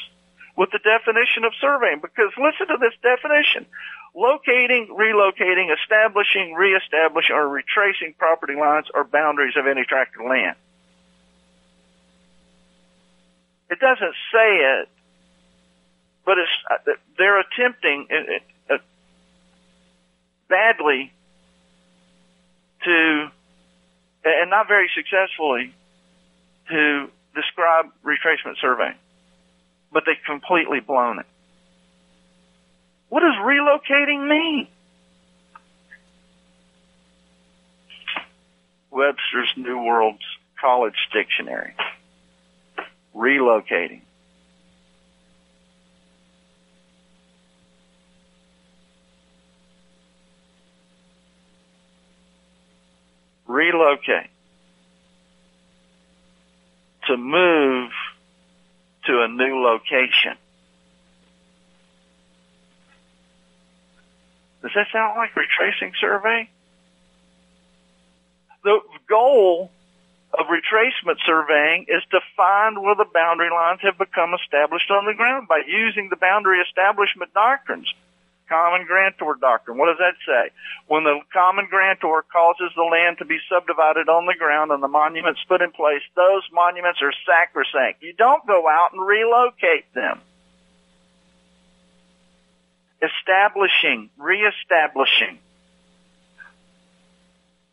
with 0.56 0.70
the 0.70 0.78
definition 0.78 1.44
of 1.44 1.52
surveying, 1.60 2.00
because 2.00 2.30
listen 2.38 2.68
to 2.68 2.78
this 2.78 2.94
definition. 3.02 3.66
Locating, 4.14 4.94
relocating, 4.96 5.74
establishing, 5.74 6.54
reestablishing, 6.54 7.34
or 7.34 7.48
retracing 7.48 8.14
property 8.16 8.54
lines 8.54 8.86
or 8.94 9.02
boundaries 9.02 9.54
of 9.56 9.66
any 9.66 9.84
tract 9.84 10.14
of 10.16 10.26
land. 10.26 10.56
It 13.70 13.80
doesn't 13.80 14.14
say 14.32 14.56
it, 14.58 14.88
but 16.24 16.38
it's 16.38 16.50
uh, 16.70 16.92
they're 17.18 17.40
attempting 17.40 18.06
uh, 18.10 18.74
uh, 18.74 18.78
badly 20.48 21.12
to, 22.84 23.30
and 24.24 24.50
not 24.50 24.68
very 24.68 24.88
successfully, 24.94 25.74
to 26.68 27.10
describe 27.34 27.86
retracement 28.04 28.60
surveying, 28.60 28.94
but 29.94 30.02
they've 30.04 30.16
completely 30.26 30.80
blown 30.80 31.20
it. 31.20 31.26
What 33.08 33.20
does 33.20 33.36
relocating 33.36 34.28
mean? 34.28 34.66
Webster's 38.90 39.52
New 39.56 39.78
World's 39.82 40.24
College 40.60 40.96
Dictionary. 41.12 41.74
Relocating. 43.14 44.00
Relocate. 53.46 54.30
To 57.06 57.16
move 57.16 57.92
to 59.06 59.22
a 59.22 59.28
new 59.28 59.62
location. 59.62 60.36
Does 64.62 64.72
that 64.74 64.86
sound 64.92 65.16
like 65.16 65.36
retracing 65.36 65.92
survey? 66.00 66.48
The 68.62 68.80
goal 69.08 69.70
of 70.32 70.46
retracement 70.46 71.18
surveying 71.26 71.84
is 71.86 72.02
to 72.10 72.20
find 72.36 72.80
where 72.82 72.94
the 72.94 73.04
boundary 73.12 73.50
lines 73.50 73.80
have 73.82 73.98
become 73.98 74.32
established 74.34 74.90
on 74.90 75.04
the 75.04 75.14
ground 75.14 75.48
by 75.48 75.60
using 75.66 76.08
the 76.08 76.16
boundary 76.16 76.60
establishment 76.60 77.32
doctrines. 77.34 77.92
Common 78.54 78.86
grantor 78.86 79.34
doctrine. 79.40 79.78
What 79.78 79.86
does 79.86 79.98
that 79.98 80.14
say? 80.24 80.54
When 80.86 81.02
the 81.02 81.18
common 81.32 81.66
grantor 81.68 82.24
causes 82.30 82.70
the 82.76 82.84
land 82.84 83.18
to 83.18 83.24
be 83.24 83.38
subdivided 83.50 84.08
on 84.08 84.26
the 84.26 84.34
ground 84.38 84.70
and 84.70 84.80
the 84.80 84.86
monuments 84.86 85.40
put 85.48 85.60
in 85.60 85.72
place, 85.72 86.02
those 86.14 86.42
monuments 86.52 87.00
are 87.02 87.12
sacrosanct. 87.26 88.02
You 88.02 88.12
don't 88.12 88.46
go 88.46 88.68
out 88.68 88.92
and 88.92 89.04
relocate 89.04 89.92
them 89.92 90.20
establishing, 93.02 94.10
reestablishing. 94.16 95.38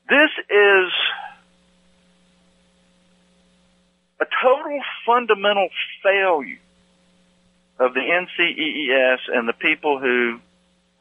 This 0.09 0.31
is 0.49 0.91
a 4.19 4.25
total 4.41 4.79
fundamental 5.05 5.69
failure 6.03 6.59
of 7.79 7.93
the 7.93 7.99
NCEES 8.01 9.19
and 9.33 9.47
the 9.47 9.53
people 9.53 9.99
who 9.99 10.39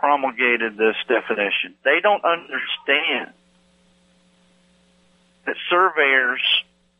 promulgated 0.01 0.77
this 0.77 0.97
definition. 1.07 1.77
They 1.85 2.01
don't 2.03 2.25
understand 2.25 3.33
that 5.47 5.57
surveyors 5.69 6.41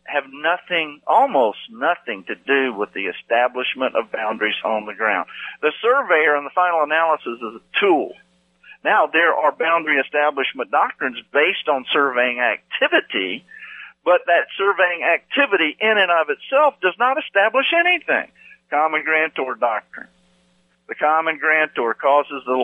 have 0.05 0.25
nothing, 0.31 1.01
almost 1.07 1.59
nothing 1.71 2.25
to 2.25 2.35
do 2.35 2.75
with 2.75 2.93
the 2.93 3.07
establishment 3.07 3.97
of 3.97 4.13
boundaries 4.13 4.59
on 4.65 4.87
the 4.87 4.95
ground. 4.95 5.29
The 5.63 5.73
surveyor 5.81 6.37
in 6.37 6.45
the 6.45 6.51
final 6.55 6.83
analysis 6.83 7.39
is 7.41 7.61
a 7.61 7.79
tool. 7.81 8.13
Now 8.85 9.07
there 9.07 9.35
are 9.35 9.53
boundary 9.53 9.99
establishment 10.01 10.71
doctrines 10.71 11.19
based 11.33 11.69
on 11.69 11.85
surveying 11.93 12.41
activity, 12.41 13.45
but 14.05 14.23
that 14.27 14.49
surveying 14.57 15.05
activity 15.05 15.77
in 15.81 15.97
and 15.97 16.11
of 16.11 16.29
itself 16.29 16.75
does 16.81 16.95
not 16.99 17.17
establish 17.19 17.67
anything. 17.73 18.33
Common 18.71 19.05
grantor 19.05 19.55
doctrine. 19.55 20.09
The 20.91 20.99
common 20.99 21.39
grantor 21.39 21.95
causes 21.95 22.43
the, 22.45 22.59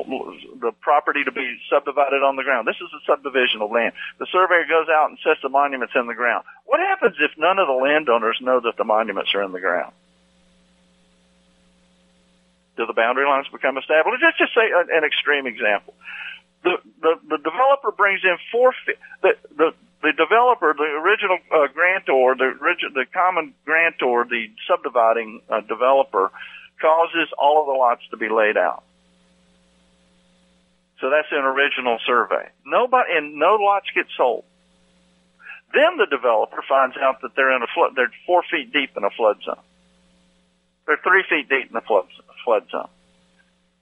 the 0.59 0.73
property 0.83 1.23
to 1.23 1.31
be 1.31 1.47
subdivided 1.71 2.27
on 2.27 2.35
the 2.35 2.43
ground. 2.43 2.67
This 2.67 2.75
is 2.83 2.91
a 2.91 2.99
subdivision 3.07 3.63
of 3.63 3.71
land. 3.71 3.95
The 4.19 4.27
surveyor 4.35 4.67
goes 4.67 4.91
out 4.91 5.11
and 5.11 5.19
sets 5.23 5.39
the 5.47 5.49
monuments 5.49 5.95
in 5.95 6.09
the 6.09 6.19
ground. 6.19 6.43
What 6.65 6.81
happens 6.81 7.15
if 7.21 7.39
none 7.39 7.61
of 7.61 7.69
the 7.69 7.79
landowners 7.79 8.39
know 8.43 8.59
that 8.59 8.77
the 8.77 8.83
monuments 8.83 9.31
are 9.33 9.45
in 9.45 9.53
the 9.53 9.61
ground? 9.61 9.95
Do 12.77 12.85
the 12.85 12.99
boundary 12.99 13.27
lines 13.27 13.47
become 13.47 13.79
established? 13.79 14.19
Let's 14.21 14.39
just 14.39 14.59
say 14.59 14.75
an 14.75 15.05
extreme 15.07 15.47
example. 15.47 15.95
The, 16.65 16.83
the, 17.01 17.15
the 17.31 17.39
developer 17.39 17.95
brings 17.95 18.25
in 18.25 18.39
four, 18.51 18.75
the, 19.23 19.39
the, 19.55 19.71
the 20.03 20.13
developer, 20.19 20.75
the 20.75 20.99
original 20.99 21.39
uh, 21.55 21.69
grantor, 21.71 22.35
the, 22.35 22.59
the 22.93 23.07
common 23.15 23.55
grantor, 23.65 24.27
the 24.29 24.51
subdividing 24.67 25.43
uh, 25.49 25.61
developer, 25.61 26.33
causes 26.81 27.29
all 27.39 27.61
of 27.61 27.67
the 27.67 27.73
lots 27.73 28.03
to 28.11 28.17
be 28.17 28.29
laid 28.29 28.57
out. 28.57 28.83
So 31.01 31.11
that's 31.11 31.29
an 31.31 31.45
original 31.45 31.99
survey. 32.07 32.49
Nobody, 32.65 33.17
and 33.17 33.35
no 33.35 33.57
lots 33.61 33.87
get 33.95 34.07
sold. 34.17 34.45
Then 35.75 35.99
the 35.99 36.07
developer 36.07 36.63
finds 36.67 36.97
out 36.97 37.21
that 37.23 37.37
they're 37.37 37.55
in 37.55 37.63
a 37.63 37.67
flood, 37.75 37.93
they're 37.97 38.13
four 38.27 38.43
feet 38.51 38.73
deep 38.73 38.91
in 38.97 39.05
a 39.05 39.11
flood 39.11 39.37
zone. 39.45 39.61
They're 40.87 41.01
three 41.03 41.25
feet 41.29 41.49
deep 41.49 41.71
in 41.71 41.77
a 41.77 41.81
flood, 41.81 42.07
flood 42.45 42.65
zone. 42.71 42.89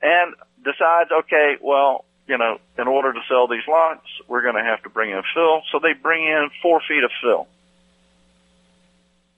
And 0.02 0.34
decides, 0.64 1.10
okay, 1.12 1.56
well, 1.60 2.04
you 2.26 2.38
know, 2.38 2.58
in 2.78 2.88
order 2.88 3.12
to 3.12 3.20
sell 3.28 3.46
these 3.46 3.66
lots, 3.68 4.06
we're 4.26 4.42
going 4.42 4.56
to 4.56 4.64
have 4.64 4.82
to 4.82 4.88
bring 4.88 5.10
in 5.10 5.22
fill. 5.34 5.62
So 5.70 5.78
they 5.78 5.92
bring 5.92 6.24
in 6.24 6.48
four 6.62 6.80
feet 6.88 7.04
of 7.04 7.10
fill. 7.22 7.46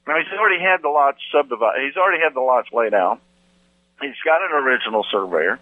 Now 0.06 0.18
he's 0.18 0.38
already 0.38 0.62
had 0.62 0.82
the 0.82 0.88
lots 0.88 1.18
subdivided. 1.32 1.84
He's 1.84 1.96
already 1.96 2.22
had 2.22 2.32
the 2.34 2.40
lots 2.40 2.68
laid 2.72 2.94
out. 2.94 3.20
He's 4.00 4.20
got 4.24 4.42
an 4.42 4.52
original 4.52 5.04
surveyor. 5.10 5.58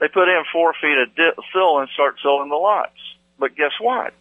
They 0.00 0.08
put 0.08 0.28
in 0.28 0.42
four 0.52 0.72
feet 0.80 0.96
of 0.96 1.14
di- 1.14 1.42
fill 1.52 1.78
and 1.78 1.88
start 1.90 2.16
selling 2.22 2.48
the 2.48 2.56
lots. 2.56 2.96
But 3.38 3.56
guess 3.56 3.72
what? 3.80 4.14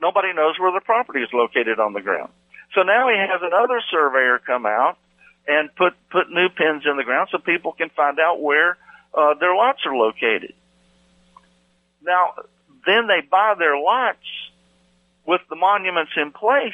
Nobody 0.00 0.32
knows 0.32 0.58
where 0.58 0.72
the 0.72 0.80
property 0.80 1.20
is 1.20 1.28
located 1.32 1.78
on 1.78 1.92
the 1.92 2.00
ground. 2.00 2.30
So 2.74 2.82
now 2.82 3.08
he 3.08 3.16
has 3.16 3.40
another 3.42 3.80
surveyor 3.90 4.40
come 4.44 4.66
out 4.66 4.98
and 5.46 5.74
put 5.74 5.94
put 6.10 6.30
new 6.30 6.48
pins 6.48 6.84
in 6.84 6.96
the 6.96 7.04
ground 7.04 7.28
so 7.32 7.38
people 7.38 7.72
can 7.72 7.90
find 7.90 8.18
out 8.20 8.40
where 8.40 8.76
uh, 9.14 9.34
their 9.34 9.54
lots 9.54 9.80
are 9.86 9.96
located. 9.96 10.52
Now, 12.02 12.34
then 12.86 13.06
they 13.06 13.20
buy 13.28 13.54
their 13.58 13.76
lots 13.78 14.24
with 15.26 15.40
the 15.48 15.56
monuments 15.56 16.12
in 16.16 16.32
place 16.32 16.72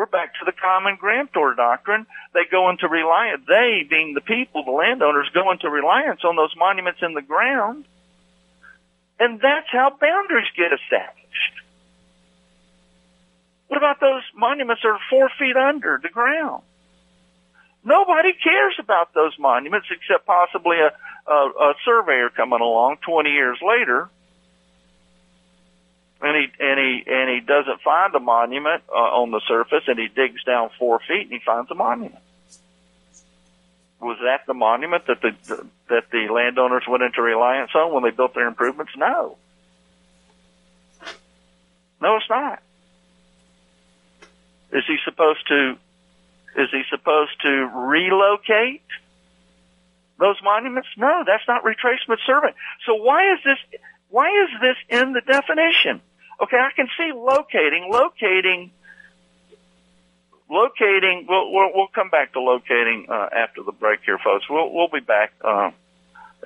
we're 0.00 0.06
back 0.06 0.32
to 0.32 0.46
the 0.46 0.52
common 0.52 0.96
grantor 0.98 1.52
doctrine. 1.54 2.06
They 2.32 2.48
go 2.50 2.70
into 2.70 2.88
reliance, 2.88 3.42
they 3.46 3.86
being 3.88 4.14
the 4.14 4.22
people, 4.22 4.64
the 4.64 4.70
landowners, 4.70 5.28
go 5.34 5.50
into 5.50 5.68
reliance 5.68 6.20
on 6.24 6.36
those 6.36 6.54
monuments 6.56 7.00
in 7.02 7.12
the 7.12 7.20
ground. 7.20 7.84
And 9.18 9.38
that's 9.42 9.66
how 9.70 9.90
boundaries 9.90 10.48
get 10.56 10.72
established. 10.72 11.52
What 13.68 13.76
about 13.76 14.00
those 14.00 14.22
monuments 14.34 14.80
that 14.82 14.88
are 14.88 14.98
four 15.10 15.28
feet 15.38 15.54
under 15.54 16.00
the 16.02 16.08
ground? 16.08 16.62
Nobody 17.84 18.32
cares 18.32 18.76
about 18.78 19.12
those 19.12 19.38
monuments 19.38 19.88
except 19.90 20.24
possibly 20.24 20.78
a, 20.78 21.30
a, 21.30 21.34
a 21.34 21.74
surveyor 21.84 22.30
coming 22.30 22.60
along 22.62 22.96
20 23.04 23.28
years 23.28 23.58
later 23.60 24.08
and 26.22 26.36
he 26.36 26.64
and 26.64 26.78
he 26.78 27.02
and 27.06 27.30
he 27.30 27.40
doesn't 27.40 27.80
find 27.82 28.14
a 28.14 28.20
monument 28.20 28.82
uh, 28.88 28.92
on 28.92 29.30
the 29.30 29.40
surface, 29.48 29.84
and 29.86 29.98
he 29.98 30.08
digs 30.08 30.42
down 30.44 30.70
four 30.78 31.00
feet 31.00 31.22
and 31.22 31.32
he 31.32 31.40
finds 31.44 31.70
a 31.70 31.74
monument. 31.74 32.22
Was 34.00 34.18
that 34.22 34.46
the 34.46 34.54
monument 34.54 35.06
that 35.06 35.20
the 35.20 35.34
that 35.88 36.10
the 36.10 36.28
landowners 36.32 36.84
went 36.88 37.02
into 37.02 37.22
reliance 37.22 37.70
on 37.74 37.92
when 37.92 38.02
they 38.02 38.10
built 38.10 38.34
their 38.34 38.48
improvements? 38.48 38.92
No. 38.96 39.36
No, 42.00 42.16
it's 42.16 42.30
not. 42.30 42.62
Is 44.72 44.84
he 44.86 44.96
supposed 45.04 45.46
to? 45.48 45.76
Is 46.56 46.68
he 46.70 46.82
supposed 46.90 47.40
to 47.42 47.48
relocate 47.74 48.82
those 50.18 50.36
monuments? 50.42 50.88
No, 50.96 51.24
that's 51.26 51.44
not 51.46 51.64
retracement 51.64 52.18
survey. 52.26 52.54
So 52.86 52.94
why 52.94 53.32
is 53.34 53.40
this? 53.44 53.58
Why 54.08 54.28
is 54.28 54.60
this 54.60 54.76
in 54.88 55.12
the 55.12 55.20
definition? 55.20 56.00
Okay, 56.42 56.56
I 56.56 56.70
can 56.74 56.86
see 56.96 57.12
locating, 57.14 57.90
locating, 57.90 58.70
locating. 60.50 61.26
We'll 61.28 61.52
we'll, 61.52 61.70
we'll 61.74 61.92
come 61.94 62.08
back 62.08 62.32
to 62.32 62.40
locating 62.40 63.06
uh, 63.10 63.28
after 63.32 63.62
the 63.62 63.72
break 63.72 64.00
here, 64.06 64.18
folks. 64.22 64.46
We'll 64.48 64.72
we'll 64.72 64.88
be 64.88 65.00
back 65.00 65.32
uh, 65.44 65.70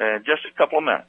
in 0.00 0.24
just 0.26 0.42
a 0.52 0.56
couple 0.58 0.78
of 0.78 0.84
minutes. 0.84 1.06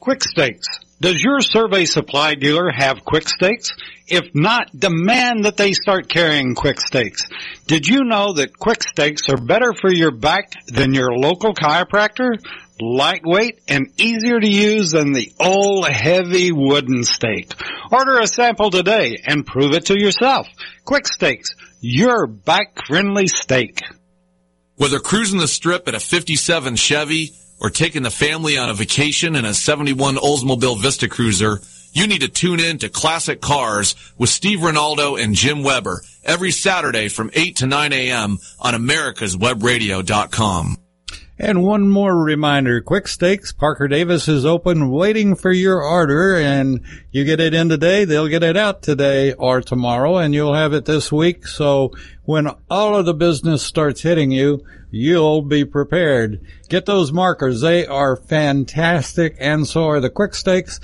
Quick 0.00 0.22
stakes. 0.22 0.66
Does 1.00 1.22
your 1.22 1.40
survey 1.40 1.84
supply 1.84 2.34
dealer 2.34 2.70
have 2.70 3.04
quick 3.04 3.28
stakes? 3.28 3.70
If 4.06 4.34
not, 4.34 4.68
demand 4.76 5.44
that 5.44 5.56
they 5.56 5.72
start 5.72 6.08
carrying 6.08 6.54
quick 6.54 6.80
stakes. 6.80 7.22
Did 7.66 7.86
you 7.86 8.04
know 8.04 8.32
that 8.34 8.58
quick 8.58 8.82
stakes 8.82 9.28
are 9.28 9.36
better 9.36 9.72
for 9.80 9.92
your 9.92 10.10
back 10.10 10.52
than 10.66 10.94
your 10.94 11.12
local 11.12 11.54
chiropractor? 11.54 12.30
Lightweight 12.80 13.60
and 13.68 13.92
easier 13.96 14.40
to 14.40 14.48
use 14.48 14.92
than 14.92 15.12
the 15.12 15.32
old 15.40 15.88
heavy 15.88 16.52
wooden 16.52 17.04
stake. 17.04 17.52
Order 17.90 18.18
a 18.18 18.26
sample 18.26 18.70
today 18.70 19.16
and 19.26 19.46
prove 19.46 19.72
it 19.72 19.86
to 19.86 19.98
yourself. 19.98 20.46
Quick 20.84 21.06
Stakes, 21.06 21.54
your 21.80 22.26
back 22.26 22.86
friendly 22.86 23.26
stake. 23.26 23.82
Whether 24.76 25.00
cruising 25.00 25.40
the 25.40 25.48
strip 25.48 25.88
in 25.88 25.94
a 25.94 26.00
57 26.00 26.76
Chevy 26.76 27.32
or 27.60 27.70
taking 27.70 28.02
the 28.02 28.10
family 28.10 28.56
on 28.56 28.70
a 28.70 28.74
vacation 28.74 29.34
in 29.34 29.44
a 29.44 29.54
71 29.54 30.16
Oldsmobile 30.16 30.80
Vista 30.80 31.08
Cruiser, 31.08 31.60
you 31.92 32.06
need 32.06 32.20
to 32.20 32.28
tune 32.28 32.60
in 32.60 32.78
to 32.78 32.88
Classic 32.88 33.40
Cars 33.40 33.96
with 34.16 34.30
Steve 34.30 34.60
Ronaldo 34.60 35.20
and 35.20 35.34
Jim 35.34 35.64
Weber 35.64 36.02
every 36.22 36.52
Saturday 36.52 37.08
from 37.08 37.30
8 37.34 37.56
to 37.56 37.66
9 37.66 37.92
a.m. 37.92 38.38
on 38.60 38.74
americaswebradio.com. 38.74 40.76
And 41.40 41.62
one 41.62 41.88
more 41.88 42.16
reminder, 42.16 42.80
Quick 42.80 43.06
Stakes, 43.06 43.52
Parker 43.52 43.86
Davis 43.86 44.26
is 44.26 44.44
open 44.44 44.90
waiting 44.90 45.36
for 45.36 45.52
your 45.52 45.80
order 45.80 46.36
and 46.36 46.80
you 47.12 47.24
get 47.24 47.38
it 47.38 47.54
in 47.54 47.68
today, 47.68 48.04
they'll 48.04 48.26
get 48.26 48.42
it 48.42 48.56
out 48.56 48.82
today 48.82 49.34
or 49.34 49.60
tomorrow 49.60 50.16
and 50.16 50.34
you'll 50.34 50.54
have 50.54 50.72
it 50.72 50.84
this 50.84 51.12
week. 51.12 51.46
So 51.46 51.92
when 52.24 52.48
all 52.68 52.96
of 52.96 53.06
the 53.06 53.14
business 53.14 53.62
starts 53.62 54.02
hitting 54.02 54.32
you, 54.32 54.64
you'll 54.90 55.42
be 55.42 55.64
prepared. 55.64 56.44
Get 56.68 56.86
those 56.86 57.12
markers. 57.12 57.60
They 57.60 57.86
are 57.86 58.16
fantastic 58.16 59.36
and 59.38 59.64
so 59.64 59.86
are 59.86 60.00
the 60.00 60.10
Quick 60.10 60.34
Stakes 60.34 60.80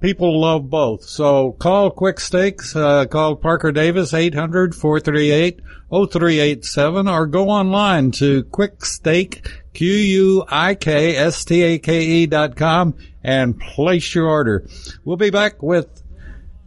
people 0.00 0.40
love 0.40 0.70
both. 0.70 1.02
So 1.04 1.52
call 1.52 1.90
Quick 1.90 2.18
Stakes, 2.20 2.76
uh, 2.76 3.06
call 3.06 3.36
Parker 3.36 3.72
Davis, 3.72 4.12
800-438-0387, 4.12 7.12
or 7.12 7.26
go 7.26 7.48
online 7.48 8.10
to 8.12 8.44
quickstake, 8.44 9.48
Q-U-I-K-S-T-A-K-E 9.74 12.26
dot 12.26 12.56
com 12.56 12.94
and 13.22 13.58
place 13.58 14.14
your 14.14 14.28
order. 14.28 14.66
We'll 15.04 15.16
be 15.16 15.30
back 15.30 15.62
with 15.62 16.02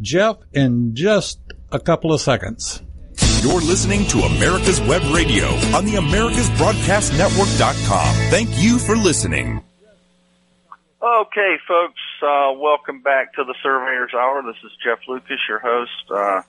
Jeff 0.01 0.37
in 0.53 0.95
just 0.95 1.39
a 1.71 1.79
couple 1.79 2.11
of 2.13 2.21
seconds. 2.21 2.81
You're 3.41 3.61
listening 3.61 4.05
to 4.07 4.19
America's 4.19 4.79
Web 4.81 5.01
Radio 5.13 5.47
on 5.75 5.85
the 5.85 5.93
AmericasBroadcastNetwork.com. 5.95 8.15
Thank 8.29 8.49
you 8.61 8.77
for 8.77 8.95
listening. 8.95 9.63
Okay, 11.01 11.55
folks, 11.67 11.99
uh, 12.21 12.51
welcome 12.55 13.01
back 13.01 13.33
to 13.33 13.43
the 13.43 13.55
Surveyor's 13.63 14.13
Hour. 14.13 14.43
This 14.43 14.57
is 14.63 14.69
Jeff 14.83 14.99
Lucas, 15.07 15.39
your 15.49 15.57
host. 15.57 15.89
Uh, 16.13 16.43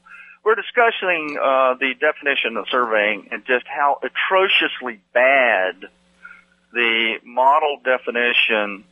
we're 0.44 0.56
discussing 0.56 1.38
uh, 1.42 1.72
the 1.80 1.94
definition 1.98 2.58
of 2.58 2.66
surveying 2.70 3.28
and 3.30 3.42
just 3.46 3.64
how 3.66 3.98
atrociously 4.02 5.00
bad 5.14 5.86
the 6.72 7.16
model 7.24 7.78
definition 7.84 8.84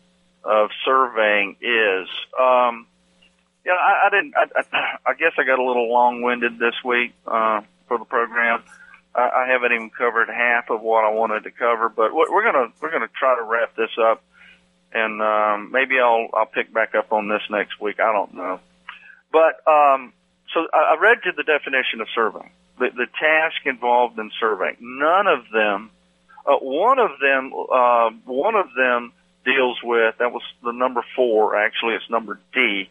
of 0.44 0.70
surveying 0.84 1.56
is. 1.60 2.08
Um, 2.38 2.86
yeah, 3.64 3.72
I, 3.72 4.06
I 4.06 4.10
didn't. 4.10 4.34
I, 4.36 4.98
I, 5.06 5.14
guess 5.14 5.32
I 5.38 5.44
got 5.44 5.58
a 5.58 5.64
little 5.64 5.90
long-winded 5.90 6.58
this 6.58 6.74
week 6.84 7.12
uh, 7.26 7.60
for 7.88 7.98
the 7.98 8.06
program. 8.06 8.62
I, 9.14 9.28
I 9.44 9.46
haven't 9.48 9.72
even 9.72 9.90
covered 9.90 10.28
half 10.28 10.70
of 10.70 10.80
what 10.80 11.04
I 11.04 11.10
wanted 11.10 11.44
to 11.44 11.50
cover, 11.50 11.88
but 11.88 12.14
we're 12.14 12.44
gonna 12.44 12.72
we're 12.80 12.90
gonna 12.90 13.10
try 13.18 13.36
to 13.36 13.42
wrap 13.42 13.76
this 13.76 13.90
up 14.00 14.22
and 14.92 15.22
um, 15.22 15.70
maybe 15.72 15.98
I'll 15.98 16.28
I'll 16.34 16.46
pick 16.46 16.72
back 16.72 16.94
up 16.94 17.12
on 17.12 17.28
this 17.28 17.42
next 17.50 17.80
week. 17.80 18.00
I 18.00 18.12
don't 18.12 18.34
know, 18.34 18.60
but 19.32 19.66
um, 19.70 20.12
so 20.52 20.66
I, 20.72 20.94
I 20.94 21.00
read 21.00 21.18
you 21.24 21.32
the 21.36 21.44
definition 21.44 22.00
of 22.00 22.08
surveying, 22.14 22.50
the, 22.78 22.90
the 22.94 23.06
task 23.18 23.66
involved 23.66 24.18
in 24.18 24.30
surveying. 24.40 24.76
None 24.80 25.26
of 25.26 25.44
them, 25.52 25.90
uh, 26.46 26.56
one 26.56 26.98
of 26.98 27.10
them, 27.20 27.52
uh, 27.54 28.10
one 28.24 28.54
of 28.54 28.66
them 28.76 29.12
deals 29.44 29.78
with 29.82 30.16
that 30.18 30.32
was 30.32 30.42
the 30.62 30.72
number 30.72 31.02
four. 31.16 31.56
Actually, 31.56 31.94
it's 31.94 32.08
number 32.10 32.40
D. 32.52 32.90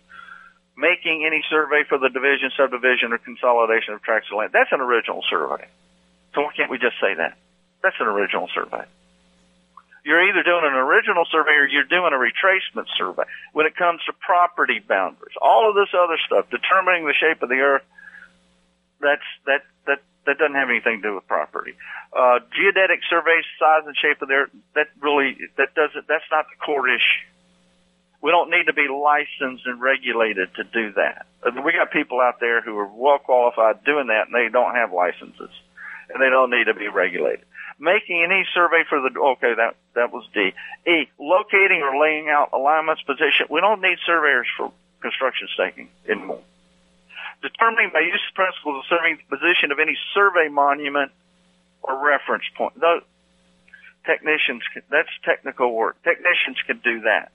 Making 0.77 1.25
any 1.25 1.43
survey 1.49 1.83
for 1.87 1.97
the 1.97 2.09
division, 2.09 2.51
subdivision, 2.55 3.11
or 3.11 3.17
consolidation 3.17 3.93
of 3.93 4.01
tracts 4.01 4.27
of 4.31 4.37
land. 4.37 4.51
That's 4.53 4.71
an 4.71 4.79
original 4.79 5.23
survey. 5.29 5.67
So 6.33 6.41
why 6.41 6.51
can't 6.55 6.71
we 6.71 6.77
just 6.77 6.95
say 7.01 7.15
that? 7.15 7.37
That's 7.83 7.97
an 7.99 8.07
original 8.07 8.47
survey 8.53 8.85
you're 10.03 10.27
either 10.27 10.43
doing 10.43 10.63
an 10.63 10.73
original 10.73 11.25
survey 11.31 11.51
or 11.51 11.67
you're 11.67 11.83
doing 11.83 12.13
a 12.13 12.17
retracement 12.17 12.87
survey. 12.97 13.23
When 13.53 13.65
it 13.65 13.75
comes 13.75 14.01
to 14.05 14.13
property 14.13 14.79
boundaries, 14.79 15.35
all 15.41 15.69
of 15.69 15.75
this 15.75 15.93
other 15.93 16.17
stuff, 16.25 16.49
determining 16.49 17.05
the 17.05 17.13
shape 17.13 17.43
of 17.43 17.49
the 17.49 17.61
earth, 17.61 17.83
that's 18.99 19.27
that 19.45 19.63
that 19.87 19.99
that 20.29 20.37
doesn't 20.37 20.53
have 20.53 20.69
anything 20.69 21.01
to 21.01 21.09
do 21.09 21.15
with 21.15 21.25
property. 21.27 21.73
Uh, 22.13 22.39
geodetic 22.53 23.01
surveys, 23.09 23.43
size 23.57 23.81
and 23.89 23.97
shape 23.97 24.21
of 24.21 24.29
the 24.29 24.45
earth, 24.45 24.53
that 24.75 24.87
really 25.01 25.37
that 25.57 25.73
doesn't 25.73 26.07
that's 26.07 26.29
not 26.29 26.45
the 26.45 26.57
core 26.63 26.87
issue. 26.87 27.25
We 28.21 28.29
don't 28.29 28.51
need 28.51 28.67
to 28.67 28.73
be 28.73 28.87
licensed 28.87 29.65
and 29.65 29.81
regulated 29.81 30.53
to 30.55 30.63
do 30.63 30.93
that. 30.93 31.25
We 31.65 31.71
got 31.73 31.89
people 31.89 32.19
out 32.21 32.39
there 32.39 32.61
who 32.61 32.77
are 32.77 32.87
well 32.87 33.17
qualified 33.17 33.83
doing 33.83 34.07
that, 34.07 34.27
and 34.27 34.35
they 34.35 34.51
don't 34.51 34.75
have 34.75 34.93
licenses, 34.93 35.49
and 36.13 36.21
they 36.21 36.29
don't 36.29 36.51
need 36.51 36.65
to 36.65 36.75
be 36.75 36.89
regulated 36.89 37.45
making 37.79 38.21
any 38.23 38.45
survey 38.53 38.83
for 38.87 38.99
the, 38.99 39.17
okay, 39.17 39.55
that, 39.55 39.75
that 39.95 40.11
was 40.11 40.27
D. 40.33 40.51
E, 40.85 41.09
locating 41.17 41.81
or 41.81 41.99
laying 41.99 42.27
out 42.29 42.49
alignments, 42.53 43.01
position. 43.03 43.47
We 43.49 43.61
don't 43.61 43.81
need 43.81 43.97
surveyors 44.05 44.47
for 44.57 44.71
construction 45.01 45.47
staking 45.53 45.89
anymore. 46.07 46.41
Determining 47.41 47.91
by 47.93 48.01
use 48.01 48.21
principles 48.35 48.83
of 48.83 48.85
surveying 48.89 49.17
the 49.17 49.37
position 49.37 49.71
of 49.71 49.79
any 49.79 49.97
survey 50.13 50.49
monument 50.49 51.11
or 51.81 51.95
reference 51.95 52.43
point. 52.57 52.79
Those 52.79 53.03
technicians, 54.05 54.63
can, 54.73 54.83
that's 54.91 55.09
technical 55.23 55.73
work. 55.73 56.01
Technicians 56.03 56.57
can 56.67 56.79
do 56.83 57.01
that. 57.01 57.31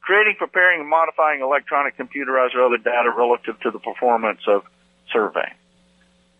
Creating, 0.00 0.36
preparing, 0.38 0.80
and 0.80 0.88
modifying 0.88 1.40
electronic, 1.40 1.98
computerized, 1.98 2.54
or 2.54 2.64
other 2.64 2.78
data 2.78 3.10
relative 3.10 3.58
to 3.60 3.70
the 3.70 3.78
performance 3.78 4.40
of 4.46 4.62
surveying. 5.12 5.54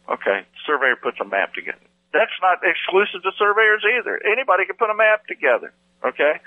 Okay, 0.09 0.47
surveyor 0.67 0.97
puts 0.97 1.19
a 1.21 1.25
map 1.25 1.53
together. 1.55 1.83
That's 2.13 2.35
not 2.41 2.59
exclusive 2.63 3.23
to 3.23 3.33
surveyors 3.37 3.83
either. 3.83 4.21
Anybody 4.25 4.67
can 4.67 4.77
put 4.77 4.89
a 4.89 4.95
map 4.95 5.27
together. 5.27 5.73
Okay, 6.05 6.39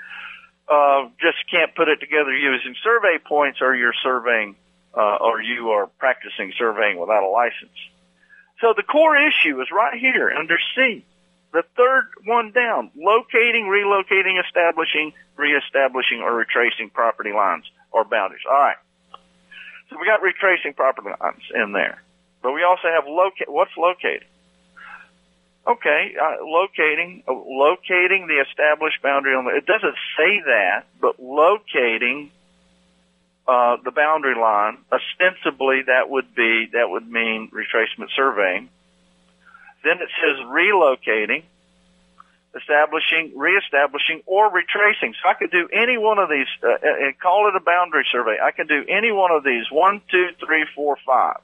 uh, 0.68 1.08
just 1.20 1.38
can't 1.50 1.74
put 1.74 1.88
it 1.88 2.00
together 2.00 2.32
using 2.32 2.74
survey 2.82 3.18
points, 3.22 3.60
or 3.60 3.76
you're 3.76 3.96
surveying, 4.02 4.56
uh, 4.94 5.16
or 5.20 5.40
you 5.40 5.70
are 5.70 5.86
practicing 5.98 6.52
surveying 6.58 6.98
without 6.98 7.22
a 7.22 7.28
license. 7.28 7.76
So 8.60 8.74
the 8.76 8.82
core 8.82 9.16
issue 9.16 9.60
is 9.60 9.68
right 9.72 9.98
here 9.98 10.30
under 10.30 10.58
C. 10.74 11.04
The 11.52 11.64
third 11.76 12.04
one 12.26 12.52
down, 12.52 12.90
locating, 12.94 13.66
relocating, 13.66 14.38
establishing, 14.44 15.12
reestablishing, 15.36 16.20
or 16.20 16.34
retracing 16.34 16.90
property 16.90 17.32
lines 17.32 17.64
or 17.90 18.04
boundaries. 18.04 18.42
All 18.48 18.56
right. 18.56 18.76
So 19.88 19.96
we 19.98 20.06
got 20.06 20.22
retracing 20.22 20.74
property 20.74 21.08
lines 21.20 21.42
in 21.54 21.72
there. 21.72 22.02
But 22.42 22.52
we 22.52 22.62
also 22.62 22.88
have 22.88 23.04
locate, 23.06 23.50
what's 23.50 23.76
locating? 23.76 24.28
Okay, 25.66 26.14
uh, 26.16 26.42
locating 26.42 27.22
uh, 27.28 27.32
locating 27.32 28.26
the 28.26 28.40
established 28.48 29.02
boundary 29.02 29.34
on 29.34 29.44
the. 29.44 29.50
It 29.50 29.66
doesn't 29.66 29.96
say 30.16 30.40
that, 30.46 30.86
but 31.00 31.20
locating 31.20 32.30
uh, 33.50 33.76
the 33.82 33.90
boundary 33.90 34.36
line. 34.36 34.78
Ostensibly, 34.92 35.82
that 35.86 36.08
would 36.08 36.34
be 36.36 36.68
that 36.72 36.88
would 36.88 37.10
mean 37.10 37.50
retracement 37.50 38.10
surveying. 38.14 38.68
Then 39.82 39.98
it 39.98 40.08
says 40.22 40.38
relocating, 40.46 41.42
establishing, 42.54 43.32
reestablishing, 43.36 44.22
or 44.26 44.52
retracing. 44.52 45.14
So 45.20 45.28
I 45.28 45.34
could 45.34 45.50
do 45.50 45.68
any 45.72 45.98
one 45.98 46.20
of 46.20 46.28
these. 46.28 46.46
Uh, 46.62 46.76
and 46.80 47.18
call 47.18 47.48
it 47.48 47.56
a 47.56 47.60
boundary 47.60 48.06
survey. 48.12 48.36
I 48.40 48.52
can 48.52 48.68
do 48.68 48.84
any 48.88 49.10
one 49.10 49.32
of 49.32 49.42
these. 49.42 49.64
One, 49.72 50.00
two, 50.08 50.28
three, 50.38 50.64
four, 50.76 50.96
five. 51.04 51.40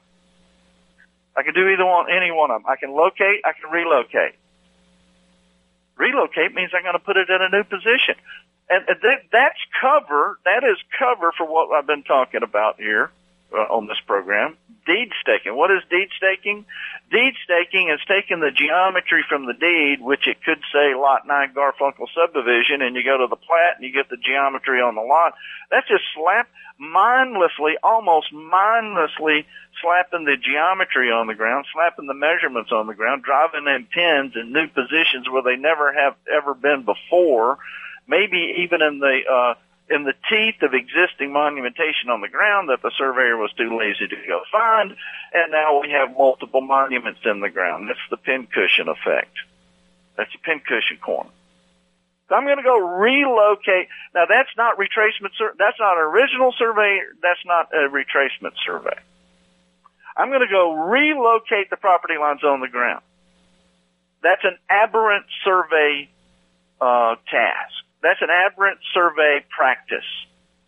I 1.35 1.43
can 1.43 1.53
do 1.53 1.67
either 1.67 1.85
one, 1.85 2.09
any 2.09 2.31
one 2.31 2.51
of 2.51 2.63
them. 2.63 2.71
I 2.71 2.77
can 2.77 2.95
locate, 2.95 3.41
I 3.43 3.51
can 3.51 3.69
relocate. 3.69 4.33
Relocate 5.97 6.53
means 6.53 6.71
I'm 6.73 6.83
going 6.83 6.93
to 6.93 7.03
put 7.03 7.17
it 7.17 7.29
in 7.29 7.41
a 7.41 7.49
new 7.49 7.63
position. 7.63 8.15
And 8.69 8.85
that's 9.31 9.59
cover, 9.81 10.39
that 10.43 10.63
is 10.63 10.77
cover 10.99 11.31
for 11.37 11.47
what 11.47 11.71
I've 11.71 11.87
been 11.87 12.03
talking 12.03 12.43
about 12.43 12.77
here 12.77 13.11
uh, 13.53 13.59
on 13.71 13.87
this 13.87 13.99
program. 14.05 14.57
Deed 14.85 15.11
staking. 15.21 15.55
What 15.55 15.71
is 15.71 15.83
deed 15.89 16.09
staking? 16.15 16.65
Deed 17.11 17.33
staking 17.43 17.89
is 17.89 17.99
taking 18.07 18.39
the 18.39 18.51
geometry 18.51 19.23
from 19.27 19.45
the 19.45 19.53
deed, 19.53 20.01
which 20.01 20.27
it 20.27 20.43
could 20.43 20.59
say 20.73 20.95
Lot 20.95 21.27
9 21.27 21.53
Garfunkel 21.53 22.07
subdivision, 22.15 22.81
and 22.81 22.95
you 22.95 23.03
go 23.03 23.17
to 23.17 23.27
the 23.27 23.35
plat 23.35 23.75
and 23.75 23.85
you 23.85 23.93
get 23.93 24.09
the 24.09 24.17
geometry 24.17 24.81
on 24.81 24.95
the 24.95 25.01
lot. 25.01 25.33
That's 25.71 25.87
just 25.87 26.03
slap, 26.15 26.49
mindlessly, 26.77 27.75
almost 27.83 28.31
mindlessly 28.31 29.45
slapping 29.81 30.25
the 30.25 30.37
geometry 30.37 31.11
on 31.11 31.27
the 31.27 31.35
ground, 31.35 31.65
slapping 31.73 32.07
the 32.07 32.13
measurements 32.13 32.71
on 32.71 32.87
the 32.87 32.95
ground, 32.95 33.23
driving 33.23 33.67
in 33.67 33.85
pins 33.85 34.33
in 34.35 34.51
new 34.51 34.67
positions 34.67 35.29
where 35.29 35.43
they 35.43 35.55
never 35.55 35.93
have 35.93 36.15
ever 36.33 36.53
been 36.53 36.83
before, 36.83 37.59
maybe 38.07 38.63
even 38.63 38.81
in 38.81 38.99
the, 38.99 39.19
uh, 39.29 39.53
in 39.89 40.03
the 40.03 40.13
teeth 40.29 40.61
of 40.61 40.73
existing 40.73 41.31
monumentation 41.31 42.09
on 42.09 42.21
the 42.21 42.27
ground 42.27 42.69
that 42.69 42.81
the 42.81 42.91
surveyor 42.97 43.37
was 43.37 43.51
too 43.53 43.77
lazy 43.77 44.07
to 44.07 44.15
go 44.27 44.41
find, 44.51 44.91
and 45.33 45.51
now 45.51 45.79
we 45.81 45.91
have 45.91 46.15
multiple 46.17 46.61
monuments 46.61 47.21
in 47.23 47.39
the 47.39 47.49
ground. 47.49 47.87
That's 47.87 47.99
the 48.09 48.17
pincushion 48.17 48.89
effect. 48.89 49.31
That's 50.17 50.31
the 50.31 50.39
pincushion 50.39 50.97
corner. 50.97 51.29
So 52.27 52.35
I'm 52.35 52.43
going 52.43 52.57
to 52.57 52.63
go 52.63 52.77
relocate. 52.77 53.87
Now 54.13 54.25
that's 54.27 54.49
not 54.57 54.77
retracement. 54.77 55.31
Sur- 55.37 55.55
that's 55.57 55.79
not 55.79 55.97
an 55.97 56.03
original 56.03 56.53
survey. 56.57 56.99
That's 57.21 57.39
not 57.45 57.69
a 57.73 57.87
retracement 57.87 58.53
survey. 58.65 58.97
I'm 60.17 60.29
going 60.29 60.41
to 60.41 60.51
go 60.51 60.73
relocate 60.73 61.69
the 61.69 61.77
property 61.77 62.15
lines 62.19 62.43
on 62.43 62.59
the 62.59 62.67
ground. 62.67 63.01
That's 64.23 64.43
an 64.43 64.57
aberrant 64.69 65.25
survey 65.45 66.09
uh, 66.81 67.15
task. 67.31 67.86
That's 68.07 68.21
an 68.21 68.31
aberrant 68.31 68.79
survey 68.93 69.43
practice. 69.51 70.07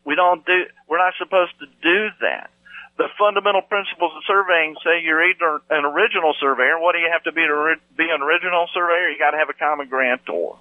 We 0.04 0.16
don't 0.16 0.46
do. 0.46 0.66
We're 0.90 0.98
not 0.98 1.14
supposed 1.18 1.56
to 1.64 1.68
do 1.82 2.10
that. 2.20 2.52
The 2.98 3.08
fundamental 3.18 3.62
principles 3.62 4.12
of 4.12 4.24
surveying 4.28 4.76
say 4.84 5.00
you're 5.00 5.24
either 5.24 5.62
an 5.70 5.86
original 5.86 6.36
surveyor. 6.38 6.84
What 6.84 6.96
do 6.96 7.00
you 7.00 7.08
have 7.10 7.24
to 7.24 7.32
be 7.32 7.48
to 7.48 7.76
be 7.96 8.10
an 8.12 8.22
original 8.22 8.68
surveyor? 8.74 9.08
You 9.08 9.18
got 9.18 9.32
to 9.32 9.38
have 9.38 9.48
a 9.48 9.54
common 9.54 9.88
grantor. 9.88 10.58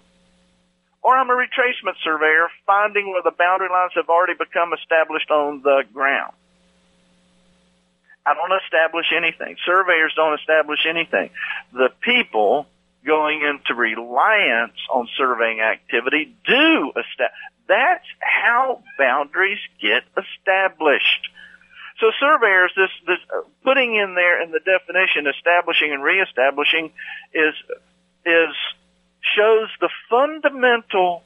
Or 1.02 1.16
I'm 1.18 1.28
a 1.30 1.34
retracement 1.34 1.98
surveyor, 2.04 2.46
finding 2.64 3.10
where 3.10 3.22
the 3.26 3.34
boundary 3.34 3.70
lines 3.70 3.92
have 3.96 4.08
already 4.08 4.34
become 4.38 4.70
established 4.72 5.32
on 5.32 5.62
the 5.62 5.82
ground. 5.92 6.32
I 8.24 8.34
don't 8.34 8.54
establish 8.62 9.06
anything. 9.10 9.56
Surveyors 9.66 10.12
don't 10.14 10.38
establish 10.38 10.86
anything. 10.88 11.30
The 11.72 11.90
people 12.02 12.68
going 13.08 13.40
into 13.42 13.74
reliance 13.74 14.78
on 14.92 15.08
surveying 15.16 15.60
activity 15.60 16.36
do 16.46 16.92
establish. 16.92 17.34
That's 17.66 18.06
how 18.20 18.82
boundaries 18.98 19.58
get 19.80 20.04
established. 20.16 21.28
So 22.00 22.12
surveyors, 22.20 22.72
this, 22.76 22.90
this 23.06 23.18
uh, 23.34 23.42
putting 23.64 23.96
in 23.96 24.14
there 24.14 24.42
in 24.42 24.52
the 24.52 24.60
definition, 24.60 25.26
establishing 25.26 25.90
and 25.92 26.02
reestablishing, 26.02 26.92
is 27.34 27.54
is 28.24 28.54
shows 29.36 29.68
the 29.80 29.88
fundamental 30.08 31.24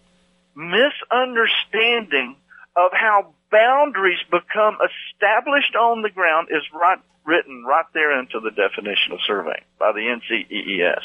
misunderstanding 0.55 2.37
of 2.77 2.91
how 2.93 3.35
boundaries 3.51 4.23
become 4.31 4.79
established 4.81 5.77
on 5.77 6.03
the 6.03 6.11
ground 6.11 6.49
is 6.51 6.63
right 6.73 6.99
written 7.25 7.65
right 7.65 7.87
there 7.95 8.19
into 8.19 8.41
the 8.41 8.51
definition 8.51 9.13
of 9.13 9.21
surveying 9.27 9.65
by 9.79 9.93
the 9.93 10.01
NCEES. 10.01 11.03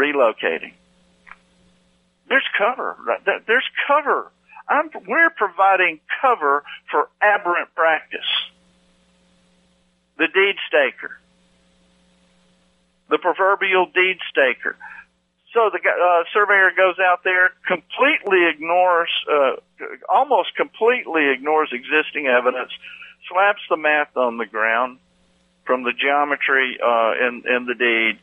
Relocating. 0.00 0.72
There's 2.26 2.48
cover. 2.56 2.96
There's 3.46 3.68
cover. 3.86 4.32
I'm, 4.66 4.88
we're 5.06 5.30
providing 5.30 6.00
cover 6.22 6.64
for 6.90 7.08
aberrant 7.20 7.74
practice. 7.74 8.30
The 10.16 10.28
deed 10.28 10.56
staker. 10.68 11.18
The 13.10 13.18
proverbial 13.18 13.90
deed 13.94 14.18
staker. 14.30 14.76
So 15.52 15.70
the 15.70 15.80
uh, 15.80 16.24
surveyor 16.32 16.70
goes 16.76 16.98
out 16.98 17.22
there, 17.24 17.50
completely 17.66 18.48
ignores, 18.48 19.10
uh, 19.30 19.56
almost 20.08 20.54
completely 20.56 21.28
ignores 21.28 21.70
existing 21.72 22.26
evidence, 22.26 22.70
slaps 23.28 23.60
the 23.68 23.76
math 23.76 24.16
on 24.16 24.38
the 24.38 24.46
ground 24.46 24.98
from 25.64 25.82
the 25.82 25.92
geometry 25.92 26.78
uh, 26.80 27.12
in, 27.20 27.42
in 27.46 27.66
the 27.66 27.74
deed, 27.74 28.18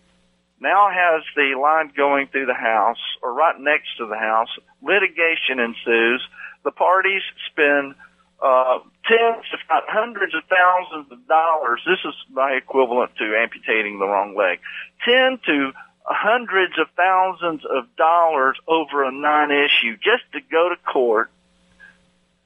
now 0.60 0.90
has 0.90 1.24
the 1.36 1.56
line 1.60 1.92
going 1.96 2.28
through 2.28 2.48
the 2.48 2.54
house 2.54 3.02
or 3.22 3.34
right 3.34 3.60
next 3.60 3.98
to 3.98 4.08
the 4.08 4.18
house. 4.18 4.50
Litigation 4.82 5.60
ensues. 5.60 6.22
The 6.64 6.72
parties 6.72 7.22
spend 7.52 7.96
uh, 8.42 8.80
tens, 9.06 9.46
if 9.54 9.60
not 9.70 9.84
hundreds 9.88 10.34
of 10.34 10.44
thousands 10.50 11.12
of 11.12 11.28
dollars. 11.28 11.82
This 11.86 12.00
is 12.06 12.16
my 12.32 12.52
equivalent 12.54 13.16
to 13.18 13.38
amputating 13.38 14.00
the 14.00 14.06
wrong 14.06 14.36
leg. 14.36 14.60
Ten 15.06 15.40
to 15.46 15.72
hundreds 16.04 16.78
of 16.80 16.88
thousands 16.96 17.64
of 17.66 17.96
dollars 17.96 18.58
over 18.68 19.04
a 19.04 19.12
non-issue 19.12 19.98
just 19.98 20.24
to 20.34 20.40
go 20.52 20.70
to 20.70 20.76
court, 20.92 21.30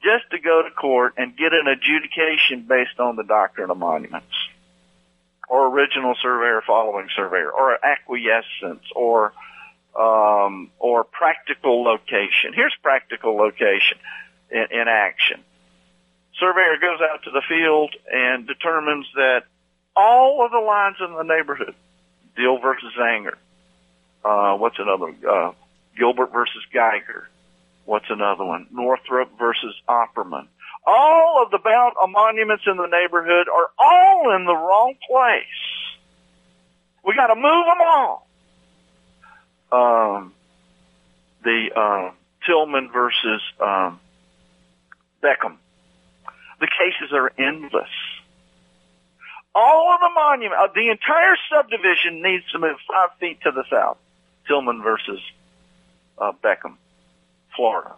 just 0.02 0.30
to 0.32 0.38
go 0.38 0.62
to 0.62 0.70
court 0.70 1.14
and 1.16 1.36
get 1.36 1.52
an 1.52 1.66
adjudication 1.66 2.66
based 2.68 2.98
on 2.98 3.16
the 3.16 3.24
doctrine 3.24 3.70
of 3.70 3.78
monuments 3.78 4.34
or 5.52 5.66
original 5.66 6.14
surveyor 6.22 6.62
following 6.66 7.08
surveyor 7.14 7.50
or 7.50 7.76
acquiescence 7.84 8.84
or 8.96 9.34
um, 9.94 10.70
or 10.78 11.04
practical 11.04 11.84
location. 11.84 12.54
Here's 12.54 12.74
practical 12.82 13.36
location 13.36 13.98
in, 14.50 14.64
in 14.70 14.88
action. 14.88 15.44
Surveyor 16.40 16.78
goes 16.80 17.00
out 17.02 17.24
to 17.24 17.30
the 17.30 17.42
field 17.46 17.94
and 18.10 18.46
determines 18.46 19.04
that 19.14 19.42
all 19.94 20.42
of 20.42 20.52
the 20.52 20.58
lines 20.58 20.96
in 21.06 21.12
the 21.12 21.22
neighborhood, 21.22 21.74
Deal 22.34 22.58
versus 22.58 22.94
Anger, 22.98 23.36
uh, 24.24 24.56
what's 24.56 24.78
another? 24.78 25.14
Uh, 25.28 25.52
Gilbert 25.98 26.32
versus 26.32 26.62
Geiger. 26.72 27.28
What's 27.84 28.08
another 28.08 28.46
one? 28.46 28.68
Northrop 28.70 29.38
versus 29.38 29.74
Opperman. 29.86 30.46
All 30.84 31.42
of 31.44 31.50
the 31.50 31.58
bound, 31.58 31.94
monuments 32.10 32.64
in 32.66 32.76
the 32.76 32.86
neighborhood 32.86 33.48
are 33.48 33.70
all 33.78 34.36
in 34.36 34.44
the 34.44 34.54
wrong 34.54 34.94
place. 35.08 35.44
We 37.04 37.14
got 37.14 37.28
to 37.28 37.34
move 37.34 37.66
them 37.66 37.78
all. 37.80 38.28
Um, 39.72 40.34
the 41.44 41.68
uh, 41.74 42.10
Tillman 42.46 42.90
versus 42.92 43.42
um, 43.60 44.00
Beckham. 45.22 45.56
The 46.60 46.68
cases 46.68 47.12
are 47.12 47.32
endless. 47.38 47.90
All 49.54 49.94
of 49.94 50.00
the 50.00 50.10
monument, 50.14 50.60
uh, 50.60 50.68
the 50.74 50.90
entire 50.90 51.36
subdivision 51.50 52.22
needs 52.22 52.44
to 52.52 52.58
move 52.58 52.76
five 52.88 53.10
feet 53.20 53.40
to 53.42 53.50
the 53.50 53.64
south. 53.70 53.98
Tillman 54.46 54.82
versus 54.82 55.20
uh, 56.18 56.32
Beckham, 56.42 56.76
Florida. 57.54 57.94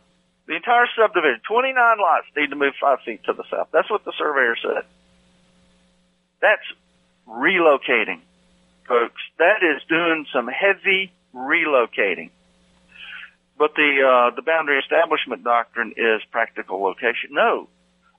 The 0.46 0.56
entire 0.56 0.86
subdivision, 0.96 1.40
29 1.48 1.98
lots, 1.98 2.26
need 2.36 2.50
to 2.50 2.56
move 2.56 2.74
five 2.80 2.98
feet 3.04 3.24
to 3.24 3.32
the 3.32 3.44
south. 3.50 3.68
That's 3.72 3.90
what 3.90 4.04
the 4.04 4.12
surveyor 4.18 4.56
said. 4.60 4.84
That's 6.40 6.66
relocating, 7.26 8.20
folks. 8.86 9.22
That 9.38 9.62
is 9.62 9.82
doing 9.88 10.26
some 10.32 10.48
heavy 10.48 11.12
relocating. 11.34 12.30
But 13.56 13.74
the 13.74 14.02
uh, 14.02 14.34
the 14.34 14.42
boundary 14.42 14.78
establishment 14.80 15.44
doctrine 15.44 15.94
is 15.96 16.20
practical 16.30 16.82
location. 16.82 17.30
No, 17.30 17.68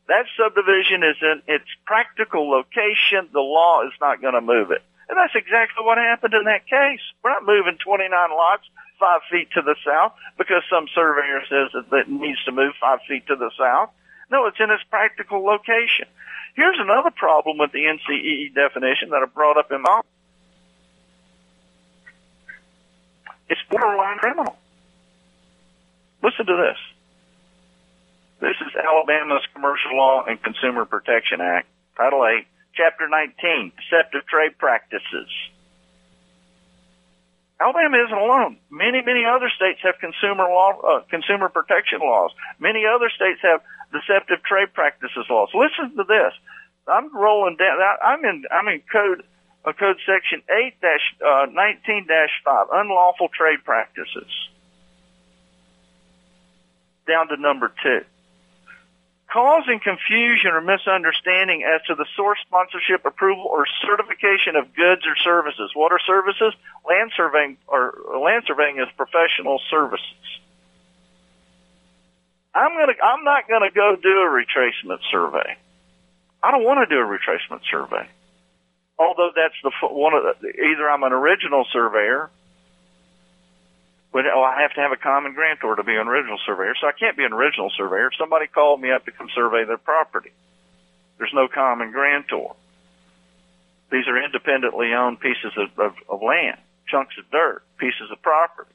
that 0.07 0.25
subdivision 0.37 1.03
is 1.03 1.17
in 1.21 1.41
its 1.47 1.65
practical 1.85 2.49
location. 2.49 3.29
The 3.33 3.41
law 3.41 3.85
is 3.85 3.93
not 3.99 4.21
going 4.21 4.33
to 4.33 4.41
move 4.41 4.71
it. 4.71 4.81
And 5.09 5.17
that's 5.17 5.35
exactly 5.35 5.85
what 5.85 5.97
happened 5.97 6.33
in 6.33 6.45
that 6.45 6.65
case. 6.65 7.01
We're 7.23 7.31
not 7.31 7.45
moving 7.45 7.77
29 7.77 8.09
lots 8.31 8.63
five 8.99 9.21
feet 9.31 9.49
to 9.53 9.61
the 9.61 9.75
south 9.85 10.13
because 10.37 10.63
some 10.69 10.87
surveyor 10.93 11.41
says 11.49 11.71
that 11.91 11.97
it 11.99 12.09
needs 12.09 12.43
to 12.45 12.51
move 12.51 12.73
five 12.79 12.99
feet 13.07 13.27
to 13.27 13.35
the 13.35 13.51
south. 13.57 13.89
No, 14.31 14.47
it's 14.47 14.59
in 14.59 14.71
its 14.71 14.83
practical 14.89 15.43
location. 15.43 16.07
Here's 16.55 16.79
another 16.79 17.11
problem 17.11 17.57
with 17.57 17.71
the 17.71 17.83
NCEE 17.83 18.55
definition 18.55 19.09
that 19.09 19.21
I 19.21 19.25
brought 19.25 19.57
up 19.57 19.71
in 19.71 19.81
my 19.81 20.01
it's 23.47 23.61
borderline 23.69 24.17
criminal. 24.17 24.55
Listen 26.23 26.45
to 26.47 26.55
this. 26.55 26.77
This 28.41 28.55
is 28.67 28.73
Alabama's 28.75 29.45
Commercial 29.53 29.95
Law 29.95 30.25
and 30.27 30.41
Consumer 30.41 30.85
Protection 30.85 31.41
Act, 31.41 31.67
Title 31.95 32.25
8, 32.25 32.45
Chapter 32.73 33.07
19, 33.07 33.71
Deceptive 33.77 34.25
Trade 34.27 34.57
Practices. 34.57 35.29
Alabama 37.59 37.97
isn't 38.03 38.17
alone. 38.17 38.57
Many, 38.69 39.01
many 39.01 39.23
other 39.23 39.49
states 39.49 39.79
have 39.83 39.95
consumer 39.99 40.43
law, 40.43 40.75
uh, 40.81 40.99
consumer 41.09 41.47
protection 41.49 41.99
laws. 41.99 42.31
Many 42.59 42.83
other 42.85 43.09
states 43.09 43.39
have 43.43 43.61
deceptive 43.93 44.43
trade 44.43 44.73
practices 44.73 45.25
laws. 45.29 45.49
Listen 45.53 45.95
to 45.95 46.03
this. 46.03 46.33
I'm 46.87 47.15
rolling 47.15 47.55
down. 47.55 47.79
I'm 48.03 48.23
in. 48.25 48.43
I'm 48.51 48.67
in 48.67 48.81
code. 48.91 49.23
Uh, 49.63 49.73
code 49.73 49.97
section 50.05 50.43
eight 50.51 50.79
dash 50.81 51.15
uh. 51.25 51.45
Unlawful 52.73 53.29
trade 53.29 53.63
practices. 53.63 54.29
Down 57.07 57.27
to 57.29 57.37
number 57.37 57.71
two 57.81 58.01
causing 59.35 59.81
confusion 59.83 60.55
or 60.55 60.61
misunderstanding 60.61 61.67
as 61.67 61.83
to 61.87 61.93
the 61.93 62.05
source 62.15 62.39
sponsorship 62.47 63.03
approval 63.03 63.43
or 63.43 63.65
certification 63.83 64.55
of 64.55 64.71
goods 64.71 65.03
or 65.03 65.19
services. 65.27 65.71
What 65.75 65.91
are 65.91 65.99
services? 66.07 66.55
Land 66.87 67.11
surveying 67.17 67.57
or 67.67 67.99
land 68.23 68.45
surveying 68.47 68.79
is 68.79 68.87
professional 68.95 69.59
services. 69.69 70.23
I'm 72.55 72.79
gonna, 72.79 72.95
I'm 73.03 73.25
not 73.25 73.49
gonna 73.49 73.75
go 73.75 73.97
do 74.01 74.15
a 74.23 74.31
retracement 74.31 75.03
survey. 75.11 75.59
I 76.41 76.51
don't 76.51 76.63
want 76.63 76.87
to 76.87 76.95
do 76.95 77.01
a 77.01 77.05
retracement 77.05 77.59
survey. 77.69 78.07
Although 78.97 79.31
that's 79.35 79.59
the 79.61 79.71
one 79.89 80.13
of 80.13 80.23
the, 80.23 80.47
either 80.47 80.89
I'm 80.89 81.03
an 81.03 81.11
original 81.11 81.65
surveyor 81.73 82.29
but 84.15 84.23
oh, 84.31 84.41
I 84.41 84.61
have 84.61 84.71
to 84.75 84.79
have 84.79 84.93
a 84.93 84.95
common 84.95 85.33
grantor 85.33 85.75
to 85.75 85.83
be 85.83 85.91
an 85.91 86.07
original 86.07 86.39
surveyor, 86.45 86.75
so 86.79 86.87
I 86.87 86.93
can't 86.93 87.17
be 87.17 87.25
an 87.25 87.33
original 87.33 87.69
surveyor. 87.75 88.11
Somebody 88.17 88.47
called 88.47 88.79
me 88.79 88.89
up 88.89 89.03
to 89.03 89.11
come 89.11 89.27
survey 89.35 89.65
their 89.65 89.77
property, 89.77 90.31
there's 91.17 91.33
no 91.33 91.49
common 91.49 91.91
grantor. 91.91 92.55
These 93.91 94.07
are 94.07 94.15
independently 94.23 94.93
owned 94.93 95.19
pieces 95.19 95.51
of, 95.57 95.77
of, 95.77 95.93
of 96.07 96.21
land, 96.23 96.57
chunks 96.87 97.13
of 97.19 97.29
dirt, 97.29 97.61
pieces 97.77 98.07
of 98.09 98.21
property. 98.21 98.71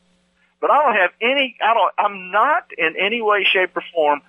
But 0.61 0.71
I 0.71 0.85
don't 0.85 0.97
have 1.01 1.13
any, 1.23 1.57
I 1.65 1.73
don't, 1.73 1.93
I'm 1.97 2.31
not 2.31 2.67
in 2.77 2.97
any 3.01 3.23
way, 3.23 3.47
shape, 3.51 3.75
or 3.75 3.83
form 3.95 4.21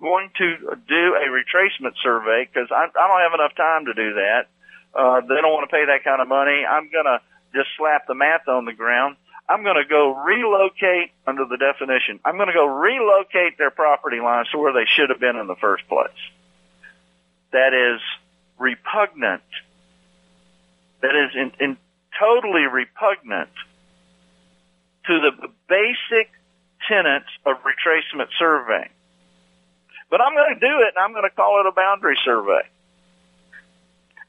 going 0.00 0.30
to 0.36 0.56
do 0.88 1.14
a 1.14 1.30
retracement 1.30 1.94
survey 2.02 2.44
because 2.44 2.72
I, 2.72 2.90
I 2.90 3.06
don't 3.06 3.22
have 3.22 3.38
enough 3.38 3.54
time 3.54 3.86
to 3.86 3.94
do 3.94 4.14
that. 4.14 4.48
uh, 4.96 5.20
they 5.20 5.40
don't 5.40 5.52
want 5.52 5.68
to 5.68 5.74
pay 5.74 5.84
that 5.86 6.02
kind 6.02 6.20
of 6.20 6.28
money. 6.28 6.64
I'm 6.68 6.90
going 6.90 7.04
to 7.04 7.20
just 7.54 7.68
slap 7.78 8.06
the 8.08 8.14
math 8.14 8.48
on 8.48 8.64
the 8.64 8.72
ground. 8.72 9.16
I'm 9.48 9.62
going 9.62 9.76
to 9.76 9.88
go 9.88 10.14
relocate 10.24 11.12
under 11.26 11.44
the 11.44 11.56
definition. 11.56 12.18
I'm 12.24 12.36
going 12.36 12.48
to 12.48 12.54
go 12.54 12.66
relocate 12.66 13.58
their 13.58 13.70
property 13.70 14.18
lines 14.20 14.48
to 14.50 14.58
where 14.58 14.72
they 14.72 14.86
should 14.86 15.10
have 15.10 15.20
been 15.20 15.36
in 15.36 15.46
the 15.46 15.56
first 15.56 15.86
place. 15.88 16.08
That 17.52 17.72
is 17.72 18.00
repugnant. 18.58 19.42
That 21.02 21.14
is 21.14 21.30
in, 21.34 21.52
in 21.60 21.76
totally 22.18 22.62
repugnant 22.62 23.50
to 25.06 25.20
the 25.20 25.48
basic 25.68 26.30
tenets 26.88 27.28
of 27.44 27.56
retracement 27.58 28.28
surveying. 28.38 28.90
But 30.10 30.20
I'm 30.20 30.34
going 30.34 30.54
to 30.54 30.60
do 30.60 30.80
it 30.80 30.94
and 30.96 30.98
I'm 30.98 31.12
going 31.12 31.28
to 31.28 31.34
call 31.34 31.60
it 31.60 31.66
a 31.66 31.72
boundary 31.72 32.18
survey. 32.24 32.62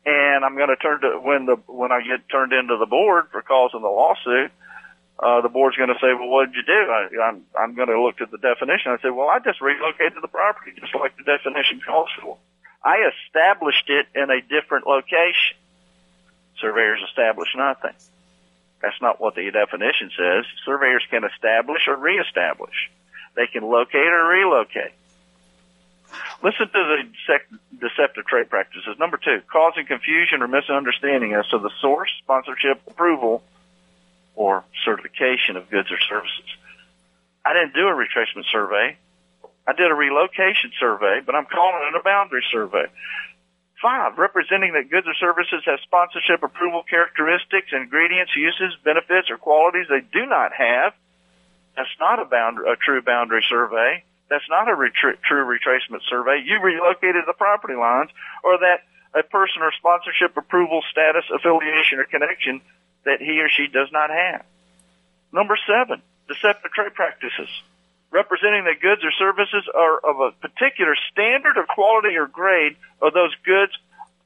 And 0.05 0.45
I'm 0.45 0.55
going 0.55 0.70
to 0.70 0.76
turn 0.76 1.01
to 1.01 1.20
when 1.20 1.45
the 1.45 1.55
when 1.68 1.91
I 1.91 2.01
get 2.01 2.30
turned 2.30 2.53
into 2.53 2.78
the 2.78 2.86
board 2.86 3.26
for 3.32 3.41
causing 3.41 3.82
the 3.82 3.89
lawsuit, 3.89 4.51
uh, 5.20 5.41
the 5.41 5.49
board's 5.49 5.78
going 5.78 5.89
to 5.89 5.99
say, 5.99 6.13
"Well, 6.13 6.30
what 6.30 6.51
did 6.51 6.55
you 6.55 6.63
do?" 6.63 6.91
I, 6.91 7.30
I'm 7.30 7.43
I'm 7.57 7.76
going 7.76 7.89
to 7.89 8.01
look 8.01 8.22
at 8.22 8.30
the 8.30 8.38
definition. 8.38 8.91
I 8.91 9.01
say, 9.01 9.09
"Well, 9.09 9.30
I 9.30 9.39
just 9.39 9.61
relocated 9.61 10.22
the 10.22 10.28
property, 10.28 10.74
just 10.80 10.93
like 10.93 11.18
the 11.18 11.24
definition 11.24 11.82
calls 11.86 12.09
for. 12.22 12.38
I 12.84 13.09
established 13.26 13.89
it 13.89 14.07
in 14.13 14.30
a 14.30 14.41
different 14.41 14.86
location. 14.86 15.57
Surveyors 16.61 17.01
establish 17.09 17.49
nothing. 17.55 17.93
That's 18.82 19.01
not 19.01 19.20
what 19.20 19.36
the 19.36 19.49
definition 19.49 20.11
says. 20.15 20.45
Surveyors 20.65 21.03
can 21.09 21.24
establish 21.24 21.88
or 21.88 21.95
reestablish. 21.95 22.91
They 23.36 23.47
can 23.47 23.63
locate 23.63 24.07
or 24.07 24.26
relocate. 24.28 24.93
Listen 26.43 26.70
to 26.70 26.72
the 26.74 27.39
deceptive 27.80 28.26
trade 28.26 28.49
practices. 28.49 28.97
Number 28.99 29.18
two, 29.18 29.41
causing 29.51 29.86
confusion 29.86 30.41
or 30.41 30.47
misunderstanding 30.47 31.34
as 31.34 31.47
to 31.47 31.59
the 31.59 31.72
source, 31.82 32.09
sponsorship, 32.24 32.82
approval, 32.88 33.43
or 34.38 34.63
certification 34.85 35.57
of 35.57 35.69
goods 35.69 35.89
or 35.91 35.97
services. 36.07 36.45
I 37.43 37.53
didn't 37.53 37.73
do 37.73 37.89
a 37.89 37.91
retracement 37.91 38.45
survey. 38.51 38.95
I 39.67 39.73
did 39.73 39.89
a 39.91 39.95
relocation 39.95 40.71
survey, 40.79 41.19
but 41.25 41.35
I'm 41.35 41.45
calling 41.45 41.89
it 41.89 41.99
a 41.99 42.03
boundary 42.03 42.45
survey. 42.51 42.85
Five, 43.81 44.17
representing 44.17 44.73
that 44.73 44.89
goods 44.89 45.07
or 45.07 45.13
services 45.19 45.63
have 45.65 45.79
sponsorship 45.83 46.41
approval 46.43 46.83
characteristics, 46.83 47.73
ingredients, 47.73 48.31
uses, 48.35 48.77
benefits, 48.83 49.29
or 49.29 49.38
qualities 49.38 49.88
they 49.89 50.01
do 50.01 50.25
not 50.25 50.53
have. 50.53 50.93
That's 51.75 51.89
not 51.99 52.19
a, 52.19 52.25
boundary, 52.25 52.71
a 52.71 52.75
true 52.75 53.01
boundary 53.01 53.43
survey. 53.49 54.03
That's 54.29 54.47
not 54.49 54.69
a 54.69 54.75
true 54.75 55.45
retracement 55.45 56.01
survey. 56.09 56.43
You 56.45 56.61
relocated 56.61 57.23
the 57.25 57.33
property 57.33 57.75
lines 57.75 58.09
or 58.43 58.57
that 58.59 58.81
a 59.13 59.23
person 59.23 59.61
or 59.61 59.71
sponsorship 59.77 60.35
approval 60.38 60.81
status, 60.91 61.25
affiliation, 61.33 61.99
or 61.99 62.05
connection 62.05 62.61
that 63.07 63.23
he 63.23 63.39
or 63.39 63.49
she 63.49 63.67
does 63.67 63.87
not 63.91 64.11
have. 64.11 64.43
Number 65.31 65.57
seven, 65.65 66.01
deceptive 66.27 66.71
trade 66.71 66.93
practices. 66.93 67.49
Representing 68.11 68.63
that 68.65 68.79
goods 68.79 69.03
or 69.03 69.11
services 69.11 69.63
are 69.73 69.99
of 69.99 70.19
a 70.19 70.31
particular 70.31 70.95
standard 71.11 71.57
of 71.57 71.67
quality 71.67 72.15
or 72.15 72.27
grade 72.27 72.75
or 73.01 73.11
those 73.11 73.35
goods 73.43 73.71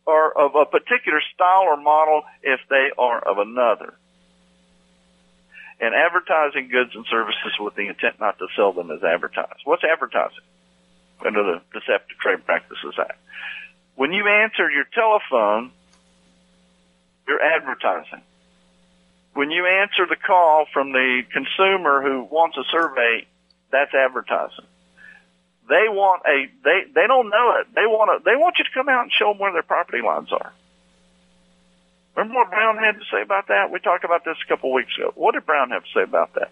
are 0.06 0.32
of 0.32 0.56
a 0.56 0.66
particular 0.66 1.22
style 1.34 1.66
or 1.70 1.78
model 1.78 2.24
if 2.44 2.60
they 2.70 2.90
are 2.98 3.20
of 3.20 3.38
another 3.38 3.94
and 5.82 5.96
advertising 5.96 6.70
goods 6.70 6.92
and 6.94 7.06
services 7.10 7.58
with 7.60 7.76
the 7.76 7.88
intent 7.88 8.20
not 8.20 8.38
to 8.38 8.48
sell 8.56 8.72
them 8.72 8.92
as 8.92 9.04
advertised. 9.04 9.62
What's 9.66 9.84
advertising? 9.84 10.46
Under 11.26 11.44
the 11.44 11.62
Deceptive 11.74 12.18
Trade 12.18 12.46
Practices 12.46 12.94
Act. 13.00 13.18
When 13.96 14.14
you 14.14 14.28
answer 14.28 14.70
your 14.70 14.86
telephone, 14.94 15.72
you're 17.28 17.42
advertising. 17.42 18.22
When 19.34 19.50
you 19.50 19.66
answer 19.66 20.06
the 20.08 20.18
call 20.18 20.66
from 20.74 20.92
the 20.92 21.24
consumer 21.32 22.02
who 22.02 22.24
wants 22.24 22.58
a 22.58 22.64
survey, 22.72 23.26
that's 23.72 23.94
advertising. 23.94 24.66
They 25.70 25.88
want 25.88 26.24
a 26.26 26.48
they 26.64 26.92
they 26.94 27.08
don't 27.08 27.30
know 27.30 27.56
it. 27.62 27.68
They 27.74 27.86
want 27.88 28.12
to 28.12 28.30
they 28.30 28.36
want 28.36 28.58
you 28.58 28.66
to 28.66 28.72
come 28.74 28.90
out 28.90 29.04
and 29.04 29.12
show 29.12 29.32
them 29.32 29.40
where 29.40 29.54
their 29.54 29.64
property 29.64 30.02
lines 30.02 30.32
are. 30.32 30.52
Remember 32.16 32.40
what 32.40 32.50
Brown 32.50 32.78
had 32.78 33.00
to 33.00 33.06
say 33.10 33.22
about 33.22 33.48
that? 33.48 33.72
We 33.72 33.80
talked 33.80 34.04
about 34.04 34.26
this 34.26 34.36
a 34.44 34.48
couple 34.50 34.74
weeks 34.74 34.92
ago. 34.98 35.14
What 35.16 35.34
did 35.34 35.46
Brown 35.46 35.70
have 35.72 35.84
to 35.84 35.90
say 35.94 36.04
about 36.04 36.34
that? 36.34 36.52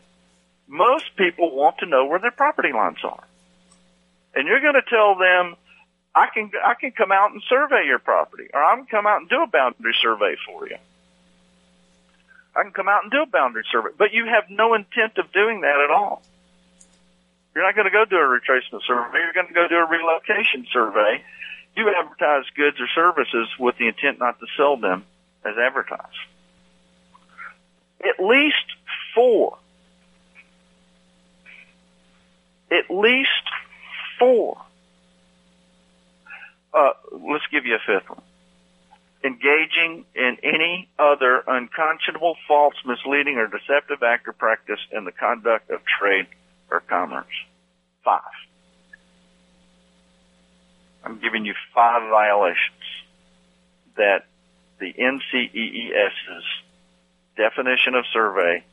Most 0.68 1.16
people 1.18 1.54
want 1.54 1.80
to 1.80 1.86
know 1.86 2.06
where 2.06 2.20
their 2.20 2.32
property 2.32 2.72
lines 2.72 3.00
are. 3.04 3.24
And 4.36 4.48
you're 4.48 4.62
going 4.62 4.76
to 4.76 4.90
tell 4.90 5.16
them, 5.18 5.56
I 6.16 6.28
can, 6.34 6.52
I 6.64 6.76
can 6.76 6.92
come 6.92 7.12
out 7.12 7.32
and 7.32 7.42
survey 7.50 7.86
your 7.86 8.00
property, 8.00 8.48
or 8.54 8.64
I 8.64 8.76
can 8.76 8.86
come 8.86 9.08
out 9.08 9.22
and 9.22 9.30
do 9.30 9.42
a 9.42 9.48
boundary 9.48 9.96
survey 10.02 10.36
for 10.46 10.68
you. 10.68 10.78
I 12.56 12.64
can 12.64 12.72
come 12.72 12.90
out 12.90 13.04
and 13.04 13.12
do 13.12 13.22
a 13.22 13.26
boundary 13.26 13.64
survey, 13.72 13.90
but 13.98 14.14
you 14.14 14.26
have 14.26 14.50
no 14.50 14.74
intent 14.74 15.18
of 15.18 15.32
doing 15.32 15.62
that 15.62 15.80
at 15.80 15.92
all. 15.92 16.22
You're 17.54 17.64
not 17.64 17.76
going 17.76 17.86
to 17.86 17.92
go 17.92 18.06
do 18.06 18.16
a 18.16 18.20
retracement 18.20 18.82
survey. 18.86 19.18
You're 19.20 19.34
going 19.34 19.48
to 19.48 19.54
go 19.54 19.68
do 19.68 19.76
a 19.76 19.88
relocation 19.88 20.66
survey. 20.72 21.24
You 21.76 21.94
advertise 21.96 22.46
goods 22.56 22.78
or 22.80 22.88
services 22.94 23.48
with 23.60 23.78
the 23.78 23.88
intent 23.88 24.20
not 24.20 24.40
to 24.40 24.46
sell 24.58 24.78
them 24.78 25.06
as 25.46 25.56
advertised. 25.58 26.04
At 28.02 28.24
least 28.24 28.56
four. 29.14 29.58
At 32.72 32.90
least 32.90 33.30
four. 34.18 34.62
Uh, 36.74 36.92
let's 37.12 37.46
give 37.52 37.66
you 37.66 37.76
a 37.76 37.80
fifth 37.80 38.10
one. 38.10 38.22
Engaging 39.24 40.06
in 40.16 40.38
any 40.44 40.90
other 40.98 41.44
unconscionable, 41.46 42.36
false, 42.48 42.76
misleading, 42.86 43.38
or 43.38 43.48
deceptive 43.48 44.02
act 44.02 44.28
or 44.28 44.34
practice 44.34 44.80
in 44.92 45.04
the 45.04 45.12
conduct 45.12 45.70
of 45.70 45.82
trade 46.00 46.28
or 46.72 46.80
commerce. 46.80 47.26
Five. 48.04 48.22
I'm 51.04 51.20
giving 51.20 51.46
you 51.46 51.54
five 51.74 52.10
violations 52.10 52.84
that 53.98 54.26
the 54.80 54.94
NCEES's 54.94 56.46
definition 57.36 57.96
of 57.96 58.06
survey 58.14 58.64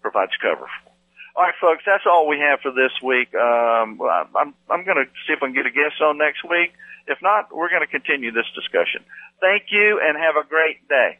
provides 0.00 0.32
cover 0.40 0.66
for. 0.84 0.91
All 1.34 1.44
right, 1.44 1.54
folks, 1.60 1.82
that's 1.86 2.04
all 2.06 2.28
we 2.28 2.38
have 2.38 2.60
for 2.60 2.70
this 2.70 2.92
week. 3.02 3.34
Um, 3.34 3.98
I'm, 4.36 4.52
I'm 4.68 4.84
going 4.84 4.98
to 4.98 5.06
see 5.26 5.32
if 5.32 5.42
I 5.42 5.46
can 5.46 5.54
get 5.54 5.64
a 5.64 5.70
guest 5.70 5.98
on 6.02 6.18
next 6.18 6.44
week. 6.44 6.74
If 7.06 7.22
not, 7.22 7.56
we're 7.56 7.70
going 7.70 7.80
to 7.80 7.86
continue 7.86 8.32
this 8.32 8.44
discussion. 8.54 9.02
Thank 9.40 9.70
you 9.70 9.98
and 10.02 10.18
have 10.18 10.36
a 10.36 10.44
great 10.46 10.86
day. 10.88 11.16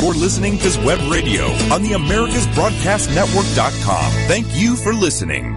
You're 0.00 0.14
listening 0.14 0.58
to 0.58 0.80
Web 0.84 1.00
Radio 1.10 1.46
on 1.72 1.82
the 1.82 1.92
AmericasBroadcastNetwork.com. 1.92 4.12
Thank 4.28 4.46
you 4.54 4.76
for 4.76 4.92
listening. 4.92 5.56